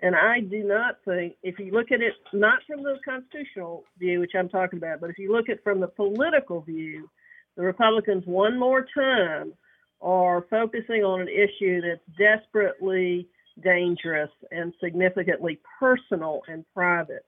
And 0.00 0.14
I 0.14 0.40
do 0.40 0.62
not 0.62 0.98
think, 1.04 1.36
if 1.42 1.58
you 1.58 1.72
look 1.72 1.90
at 1.90 2.02
it 2.02 2.12
not 2.32 2.58
from 2.66 2.82
the 2.82 2.98
constitutional 3.04 3.84
view, 3.98 4.20
which 4.20 4.32
I'm 4.38 4.48
talking 4.48 4.78
about, 4.78 5.00
but 5.00 5.08
if 5.08 5.18
you 5.18 5.32
look 5.32 5.48
at 5.48 5.62
from 5.64 5.80
the 5.80 5.88
political 5.88 6.60
view, 6.60 7.08
the 7.56 7.62
Republicans 7.62 8.24
one 8.26 8.58
more 8.58 8.86
time 8.94 9.54
are 10.02 10.44
focusing 10.50 11.02
on 11.02 11.22
an 11.22 11.28
issue 11.28 11.80
that's 11.80 12.02
desperately 12.18 13.26
dangerous 13.62 14.30
and 14.50 14.74
significantly 14.82 15.58
personal 15.80 16.42
and 16.48 16.66
private 16.74 17.24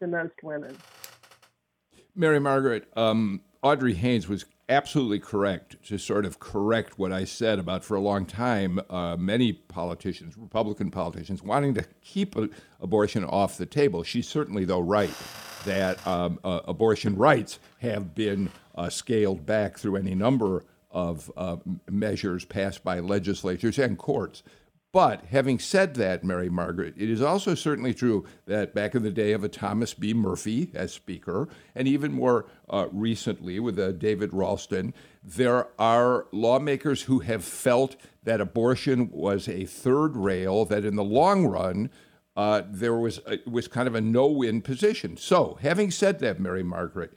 to 0.00 0.08
most 0.08 0.34
women. 0.42 0.76
Mary 2.16 2.40
Margaret, 2.40 2.88
um, 2.96 3.40
Audrey 3.62 3.94
Haynes 3.94 4.28
was 4.28 4.44
absolutely 4.68 5.18
correct 5.18 5.82
to 5.84 5.98
sort 5.98 6.24
of 6.24 6.38
correct 6.38 6.98
what 6.98 7.10
I 7.10 7.24
said 7.24 7.58
about 7.58 7.82
for 7.82 7.96
a 7.96 8.00
long 8.00 8.26
time 8.26 8.78
uh, 8.90 9.16
many 9.16 9.52
politicians, 9.52 10.36
Republican 10.36 10.90
politicians, 10.90 11.42
wanting 11.42 11.74
to 11.74 11.84
keep 12.02 12.36
a, 12.36 12.48
abortion 12.80 13.24
off 13.24 13.58
the 13.58 13.66
table. 13.66 14.02
She's 14.02 14.28
certainly, 14.28 14.64
though, 14.64 14.80
right 14.80 15.12
that 15.64 16.04
um, 16.06 16.38
uh, 16.44 16.60
abortion 16.66 17.16
rights 17.16 17.58
have 17.80 18.14
been 18.14 18.50
uh, 18.76 18.88
scaled 18.90 19.44
back 19.44 19.78
through 19.78 19.96
any 19.96 20.14
number 20.14 20.64
of 20.90 21.30
uh, 21.36 21.56
measures 21.90 22.44
passed 22.44 22.84
by 22.84 23.00
legislatures 23.00 23.78
and 23.78 23.98
courts. 23.98 24.42
But 24.90 25.26
having 25.26 25.58
said 25.58 25.94
that, 25.94 26.24
Mary 26.24 26.48
Margaret, 26.48 26.94
it 26.96 27.10
is 27.10 27.20
also 27.20 27.54
certainly 27.54 27.92
true 27.92 28.24
that 28.46 28.74
back 28.74 28.94
in 28.94 29.02
the 29.02 29.10
day 29.10 29.32
of 29.32 29.44
a 29.44 29.48
Thomas 29.48 29.92
B. 29.92 30.14
Murphy 30.14 30.70
as 30.74 30.94
Speaker, 30.94 31.46
and 31.74 31.86
even 31.86 32.12
more 32.12 32.46
uh, 32.70 32.86
recently 32.90 33.60
with 33.60 33.78
uh, 33.78 33.92
David 33.92 34.32
Ralston, 34.32 34.94
there 35.22 35.68
are 35.78 36.26
lawmakers 36.32 37.02
who 37.02 37.18
have 37.18 37.44
felt 37.44 37.96
that 38.24 38.40
abortion 38.40 39.10
was 39.10 39.46
a 39.46 39.66
third 39.66 40.16
rail, 40.16 40.64
that 40.64 40.86
in 40.86 40.96
the 40.96 41.04
long 41.04 41.46
run, 41.46 41.90
uh, 42.34 42.62
there 42.66 42.94
was 42.94 43.20
a, 43.26 43.38
was 43.48 43.68
kind 43.68 43.88
of 43.88 43.94
a 43.94 44.00
no-win 44.00 44.62
position. 44.62 45.18
So, 45.18 45.58
having 45.60 45.90
said 45.90 46.18
that, 46.20 46.40
Mary 46.40 46.62
Margaret, 46.62 47.12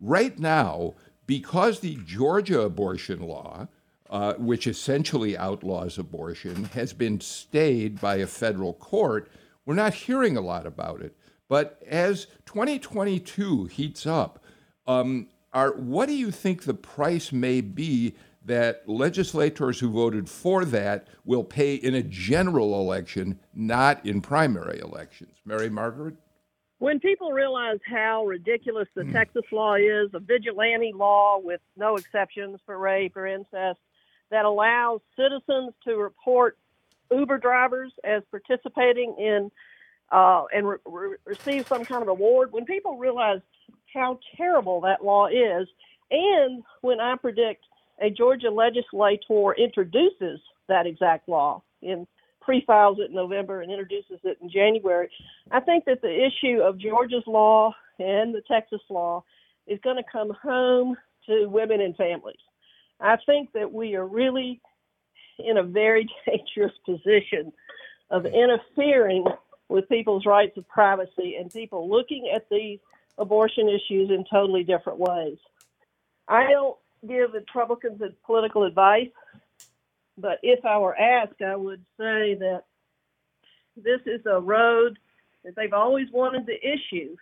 right 0.00 0.36
now, 0.40 0.94
because 1.26 1.80
the 1.80 1.98
Georgia 2.04 2.62
abortion 2.62 3.20
law 3.20 3.68
uh, 4.12 4.34
which 4.34 4.66
essentially 4.66 5.38
outlaws 5.38 5.96
abortion, 5.96 6.64
has 6.74 6.92
been 6.92 7.18
stayed 7.18 7.98
by 7.98 8.16
a 8.16 8.26
federal 8.26 8.74
court. 8.74 9.32
We're 9.64 9.74
not 9.74 9.94
hearing 9.94 10.36
a 10.36 10.42
lot 10.42 10.66
about 10.66 11.00
it. 11.00 11.16
But 11.48 11.82
as 11.88 12.26
2022 12.44 13.64
heats 13.64 14.06
up, 14.06 14.44
um, 14.86 15.28
are, 15.54 15.72
what 15.72 16.08
do 16.08 16.14
you 16.14 16.30
think 16.30 16.64
the 16.64 16.74
price 16.74 17.32
may 17.32 17.62
be 17.62 18.14
that 18.44 18.86
legislators 18.86 19.80
who 19.80 19.90
voted 19.90 20.28
for 20.28 20.66
that 20.66 21.08
will 21.24 21.44
pay 21.44 21.76
in 21.76 21.94
a 21.94 22.02
general 22.02 22.78
election, 22.78 23.40
not 23.54 24.04
in 24.04 24.20
primary 24.20 24.78
elections? 24.80 25.38
Mary 25.46 25.70
Margaret? 25.70 26.16
When 26.80 27.00
people 27.00 27.32
realize 27.32 27.78
how 27.86 28.26
ridiculous 28.26 28.88
the 28.94 29.04
mm. 29.04 29.12
Texas 29.12 29.44
law 29.52 29.76
is, 29.76 30.10
a 30.12 30.20
vigilante 30.20 30.92
law 30.94 31.38
with 31.42 31.62
no 31.78 31.96
exceptions 31.96 32.60
for 32.66 32.76
rape 32.76 33.16
or 33.16 33.26
incest, 33.26 33.78
that 34.32 34.44
allows 34.44 35.00
citizens 35.14 35.74
to 35.84 35.96
report 35.96 36.58
Uber 37.10 37.38
drivers 37.38 37.92
as 38.02 38.22
participating 38.30 39.14
in 39.18 39.50
uh, 40.10 40.44
and 40.54 40.68
re- 40.68 40.78
re- 40.86 41.16
receive 41.24 41.66
some 41.66 41.84
kind 41.84 42.02
of 42.02 42.08
award. 42.08 42.50
When 42.50 42.64
people 42.64 42.98
realize 42.98 43.40
how 43.94 44.18
terrible 44.36 44.80
that 44.82 45.04
law 45.04 45.26
is, 45.26 45.68
and 46.10 46.62
when 46.80 46.98
I 47.00 47.16
predict 47.16 47.64
a 48.00 48.10
Georgia 48.10 48.50
legislator 48.50 49.54
introduces 49.56 50.40
that 50.68 50.86
exact 50.86 51.28
law 51.28 51.62
in 51.82 52.06
pre-files 52.40 52.98
it 53.00 53.10
in 53.10 53.14
November 53.14 53.60
and 53.60 53.70
introduces 53.70 54.18
it 54.24 54.38
in 54.40 54.50
January, 54.50 55.10
I 55.50 55.60
think 55.60 55.84
that 55.84 56.00
the 56.00 56.26
issue 56.26 56.60
of 56.62 56.78
Georgia's 56.78 57.26
law 57.26 57.74
and 57.98 58.34
the 58.34 58.42
Texas 58.50 58.80
law 58.88 59.24
is 59.66 59.78
going 59.84 59.96
to 59.96 60.10
come 60.10 60.32
home 60.42 60.96
to 61.26 61.46
women 61.46 61.80
and 61.82 61.94
families. 61.96 62.40
I 63.02 63.16
think 63.26 63.52
that 63.52 63.72
we 63.72 63.96
are 63.96 64.06
really 64.06 64.60
in 65.38 65.58
a 65.58 65.62
very 65.62 66.08
dangerous 66.26 66.72
position 66.86 67.52
of 68.10 68.26
interfering 68.26 69.24
with 69.68 69.88
people's 69.88 70.26
rights 70.26 70.56
of 70.56 70.68
privacy 70.68 71.36
and 71.36 71.50
people 71.50 71.90
looking 71.90 72.30
at 72.34 72.46
these 72.50 72.78
abortion 73.18 73.68
issues 73.68 74.10
in 74.10 74.24
totally 74.30 74.62
different 74.62 74.98
ways. 74.98 75.38
I 76.28 76.50
don't 76.50 76.76
give 77.06 77.32
Republicans 77.32 78.00
political 78.24 78.64
advice, 78.64 79.08
but 80.16 80.38
if 80.42 80.64
I 80.64 80.78
were 80.78 80.96
asked, 80.96 81.42
I 81.42 81.56
would 81.56 81.84
say 81.98 82.34
that 82.34 82.64
this 83.76 84.00
is 84.06 84.20
a 84.26 84.40
road 84.40 84.98
that 85.44 85.56
they've 85.56 85.72
always 85.72 86.08
wanted 86.12 86.46
to 86.46 86.52
issue, 86.52 87.16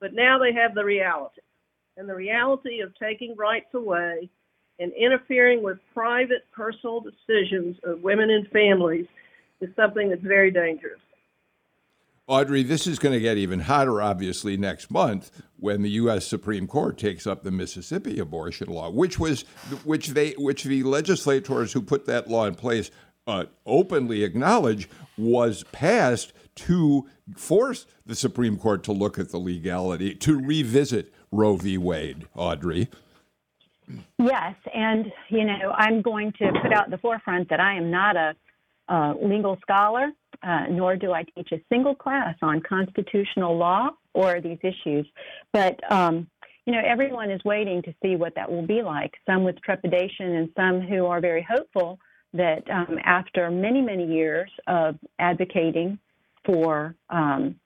but 0.00 0.12
now 0.12 0.38
they 0.38 0.52
have 0.52 0.74
the 0.74 0.84
reality. 0.84 1.40
And 1.96 2.08
the 2.08 2.14
reality 2.14 2.80
of 2.80 2.92
taking 2.98 3.36
rights 3.36 3.72
away 3.74 4.30
and 4.80 4.92
interfering 4.94 5.62
with 5.62 5.78
private 5.94 6.44
personal 6.52 7.00
decisions 7.00 7.76
of 7.84 8.02
women 8.02 8.30
and 8.30 8.48
families 8.48 9.06
is 9.60 9.68
something 9.76 10.08
that's 10.08 10.22
very 10.22 10.50
dangerous. 10.50 11.00
Audrey, 12.26 12.62
this 12.62 12.86
is 12.86 12.98
going 13.00 13.12
to 13.12 13.20
get 13.20 13.36
even 13.36 13.60
hotter, 13.60 14.00
obviously, 14.00 14.56
next 14.56 14.90
month 14.90 15.42
when 15.58 15.82
the 15.82 15.90
U.S. 15.90 16.26
Supreme 16.26 16.66
Court 16.66 16.96
takes 16.96 17.26
up 17.26 17.42
the 17.42 17.50
Mississippi 17.50 18.20
abortion 18.20 18.68
law, 18.68 18.88
which 18.88 19.18
was 19.18 19.42
which 19.84 20.08
they 20.08 20.30
which 20.38 20.62
the 20.62 20.84
legislators 20.84 21.72
who 21.72 21.82
put 21.82 22.06
that 22.06 22.30
law 22.30 22.46
in 22.46 22.54
place 22.54 22.90
uh, 23.26 23.46
openly 23.66 24.22
acknowledge 24.22 24.88
was 25.18 25.64
passed 25.72 26.32
to 26.54 27.08
force 27.36 27.86
the 28.06 28.14
Supreme 28.14 28.56
Court 28.56 28.84
to 28.84 28.92
look 28.92 29.18
at 29.18 29.30
the 29.30 29.38
legality 29.38 30.14
to 30.14 30.40
revisit 30.40 31.12
Roe 31.32 31.56
v. 31.56 31.78
Wade. 31.78 32.26
Audrey. 32.36 32.88
Yes, 34.18 34.54
and 34.74 35.12
you 35.28 35.44
know, 35.44 35.72
I'm 35.74 36.02
going 36.02 36.32
to 36.38 36.52
put 36.62 36.72
out 36.72 36.90
the 36.90 36.98
forefront 36.98 37.48
that 37.50 37.60
I 37.60 37.76
am 37.76 37.90
not 37.90 38.16
a, 38.16 38.34
a 38.88 39.14
legal 39.22 39.58
scholar, 39.62 40.10
uh, 40.42 40.66
nor 40.70 40.96
do 40.96 41.12
I 41.12 41.24
teach 41.34 41.52
a 41.52 41.60
single 41.68 41.94
class 41.94 42.34
on 42.42 42.60
constitutional 42.60 43.56
law 43.56 43.90
or 44.14 44.40
these 44.40 44.58
issues. 44.62 45.06
But 45.52 45.80
um, 45.90 46.28
you 46.66 46.72
know, 46.72 46.82
everyone 46.86 47.30
is 47.30 47.42
waiting 47.44 47.82
to 47.82 47.94
see 48.02 48.16
what 48.16 48.34
that 48.34 48.50
will 48.50 48.66
be 48.66 48.82
like. 48.82 49.12
Some 49.26 49.44
with 49.44 49.60
trepidation, 49.62 50.36
and 50.36 50.50
some 50.56 50.80
who 50.80 51.06
are 51.06 51.20
very 51.20 51.46
hopeful 51.48 51.98
that 52.32 52.62
um, 52.70 52.98
after 53.04 53.50
many, 53.50 53.80
many 53.80 54.06
years 54.06 54.50
of 54.66 54.96
advocating 55.18 55.98
for 56.44 56.94
um, 57.08 57.56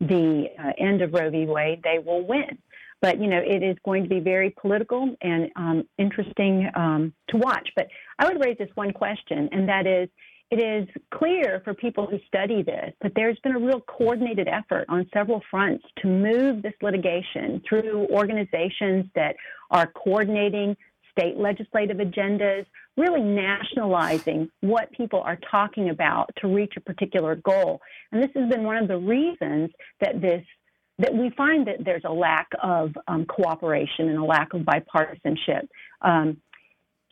the 0.00 0.46
uh, 0.58 0.72
end 0.78 1.02
of 1.02 1.12
Roe 1.12 1.30
v. 1.30 1.46
Wade, 1.46 1.82
they 1.82 1.98
will 1.98 2.26
win. 2.26 2.58
But 3.04 3.20
you 3.20 3.26
know, 3.26 3.42
it 3.44 3.62
is 3.62 3.76
going 3.84 4.02
to 4.04 4.08
be 4.08 4.18
very 4.18 4.48
political 4.58 5.14
and 5.20 5.50
um, 5.56 5.84
interesting 5.98 6.70
um, 6.74 7.12
to 7.28 7.36
watch. 7.36 7.68
But 7.76 7.88
I 8.18 8.26
would 8.26 8.42
raise 8.42 8.56
this 8.56 8.70
one 8.76 8.94
question, 8.94 9.46
and 9.52 9.68
that 9.68 9.86
is, 9.86 10.08
it 10.50 10.58
is 10.58 10.88
clear 11.12 11.60
for 11.64 11.74
people 11.74 12.06
who 12.06 12.18
study 12.26 12.62
this 12.62 12.94
that 13.02 13.12
there's 13.14 13.38
been 13.40 13.56
a 13.56 13.58
real 13.58 13.82
coordinated 13.82 14.48
effort 14.48 14.86
on 14.88 15.06
several 15.12 15.42
fronts 15.50 15.84
to 15.98 16.08
move 16.08 16.62
this 16.62 16.72
litigation 16.80 17.60
through 17.68 18.06
organizations 18.10 19.04
that 19.14 19.36
are 19.70 19.86
coordinating 19.88 20.74
state 21.12 21.36
legislative 21.36 21.98
agendas, 21.98 22.64
really 22.96 23.20
nationalizing 23.20 24.48
what 24.62 24.90
people 24.92 25.20
are 25.20 25.38
talking 25.50 25.90
about 25.90 26.30
to 26.40 26.48
reach 26.48 26.72
a 26.78 26.80
particular 26.80 27.36
goal. 27.36 27.82
And 28.12 28.22
this 28.22 28.30
has 28.34 28.48
been 28.48 28.64
one 28.64 28.78
of 28.78 28.88
the 28.88 28.96
reasons 28.96 29.72
that 30.00 30.22
this 30.22 30.42
that 30.98 31.12
we 31.14 31.30
find 31.30 31.66
that 31.66 31.84
there's 31.84 32.04
a 32.04 32.12
lack 32.12 32.48
of 32.62 32.92
um, 33.08 33.26
cooperation 33.26 34.08
and 34.08 34.18
a 34.18 34.24
lack 34.24 34.54
of 34.54 34.62
bipartisanship. 34.62 35.66
Um, 36.02 36.36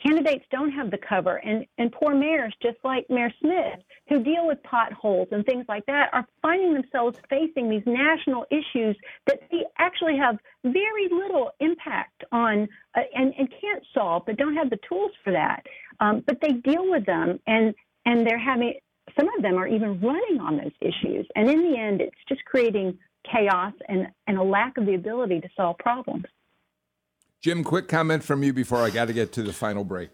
candidates 0.05 0.45
don't 0.51 0.71
have 0.71 0.91
the 0.91 0.99
cover, 0.99 1.37
and, 1.37 1.65
and 1.79 1.93
poor 1.93 2.15
mayors, 2.15 2.55
just 2.63 2.79
like 2.85 3.07
Mayor 3.09 3.33
Smith, 3.41 3.81
who 4.09 4.23
deal 4.23 4.47
with 4.47 4.63
potholes 4.63 5.29
and 5.31 5.45
things 5.45 5.65
like 5.69 5.87
that, 5.87 6.11
are 6.13 6.27
finding 6.41 6.75
themselves 6.75 7.19
facing 7.29 7.69
these 7.69 7.83
national 7.87 8.45
issues 8.51 8.97
that 9.27 9.41
they 9.51 9.65
actually 9.79 10.17
have 10.17 10.39
very 10.65 11.09
little 11.11 11.51
impact 11.61 12.25
on 12.33 12.69
uh, 12.97 13.01
and, 13.15 13.33
and 13.39 13.49
can't 13.61 13.85
solve, 13.95 14.25
but 14.27 14.37
don't 14.37 14.57
have 14.57 14.71
the 14.71 14.79
tools 14.89 15.13
for 15.25 15.33
that. 15.33 15.65
Um, 16.01 16.23
but 16.27 16.39
they 16.41 16.53
deal 16.53 16.91
with 16.91 17.07
them, 17.07 17.39
and 17.47 17.75
and 18.05 18.27
they're 18.27 18.39
having 18.39 18.75
some 19.19 19.29
of 19.37 19.43
them 19.43 19.57
are 19.57 19.67
even 19.67 20.01
running 20.01 20.41
on 20.41 20.57
those 20.57 20.73
issues, 20.81 21.27
and 21.37 21.49
in 21.49 21.71
the 21.71 21.79
end, 21.79 22.01
it's 22.01 22.17
just 22.29 22.45
creating 22.45 22.99
chaos 23.31 23.73
and, 23.89 24.09
and 24.27 24.39
a 24.39 24.43
lack 24.43 24.77
of 24.79 24.87
the 24.87 24.95
ability 24.95 25.41
to 25.41 25.49
solve 25.57 25.79
problems. 25.79 26.25
Jim, 27.41 27.65
quick 27.65 27.89
comment 27.89 28.23
from 28.23 28.43
you 28.43 28.53
before 28.53 28.79
I 28.79 28.91
got 28.91 29.07
to 29.07 29.13
get 29.13 29.33
to 29.33 29.43
the 29.43 29.53
final 29.53 29.85
break. 29.85 30.11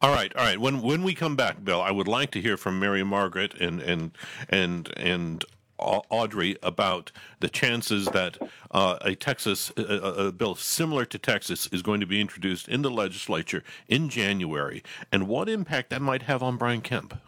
All 0.00 0.12
right, 0.12 0.34
all 0.34 0.44
right. 0.44 0.58
When 0.58 0.82
when 0.82 1.04
we 1.04 1.14
come 1.14 1.36
back, 1.36 1.62
Bill, 1.62 1.80
I 1.80 1.92
would 1.92 2.08
like 2.08 2.32
to 2.32 2.40
hear 2.40 2.56
from 2.56 2.80
Mary 2.80 3.04
Margaret 3.04 3.54
and 3.60 3.80
and 3.80 4.10
and 4.48 4.92
and 4.96 5.44
Audrey 5.78 6.56
about 6.62 7.12
the 7.40 7.48
chances 7.48 8.06
that 8.06 8.38
uh, 8.70 8.98
a 9.02 9.14
Texas 9.14 9.72
a, 9.76 9.82
a, 9.82 10.32
bill 10.32 10.54
similar 10.54 11.04
to 11.04 11.18
Texas 11.18 11.68
is 11.68 11.82
going 11.82 12.00
to 12.00 12.06
be 12.06 12.20
introduced 12.20 12.68
in 12.68 12.82
the 12.82 12.90
legislature 12.90 13.62
in 13.88 14.08
January, 14.08 14.82
and 15.10 15.28
what 15.28 15.48
impact 15.48 15.90
that 15.90 16.02
might 16.02 16.22
have 16.22 16.42
on 16.42 16.56
Brian 16.56 16.80
Kemp. 16.80 17.20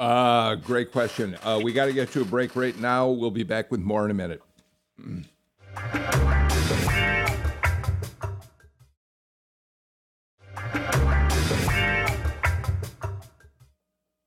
Uh, 0.00 0.54
great 0.54 0.90
question. 0.90 1.36
Uh, 1.42 1.60
we 1.62 1.74
got 1.74 1.84
to 1.84 1.92
get 1.92 2.10
to 2.10 2.22
a 2.22 2.24
break 2.24 2.56
right 2.56 2.76
now. 2.78 3.06
We'll 3.06 3.30
be 3.30 3.42
back 3.42 3.70
with 3.70 3.80
more 3.80 4.06
in 4.06 4.10
a 4.10 4.14
minute. 4.14 4.40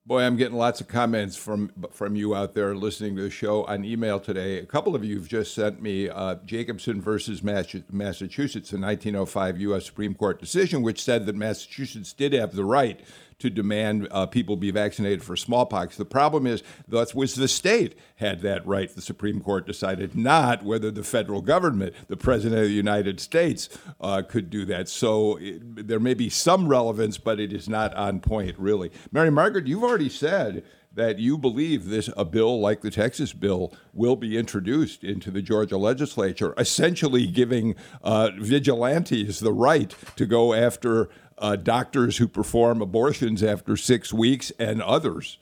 Boy, 0.06 0.22
I'm 0.22 0.36
getting 0.38 0.58
lots 0.58 0.80
of 0.80 0.88
comments 0.88 1.36
from 1.36 1.72
from 1.92 2.16
you 2.16 2.36
out 2.36 2.54
there 2.54 2.76
listening 2.76 3.16
to 3.16 3.24
the 3.24 3.32
show 3.32 3.64
on 3.64 3.84
email 3.84 4.20
today. 4.20 4.60
A 4.60 4.68
couple 4.68 4.96
of 4.96 5.04
you 5.04 5.16
have 5.16 5.28
just 5.28 5.56
sent 5.56 5.82
me 5.82 6.08
uh, 6.08 6.36
Jacobson 6.46 7.02
versus 7.02 7.42
Massachusetts, 7.42 8.72
a 8.74 8.78
1905 8.78 9.60
U.S. 9.62 9.88
Supreme 9.88 10.14
Court 10.14 10.40
decision, 10.40 10.84
which 10.84 11.02
said 11.02 11.26
that 11.26 11.36
Massachusetts 11.36 12.14
did 12.14 12.34
have 12.34 12.54
the 12.54 12.64
right 12.64 13.00
to 13.40 13.50
demand 13.50 14.08
uh, 14.12 14.26
people 14.26 14.56
be 14.56 14.72
vaccinated 14.72 15.24
for 15.24 15.36
smallpox. 15.36 15.98
The 15.98 16.06
problem 16.06 16.48
is 16.48 16.64
that 16.88 17.14
was 17.16 17.36
the 17.36 17.48
state 17.48 17.98
had 18.16 18.42
that 18.42 18.66
right. 18.66 18.94
The 18.94 19.02
Supreme 19.02 19.42
Court 19.42 19.68
decided 19.68 20.16
not 20.16 20.64
whether 20.64 20.92
the 20.92 21.04
federal 21.04 21.42
government, 21.42 21.94
the 22.08 22.18
President 22.18 22.62
of 22.62 22.68
the 22.68 22.74
United 22.74 23.20
States, 23.20 23.70
uh, 24.00 24.22
could 24.22 24.50
do 24.50 24.66
that. 24.66 24.88
So 24.90 25.38
it, 25.38 25.88
there 25.88 26.00
may 26.00 26.14
be 26.14 26.30
some 26.30 26.68
relevance, 26.68 27.18
but 27.18 27.40
it 27.40 27.52
is 27.52 27.68
not 27.68 27.94
on 27.96 28.20
point, 28.20 28.58
really. 28.58 28.92
Mary 29.12 29.32
Margaret, 29.32 29.68
you've 29.68 29.84
already 29.84 30.10
said 30.10 30.64
that 30.96 31.20
you 31.20 31.38
believe 31.38 31.86
this 31.86 32.10
a 32.16 32.26
bill 32.26 32.60
like 32.60 32.82
the 32.82 32.92
Texas 32.92 33.34
bill 33.34 33.74
will 33.94 34.16
be 34.16 34.38
introduced 34.38 35.04
into 35.04 35.32
the 35.32 35.42
Georgia 35.42 35.78
legislature, 35.78 36.54
essentially 36.58 37.26
giving 37.26 37.76
uh, 38.04 38.30
vigilantes 38.40 39.40
the 39.40 39.54
right 39.54 39.96
to 40.16 40.26
go 40.26 40.54
after 40.54 41.10
uh, 41.38 41.56
doctors 41.56 42.18
who 42.18 42.28
perform 42.28 42.82
abortions 42.82 43.42
after 43.42 43.76
six 43.76 44.14
weeks 44.14 44.52
and 44.60 44.82
others? 44.82 45.40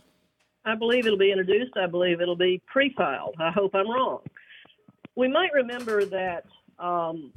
I 0.63 0.75
believe 0.75 1.05
it'll 1.05 1.17
be 1.17 1.31
introduced. 1.31 1.75
I 1.75 1.87
believe 1.87 2.21
it'll 2.21 2.35
be 2.35 2.61
pre 2.67 2.93
filed. 2.93 3.35
I 3.39 3.51
hope 3.51 3.75
I'm 3.75 3.89
wrong. 3.89 4.19
We 5.15 5.27
might 5.27 5.51
remember 5.53 6.05
that 6.05 6.45
um, 6.79 7.33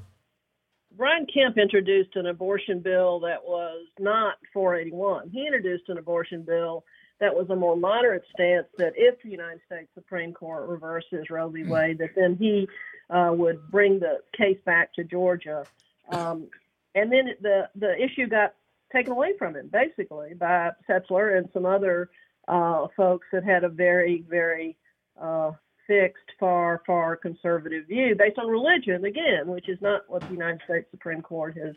Brian 0.96 1.26
Kemp 1.32 1.58
introduced 1.58 2.14
an 2.14 2.26
abortion 2.26 2.80
bill 2.80 3.18
that 3.20 3.42
was 3.42 3.86
not 3.98 4.34
481. 4.52 5.30
He 5.30 5.46
introduced 5.46 5.88
an 5.88 5.98
abortion 5.98 6.42
bill 6.42 6.84
that 7.20 7.34
was 7.34 7.48
a 7.50 7.56
more 7.56 7.76
moderate 7.76 8.24
stance 8.34 8.66
that 8.78 8.92
if 8.96 9.22
the 9.22 9.30
United 9.30 9.60
States 9.66 9.88
Supreme 9.94 10.32
Court 10.32 10.68
reverses 10.68 11.30
Roe 11.30 11.48
v. 11.48 11.64
Wade, 11.64 11.98
that 11.98 12.10
then 12.16 12.36
he 12.36 12.68
uh, 13.10 13.30
would 13.32 13.70
bring 13.70 14.00
the 14.00 14.18
case 14.36 14.58
back 14.64 14.92
to 14.94 15.04
Georgia. 15.04 15.64
Um, 16.10 16.48
and 16.94 17.10
then 17.10 17.30
the 17.40 17.68
the 17.76 17.94
issue 18.02 18.26
got 18.26 18.54
taken 18.92 19.12
away 19.12 19.32
from 19.38 19.56
him 19.56 19.68
basically 19.72 20.34
by 20.34 20.70
Setzler 20.88 21.36
and 21.38 21.48
some 21.52 21.66
other 21.66 22.10
uh, 22.46 22.86
folks 22.96 23.26
that 23.32 23.44
had 23.44 23.64
a 23.64 23.68
very 23.68 24.24
very 24.28 24.76
uh, 25.20 25.52
fixed, 25.86 26.30
far 26.38 26.82
far 26.86 27.16
conservative 27.16 27.86
view 27.86 28.14
based 28.18 28.38
on 28.38 28.48
religion 28.48 29.04
again, 29.04 29.46
which 29.46 29.68
is 29.68 29.78
not 29.80 30.02
what 30.08 30.22
the 30.22 30.32
United 30.32 30.60
States 30.64 30.86
Supreme 30.90 31.22
Court 31.22 31.56
has 31.56 31.74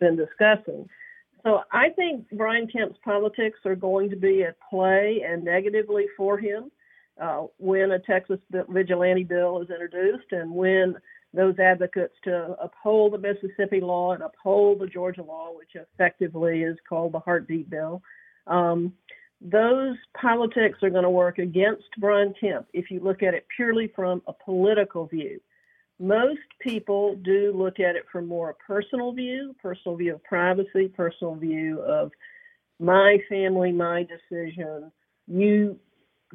been 0.00 0.16
discussing. 0.16 0.88
So 1.44 1.60
I 1.70 1.90
think 1.90 2.26
Brian 2.32 2.66
Kemp's 2.66 2.98
politics 3.04 3.58
are 3.66 3.76
going 3.76 4.08
to 4.10 4.16
be 4.16 4.44
at 4.44 4.56
play 4.68 5.22
and 5.26 5.44
negatively 5.44 6.06
for 6.16 6.38
him 6.38 6.70
uh, 7.20 7.44
when 7.58 7.92
a 7.92 7.98
Texas 7.98 8.38
vigilante 8.68 9.24
bill 9.24 9.60
is 9.60 9.68
introduced 9.70 10.32
and 10.32 10.50
when 10.50 10.96
those 11.34 11.58
advocates 11.58 12.14
to 12.24 12.56
uphold 12.62 13.12
the 13.12 13.18
Mississippi 13.18 13.80
law 13.80 14.12
and 14.12 14.22
uphold 14.22 14.80
the 14.80 14.86
Georgia 14.86 15.22
law, 15.22 15.50
which 15.54 15.74
effectively 15.74 16.62
is 16.62 16.76
called 16.88 17.12
the 17.12 17.18
heartbeat 17.18 17.68
bill. 17.68 18.02
Um, 18.46 18.94
those 19.40 19.96
politics 20.18 20.78
are 20.82 20.90
going 20.90 21.02
to 21.02 21.10
work 21.10 21.38
against 21.38 21.84
Brian 21.98 22.34
Kemp 22.40 22.66
if 22.72 22.90
you 22.90 23.00
look 23.00 23.22
at 23.22 23.34
it 23.34 23.46
purely 23.54 23.92
from 23.94 24.22
a 24.26 24.32
political 24.32 25.06
view. 25.06 25.40
Most 26.00 26.40
people 26.60 27.16
do 27.16 27.52
look 27.54 27.78
at 27.78 27.94
it 27.94 28.04
from 28.10 28.26
more 28.26 28.50
a 28.50 28.54
personal 28.54 29.12
view, 29.12 29.54
personal 29.62 29.96
view 29.96 30.14
of 30.14 30.24
privacy, 30.24 30.88
personal 30.88 31.36
view 31.36 31.80
of 31.80 32.10
my 32.80 33.18
family, 33.28 33.70
my 33.70 34.04
decision. 34.04 34.90
You 35.28 35.78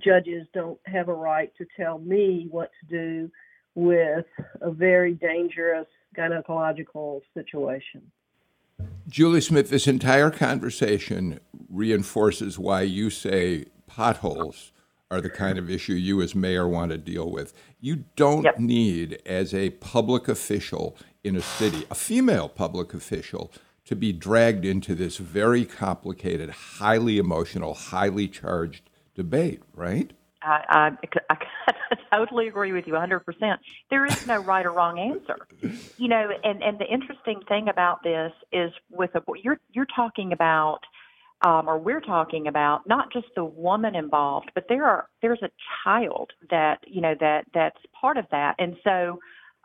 judges 0.01 0.47
don't 0.53 0.79
have 0.85 1.09
a 1.09 1.13
right 1.13 1.51
to 1.57 1.65
tell 1.75 1.99
me 1.99 2.47
what 2.49 2.71
to 2.79 2.87
do 2.87 3.31
with 3.75 4.25
a 4.61 4.71
very 4.71 5.13
dangerous 5.13 5.87
gynecological 6.17 7.21
situation. 7.33 8.11
Julie 9.07 9.41
Smith, 9.41 9.69
this 9.69 9.87
entire 9.87 10.31
conversation 10.31 11.39
reinforces 11.69 12.57
why 12.57 12.81
you 12.83 13.09
say 13.09 13.65
potholes 13.87 14.71
are 15.11 15.21
the 15.21 15.29
kind 15.29 15.57
of 15.57 15.69
issue 15.69 15.93
you 15.93 16.21
as 16.21 16.35
mayor 16.35 16.67
want 16.67 16.91
to 16.91 16.97
deal 16.97 17.29
with. 17.29 17.53
You 17.79 18.05
don't 18.15 18.43
yep. 18.43 18.59
need, 18.59 19.21
as 19.25 19.53
a 19.53 19.71
public 19.71 20.27
official 20.27 20.95
in 21.23 21.35
a 21.35 21.41
city, 21.41 21.85
a 21.89 21.95
female 21.95 22.47
public 22.47 22.93
official, 22.93 23.51
to 23.85 23.95
be 23.95 24.13
dragged 24.13 24.65
into 24.65 24.93
this 24.93 25.17
very 25.17 25.65
complicated, 25.65 26.51
highly 26.51 27.17
emotional, 27.17 27.73
highly 27.73 28.27
charged 28.27 28.89
debate, 29.15 29.63
right? 29.73 30.13
I, 30.43 30.95
I, 31.29 31.35
I 31.35 31.95
totally 32.15 32.47
agree 32.47 32.71
with 32.71 32.85
you 32.85 32.93
100%. 32.93 33.21
There 33.89 34.05
is 34.05 34.27
no 34.27 34.37
right 34.37 34.65
or 34.65 34.71
wrong 34.71 34.99
answer. 34.99 35.47
You 35.97 36.07
know, 36.07 36.29
and, 36.43 36.61
and 36.61 36.77
the 36.77 36.85
interesting 36.85 37.41
thing 37.47 37.67
about 37.67 38.03
this 38.03 38.31
is 38.51 38.71
with 38.91 39.15
a, 39.15 39.23
you're, 39.43 39.59
you're 39.71 39.87
talking 39.95 40.33
about, 40.33 40.81
um, 41.41 41.69
or 41.69 41.77
we're 41.77 42.01
talking 42.01 42.47
about 42.47 42.87
not 42.87 43.11
just 43.11 43.27
the 43.35 43.45
woman 43.45 43.95
involved, 43.95 44.51
but 44.55 44.65
there 44.69 44.85
are, 44.85 45.07
there's 45.21 45.41
a 45.41 45.49
child 45.83 46.31
that, 46.49 46.79
you 46.85 47.01
know, 47.01 47.15
that, 47.19 47.45
that's 47.53 47.79
part 47.99 48.17
of 48.17 48.25
that. 48.31 48.55
And 48.59 48.75
so, 48.83 49.19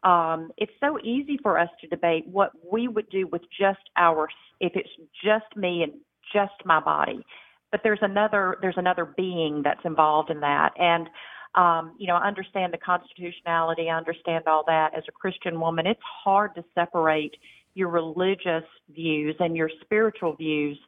um, 0.09 0.51
it's 0.59 0.73
so 0.81 0.99
easy 1.03 1.39
for 1.43 1.59
us 1.59 1.71
to 1.81 1.87
debate 1.89 2.27
what 2.27 2.53
we 2.71 2.89
would 2.89 3.09
do 3.09 3.27
with 3.27 3.43
just 3.59 3.81
our, 3.97 4.29
if 4.61 4.73
it's 4.75 4.91
just 5.25 5.57
me 5.57 5.83
and 5.83 5.93
just 6.33 6.55
my 6.65 6.81
body 6.81 7.25
but 7.71 7.81
there's 7.83 7.99
another 8.03 8.57
there's 8.63 8.79
another 8.79 9.13
being 9.17 9.61
that's 9.63 9.85
involved 9.85 10.31
in 10.31 10.41
that 10.41 10.73
and 10.79 11.09
um, 11.55 11.95
you 11.99 12.07
know, 12.07 12.17
I 12.17 12.27
understand 12.27 12.73
the 12.73 12.79
constitutionality, 12.79 13.89
I 13.89 13.97
understand 13.97 14.45
all 14.47 14.65
that. 14.67 14.91
As 14.97 15.05
a 15.09 15.13
Christian 15.13 15.61
woman, 15.61 15.87
it's 15.87 16.01
hard 16.25 16.55
to 16.57 16.65
separate 16.75 17.35
your 17.75 17.89
religious 17.89 18.65
views 18.93 19.37
and 19.39 19.57
your 19.57 19.71
spiritual 19.83 20.35
views 20.35 20.79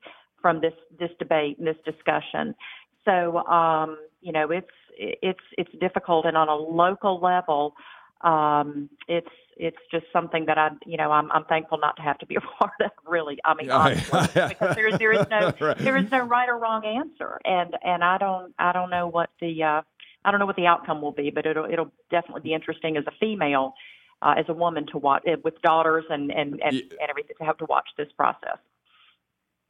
from 0.40 0.60
this 0.60 0.74
this 0.98 1.10
debate 1.18 1.58
and 1.58 1.66
this 1.66 1.76
discussion. 1.84 2.54
So, 3.04 3.38
um, 3.46 3.98
you 4.20 4.32
know, 4.32 4.50
it's 4.50 4.70
it's 4.98 5.40
it's 5.56 5.70
difficult, 5.80 6.26
and 6.26 6.36
on 6.36 6.48
a 6.48 6.54
local 6.54 7.20
level, 7.20 7.74
um, 8.22 8.88
it's 9.08 9.30
it's 9.56 9.76
just 9.90 10.04
something 10.12 10.46
that 10.46 10.58
I, 10.58 10.70
you 10.84 10.96
know, 10.96 11.10
I'm 11.10 11.30
I'm 11.32 11.44
thankful 11.44 11.78
not 11.78 11.96
to 11.96 12.02
have 12.02 12.18
to 12.18 12.26
be 12.26 12.36
a 12.36 12.40
part 12.58 12.72
of. 12.80 12.90
Really, 13.06 13.38
I 13.44 13.54
mean, 13.54 13.70
honestly, 13.70 14.20
because 14.48 14.74
there 14.74 14.88
is 14.88 14.98
there 14.98 15.12
is 15.12 15.26
no 15.30 15.52
right. 15.60 15.78
there 15.78 15.96
is 15.96 16.10
no 16.10 16.20
right 16.20 16.48
or 16.48 16.58
wrong 16.58 16.84
answer, 16.84 17.40
and 17.44 17.76
and 17.82 18.02
I 18.02 18.18
don't 18.18 18.54
I 18.58 18.72
don't 18.72 18.90
know 18.90 19.06
what 19.06 19.30
the 19.40 19.62
uh, 19.62 19.82
I 20.24 20.30
don't 20.30 20.40
know 20.40 20.46
what 20.46 20.56
the 20.56 20.66
outcome 20.66 21.00
will 21.00 21.12
be, 21.12 21.30
but 21.30 21.46
it'll 21.46 21.66
it'll 21.66 21.92
definitely 22.10 22.42
be 22.42 22.54
interesting 22.54 22.96
as 22.96 23.04
a 23.06 23.12
female, 23.20 23.74
uh, 24.22 24.34
as 24.36 24.46
a 24.48 24.54
woman 24.54 24.86
to 24.92 24.98
watch 24.98 25.22
uh, 25.26 25.36
with 25.44 25.60
daughters 25.62 26.04
and 26.10 26.30
and 26.32 26.60
and, 26.60 26.74
yeah. 26.74 26.80
and 27.00 27.10
everything 27.10 27.36
to 27.38 27.44
have 27.44 27.58
to 27.58 27.66
watch 27.66 27.88
this 27.96 28.08
process. 28.16 28.58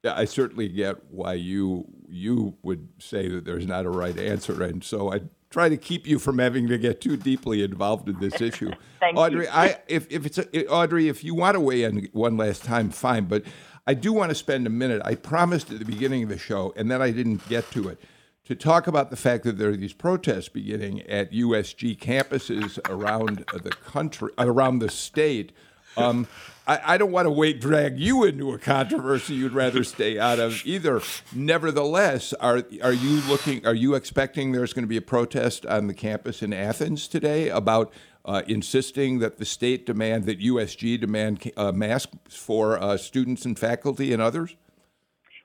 Yeah, 0.06 0.14
I 0.14 0.24
certainly 0.24 0.68
get 0.68 1.10
why 1.10 1.32
you 1.32 1.84
you 2.08 2.54
would 2.62 2.90
say 3.00 3.26
that 3.26 3.44
there's 3.44 3.66
not 3.66 3.86
a 3.86 3.90
right 3.90 4.16
answer, 4.16 4.62
and 4.62 4.84
so 4.84 5.12
I 5.12 5.22
try 5.50 5.68
to 5.68 5.76
keep 5.76 6.06
you 6.06 6.20
from 6.20 6.38
having 6.38 6.68
to 6.68 6.78
get 6.78 7.00
too 7.00 7.16
deeply 7.16 7.64
involved 7.64 8.08
in 8.08 8.20
this 8.20 8.40
issue. 8.40 8.70
Audrey, 9.16 9.46
you. 9.46 9.50
I 9.52 9.78
if 9.88 10.06
if 10.08 10.24
it's 10.24 10.38
a, 10.38 10.66
Audrey, 10.68 11.08
if 11.08 11.24
you 11.24 11.34
want 11.34 11.56
to 11.56 11.60
weigh 11.60 11.82
in 11.82 12.08
one 12.12 12.36
last 12.36 12.62
time, 12.62 12.90
fine. 12.90 13.24
But 13.24 13.42
I 13.84 13.94
do 13.94 14.12
want 14.12 14.28
to 14.30 14.36
spend 14.36 14.64
a 14.68 14.70
minute. 14.70 15.02
I 15.04 15.16
promised 15.16 15.72
at 15.72 15.80
the 15.80 15.84
beginning 15.84 16.22
of 16.22 16.28
the 16.28 16.38
show, 16.38 16.72
and 16.76 16.88
then 16.88 17.02
I 17.02 17.10
didn't 17.10 17.48
get 17.48 17.68
to 17.72 17.88
it, 17.88 18.00
to 18.44 18.54
talk 18.54 18.86
about 18.86 19.10
the 19.10 19.16
fact 19.16 19.42
that 19.42 19.58
there 19.58 19.70
are 19.70 19.76
these 19.76 19.92
protests 19.92 20.48
beginning 20.48 21.02
at 21.02 21.32
USG 21.32 21.98
campuses 21.98 22.78
around 22.88 23.44
the 23.52 23.70
country, 23.70 24.30
around 24.38 24.78
the 24.78 24.88
state. 24.88 25.50
Um, 25.96 26.28
I, 26.66 26.94
I, 26.94 26.98
don't 26.98 27.12
want 27.12 27.26
to 27.26 27.30
wait 27.30 27.60
drag 27.60 27.98
you 27.98 28.24
into 28.24 28.52
a 28.52 28.58
controversy 28.58 29.34
you'd 29.34 29.52
rather 29.52 29.84
stay 29.84 30.18
out 30.18 30.40
of 30.40 30.66
either. 30.66 31.00
Nevertheless, 31.32 32.32
are 32.34 32.64
are 32.82 32.92
you 32.92 33.20
looking? 33.28 33.64
Are 33.64 33.74
you 33.74 33.94
expecting 33.94 34.52
there's 34.52 34.72
going 34.72 34.84
to 34.84 34.88
be 34.88 34.96
a 34.96 35.02
protest 35.02 35.64
on 35.66 35.86
the 35.86 35.94
campus 35.94 36.42
in 36.42 36.52
Athens 36.52 37.06
today 37.06 37.48
about 37.48 37.92
uh, 38.24 38.42
insisting 38.48 39.20
that 39.20 39.38
the 39.38 39.44
state 39.44 39.86
demand 39.86 40.24
that 40.24 40.40
USG 40.40 41.00
demand 41.00 41.50
uh, 41.56 41.70
masks 41.72 42.16
for 42.28 42.82
uh, 42.82 42.96
students 42.96 43.44
and 43.44 43.58
faculty 43.58 44.12
and 44.12 44.20
others? 44.20 44.56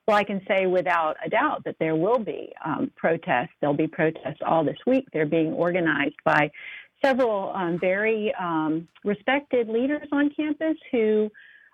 Well, 0.07 0.17
I 0.17 0.23
can 0.23 0.41
say 0.47 0.65
without 0.65 1.15
a 1.23 1.29
doubt 1.29 1.63
that 1.65 1.75
there 1.79 1.95
will 1.95 2.17
be 2.17 2.51
um, 2.65 2.91
protests. 2.95 3.51
There'll 3.61 3.75
be 3.75 3.87
protests 3.87 4.39
all 4.45 4.65
this 4.65 4.79
week. 4.87 5.05
They're 5.13 5.27
being 5.27 5.53
organized 5.53 6.15
by 6.25 6.49
several 7.03 7.51
um, 7.55 7.79
very 7.79 8.33
um, 8.39 8.87
respected 9.03 9.67
leaders 9.67 10.07
on 10.11 10.29
campus 10.35 10.77
who 10.91 11.29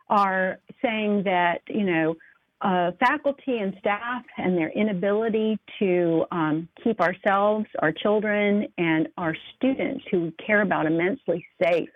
are 0.09 0.59
saying 0.81 1.23
that, 1.23 1.61
you 1.67 1.83
know, 1.83 2.15
uh, 2.61 2.91
faculty 2.99 3.59
and 3.59 3.75
staff 3.79 4.23
and 4.37 4.57
their 4.57 4.69
inability 4.69 5.59
to 5.77 6.25
um, 6.31 6.67
keep 6.83 6.99
ourselves, 6.99 7.65
our 7.79 7.91
children, 7.91 8.67
and 8.77 9.07
our 9.17 9.35
students 9.55 10.03
who 10.09 10.21
we 10.21 10.31
care 10.43 10.61
about 10.61 10.85
immensely 10.87 11.45
safe 11.61 11.89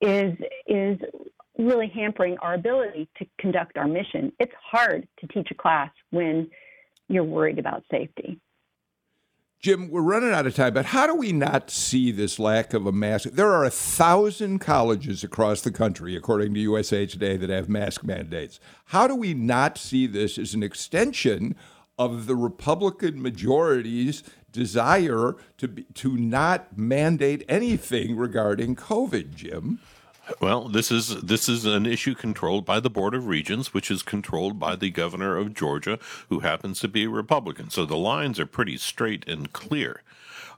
is 0.00 0.34
is 0.68 0.98
really 1.58 1.88
hampering 1.92 2.38
our 2.38 2.54
ability 2.54 3.08
to 3.18 3.26
conduct 3.40 3.76
our 3.76 3.88
mission. 3.88 4.32
It's 4.38 4.52
hard 4.70 5.08
to 5.18 5.26
teach 5.26 5.48
a 5.50 5.54
class 5.54 5.90
when 6.10 6.48
you're 7.08 7.24
worried 7.24 7.58
about 7.58 7.82
safety. 7.90 8.38
Jim, 9.60 9.90
we're 9.90 10.02
running 10.02 10.30
out 10.32 10.46
of 10.46 10.54
time, 10.54 10.72
but 10.72 10.86
how 10.86 11.04
do 11.04 11.16
we 11.16 11.32
not 11.32 11.68
see 11.68 12.12
this 12.12 12.38
lack 12.38 12.72
of 12.74 12.86
a 12.86 12.92
mask? 12.92 13.30
There 13.30 13.52
are 13.52 13.64
a 13.64 13.70
thousand 13.70 14.60
colleges 14.60 15.24
across 15.24 15.62
the 15.62 15.72
country, 15.72 16.14
according 16.14 16.54
to 16.54 16.60
USA 16.60 17.06
Today, 17.06 17.36
that 17.36 17.50
have 17.50 17.68
mask 17.68 18.04
mandates. 18.04 18.60
How 18.86 19.08
do 19.08 19.16
we 19.16 19.34
not 19.34 19.76
see 19.76 20.06
this 20.06 20.38
as 20.38 20.54
an 20.54 20.62
extension 20.62 21.56
of 21.98 22.26
the 22.26 22.36
Republican 22.36 23.20
majority's 23.20 24.22
desire 24.52 25.34
to 25.56 25.66
be, 25.66 25.82
to 25.94 26.16
not 26.16 26.78
mandate 26.78 27.44
anything 27.48 28.16
regarding 28.16 28.76
COVID, 28.76 29.34
Jim? 29.34 29.80
Well, 30.40 30.68
this 30.68 30.90
is 30.90 31.20
this 31.22 31.48
is 31.48 31.64
an 31.64 31.86
issue 31.86 32.14
controlled 32.14 32.64
by 32.64 32.80
the 32.80 32.90
Board 32.90 33.14
of 33.14 33.26
Regents, 33.26 33.72
which 33.72 33.90
is 33.90 34.02
controlled 34.02 34.58
by 34.58 34.76
the 34.76 34.90
governor 34.90 35.36
of 35.36 35.54
Georgia, 35.54 35.98
who 36.28 36.40
happens 36.40 36.80
to 36.80 36.88
be 36.88 37.04
a 37.04 37.10
Republican. 37.10 37.70
So 37.70 37.84
the 37.84 37.96
lines 37.96 38.38
are 38.38 38.46
pretty 38.46 38.76
straight 38.76 39.26
and 39.26 39.52
clear. 39.52 40.02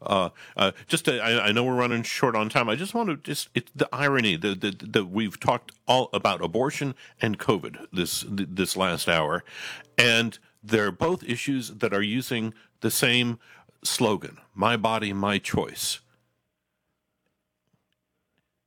Uh, 0.03 0.31
uh, 0.57 0.73
just 0.87 1.05
to, 1.05 1.21
I, 1.21 1.49
I, 1.49 1.53
know 1.53 1.63
we're 1.63 1.75
running 1.75 2.03
short 2.03 2.35
on 2.35 2.49
time. 2.49 2.71
I 2.71 2.75
just 2.75 2.95
want 2.95 3.11
to 3.11 3.17
just 3.17 3.51
it's 3.55 3.71
the 3.75 3.89
irony 3.93 4.37
that, 4.37 4.61
that, 4.93 5.11
we've 5.11 5.39
talked 5.39 5.73
all 5.87 6.09
about 6.15 6.43
abortion 6.43 6.95
and 7.21 7.39
COVID 7.39 7.87
this 7.93 8.25
this 8.27 8.79
last 8.79 9.09
hour, 9.09 9.45
and 9.99 10.39
they're 10.63 10.91
both 10.91 11.23
issues 11.23 11.69
that 11.69 11.93
are 11.93 12.03
using 12.03 12.55
the 12.81 12.91
same 12.91 13.39
slogan: 13.85 14.39
"My 14.55 14.77
body, 14.77 15.13
my 15.13 15.39
choice." 15.39 16.01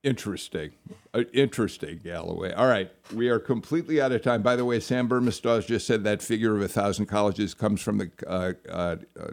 Interesting. 0.04 0.72
Uh, 1.14 1.22
interesting, 1.32 1.98
Galloway. 2.04 2.52
All 2.52 2.66
right. 2.66 2.92
We 3.14 3.30
are 3.30 3.38
completely 3.38 4.02
out 4.02 4.12
of 4.12 4.20
time. 4.20 4.42
By 4.42 4.54
the 4.54 4.64
way, 4.64 4.78
Sam 4.78 5.08
Bermas-Dawes 5.08 5.64
just 5.64 5.86
said 5.86 6.04
that 6.04 6.22
figure 6.22 6.54
of 6.54 6.60
a 6.60 6.68
thousand 6.68 7.06
colleges 7.06 7.54
comes 7.54 7.80
from 7.80 7.96
the 7.96 8.10
uh, 8.26 8.52
uh, 8.68 8.96
uh, 9.18 9.30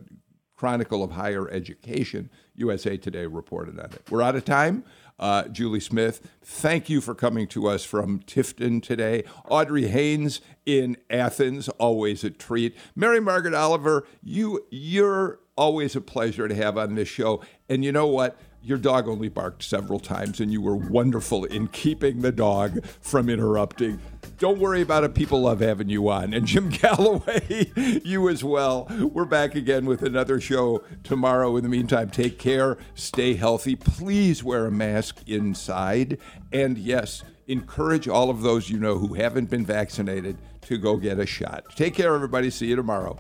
Chronicle 0.56 1.04
of 1.04 1.12
Higher 1.12 1.50
Education. 1.50 2.30
USA 2.56 2.96
Today 2.96 3.26
reported 3.26 3.80
on 3.82 3.88
it. 3.88 4.02
We're 4.10 4.22
out 4.22 4.38
of 4.38 4.46
time. 4.46 4.86
Uh, 5.20 5.50
Julie 5.50 5.82
Smith, 5.82 6.32
thank 6.42 6.90
you 6.90 7.02
for 7.02 7.14
coming 7.14 7.48
to 7.48 7.68
us 7.68 7.84
from 7.84 8.22
Tifton 8.22 8.82
today. 8.82 9.24
Audrey 9.50 9.88
Haynes 9.88 10.40
in 10.66 10.96
Athens, 11.10 11.68
always 11.70 12.24
a 12.24 12.30
treat. 12.30 12.76
Mary 12.96 13.20
Margaret 13.20 13.54
Oliver, 13.54 14.08
you 14.24 14.66
you're 14.72 15.40
always 15.58 15.96
a 15.96 16.02
pleasure 16.02 16.48
to 16.48 16.56
have 16.56 16.78
on 16.78 16.96
this 16.96 17.08
show. 17.08 17.44
And 17.70 17.84
you 17.86 17.92
know 17.92 18.08
what? 18.08 18.40
Your 18.64 18.78
dog 18.78 19.08
only 19.08 19.30
barked 19.30 19.64
several 19.64 20.00
times 20.00 20.40
and 20.40 20.52
you 20.52 20.62
were 20.62 20.76
wonderful 20.76 21.46
in 21.46 21.68
keeping 21.68 22.22
the 22.22 22.32
dog 22.32 22.86
from 23.02 23.30
interrupting. 23.30 24.00
Don't 24.38 24.60
worry 24.60 24.82
about 24.82 25.04
it. 25.04 25.16
People 25.16 25.42
love 25.42 25.60
having 25.60 25.90
you 25.90 26.10
on. 26.10 26.34
And 26.34 26.46
Jim 26.46 26.70
Galloway, 26.82 27.72
you 28.04 28.30
as 28.30 28.44
well. 28.44 28.88
We're 29.14 29.26
back 29.26 29.56
again 29.56 29.86
with 29.86 30.04
another 30.04 30.40
show 30.40 30.84
tomorrow. 31.04 31.58
In 31.58 31.64
the 31.64 31.70
meantime, 31.70 32.10
take 32.10 32.38
care, 32.38 32.78
stay 32.96 33.36
healthy. 33.36 33.76
Please 33.76 34.44
wear 34.44 34.68
a 34.68 34.72
mask 34.72 35.28
inside. 35.28 36.18
And 36.52 36.78
yes, 36.78 37.24
encourage 37.48 38.08
all 38.08 38.30
of 38.30 38.42
those 38.42 38.70
you 38.70 38.80
know 38.80 38.98
who 38.98 39.16
haven't 39.16 39.50
been 39.50 39.66
vaccinated 39.66 40.38
to 40.62 40.78
go 40.78 40.98
get 40.98 41.20
a 41.20 41.26
shot. 41.26 41.76
Take 41.76 41.96
care, 41.96 42.14
everybody. 42.14 42.50
See 42.50 42.68
you 42.68 42.76
tomorrow. 42.76 43.20